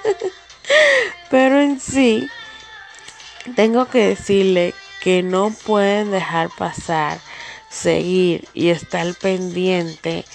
pero 1.29 1.61
en 1.61 1.79
sí, 1.79 2.27
tengo 3.55 3.85
que 3.87 4.07
decirle 4.09 4.73
que 5.01 5.23
no 5.23 5.51
pueden 5.65 6.11
dejar 6.11 6.49
pasar, 6.57 7.19
seguir 7.69 8.47
y 8.53 8.69
estar 8.69 9.13
pendiente 9.15 10.25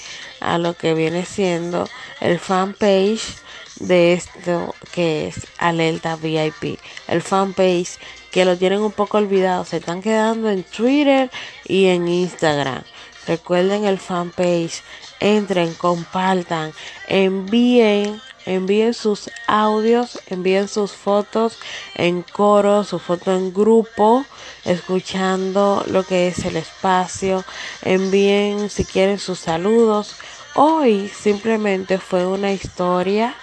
a 0.41 0.59
lo 0.59 0.75
que 0.75 0.95
viene 0.95 1.25
siendo 1.25 1.89
el 2.21 2.39
fanpage 2.39 3.39
de 3.81 4.13
esto 4.13 4.75
que 4.93 5.29
es 5.29 5.47
Alerta 5.59 6.17
VIP. 6.17 6.79
El 7.07 7.23
fanpage 7.23 7.99
que 8.31 8.45
lo 8.45 8.57
tienen 8.57 8.81
un 8.81 8.93
poco 8.93 9.19
olvidado, 9.19 9.65
se 9.65 9.79
están 9.79 10.03
quedando 10.03 10.51
en 10.51 10.63
Twitter 10.65 11.31
y 11.65 11.87
en 11.87 12.09
Instagram. 12.09 12.83
Recuerden 13.27 13.85
el 13.85 13.99
fanpage, 13.99 14.83
entren, 15.21 15.73
compartan, 15.75 16.73
envíen 17.09 18.21
envíen 18.49 18.95
sus 18.95 19.31
audios, 19.47 20.21
envíen 20.27 20.69
sus 20.69 20.93
fotos 20.93 21.59
en 21.95 22.23
coro, 22.23 22.83
su 22.83 22.99
foto 22.99 23.33
en 23.33 23.53
grupo, 23.53 24.25
escuchando 24.65 25.85
lo 25.89 26.03
que 26.03 26.29
es 26.29 26.45
el 26.47 26.57
espacio, 26.57 27.45
envíen 27.83 28.71
si 28.71 28.85
quieren 28.85 29.19
sus 29.19 29.39
saludos. 29.39 30.17
Hoy 30.55 31.09
simplemente 31.09 31.99
fue 31.99 32.27
una 32.27 32.53
historia. 32.53 33.35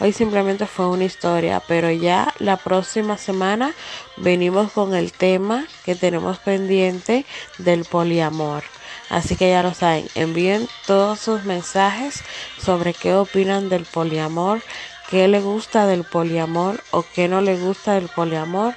Hoy 0.00 0.12
simplemente 0.12 0.66
fue 0.66 0.88
una 0.88 1.04
historia, 1.04 1.62
pero 1.66 1.90
ya 1.90 2.34
la 2.38 2.56
próxima 2.56 3.16
semana 3.16 3.72
venimos 4.16 4.72
con 4.72 4.94
el 4.94 5.12
tema 5.12 5.66
que 5.84 5.94
tenemos 5.94 6.38
pendiente 6.38 7.24
del 7.58 7.84
poliamor. 7.84 8.64
Así 9.12 9.36
que 9.36 9.50
ya 9.50 9.62
lo 9.62 9.74
saben, 9.74 10.08
envíen 10.14 10.66
todos 10.86 11.20
sus 11.20 11.44
mensajes 11.44 12.24
sobre 12.58 12.94
qué 12.94 13.14
opinan 13.14 13.68
del 13.68 13.84
poliamor, 13.84 14.62
qué 15.10 15.28
le 15.28 15.40
gusta 15.40 15.86
del 15.86 16.04
poliamor 16.04 16.82
o 16.92 17.04
qué 17.14 17.28
no 17.28 17.42
le 17.42 17.56
gusta 17.56 17.92
del 17.92 18.08
poliamor 18.08 18.74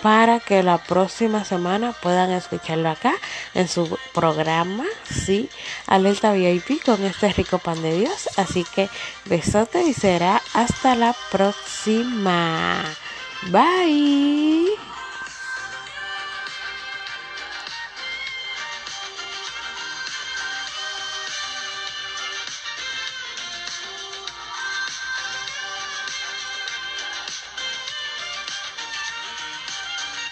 para 0.00 0.38
que 0.38 0.62
la 0.62 0.78
próxima 0.78 1.44
semana 1.44 1.92
puedan 1.92 2.30
escucharlo 2.30 2.90
acá 2.90 3.14
en 3.54 3.66
su 3.66 3.98
programa, 4.14 4.84
sí, 5.04 5.48
Alerta 5.86 6.32
VIP 6.32 6.84
con 6.84 7.02
este 7.04 7.32
rico 7.32 7.58
pan 7.58 7.82
de 7.82 7.98
Dios. 7.98 8.28
Así 8.36 8.64
que 8.74 8.88
besote 9.24 9.82
y 9.82 9.94
será 9.94 10.40
hasta 10.54 10.94
la 10.94 11.14
próxima. 11.30 12.84
Bye. 13.50 14.91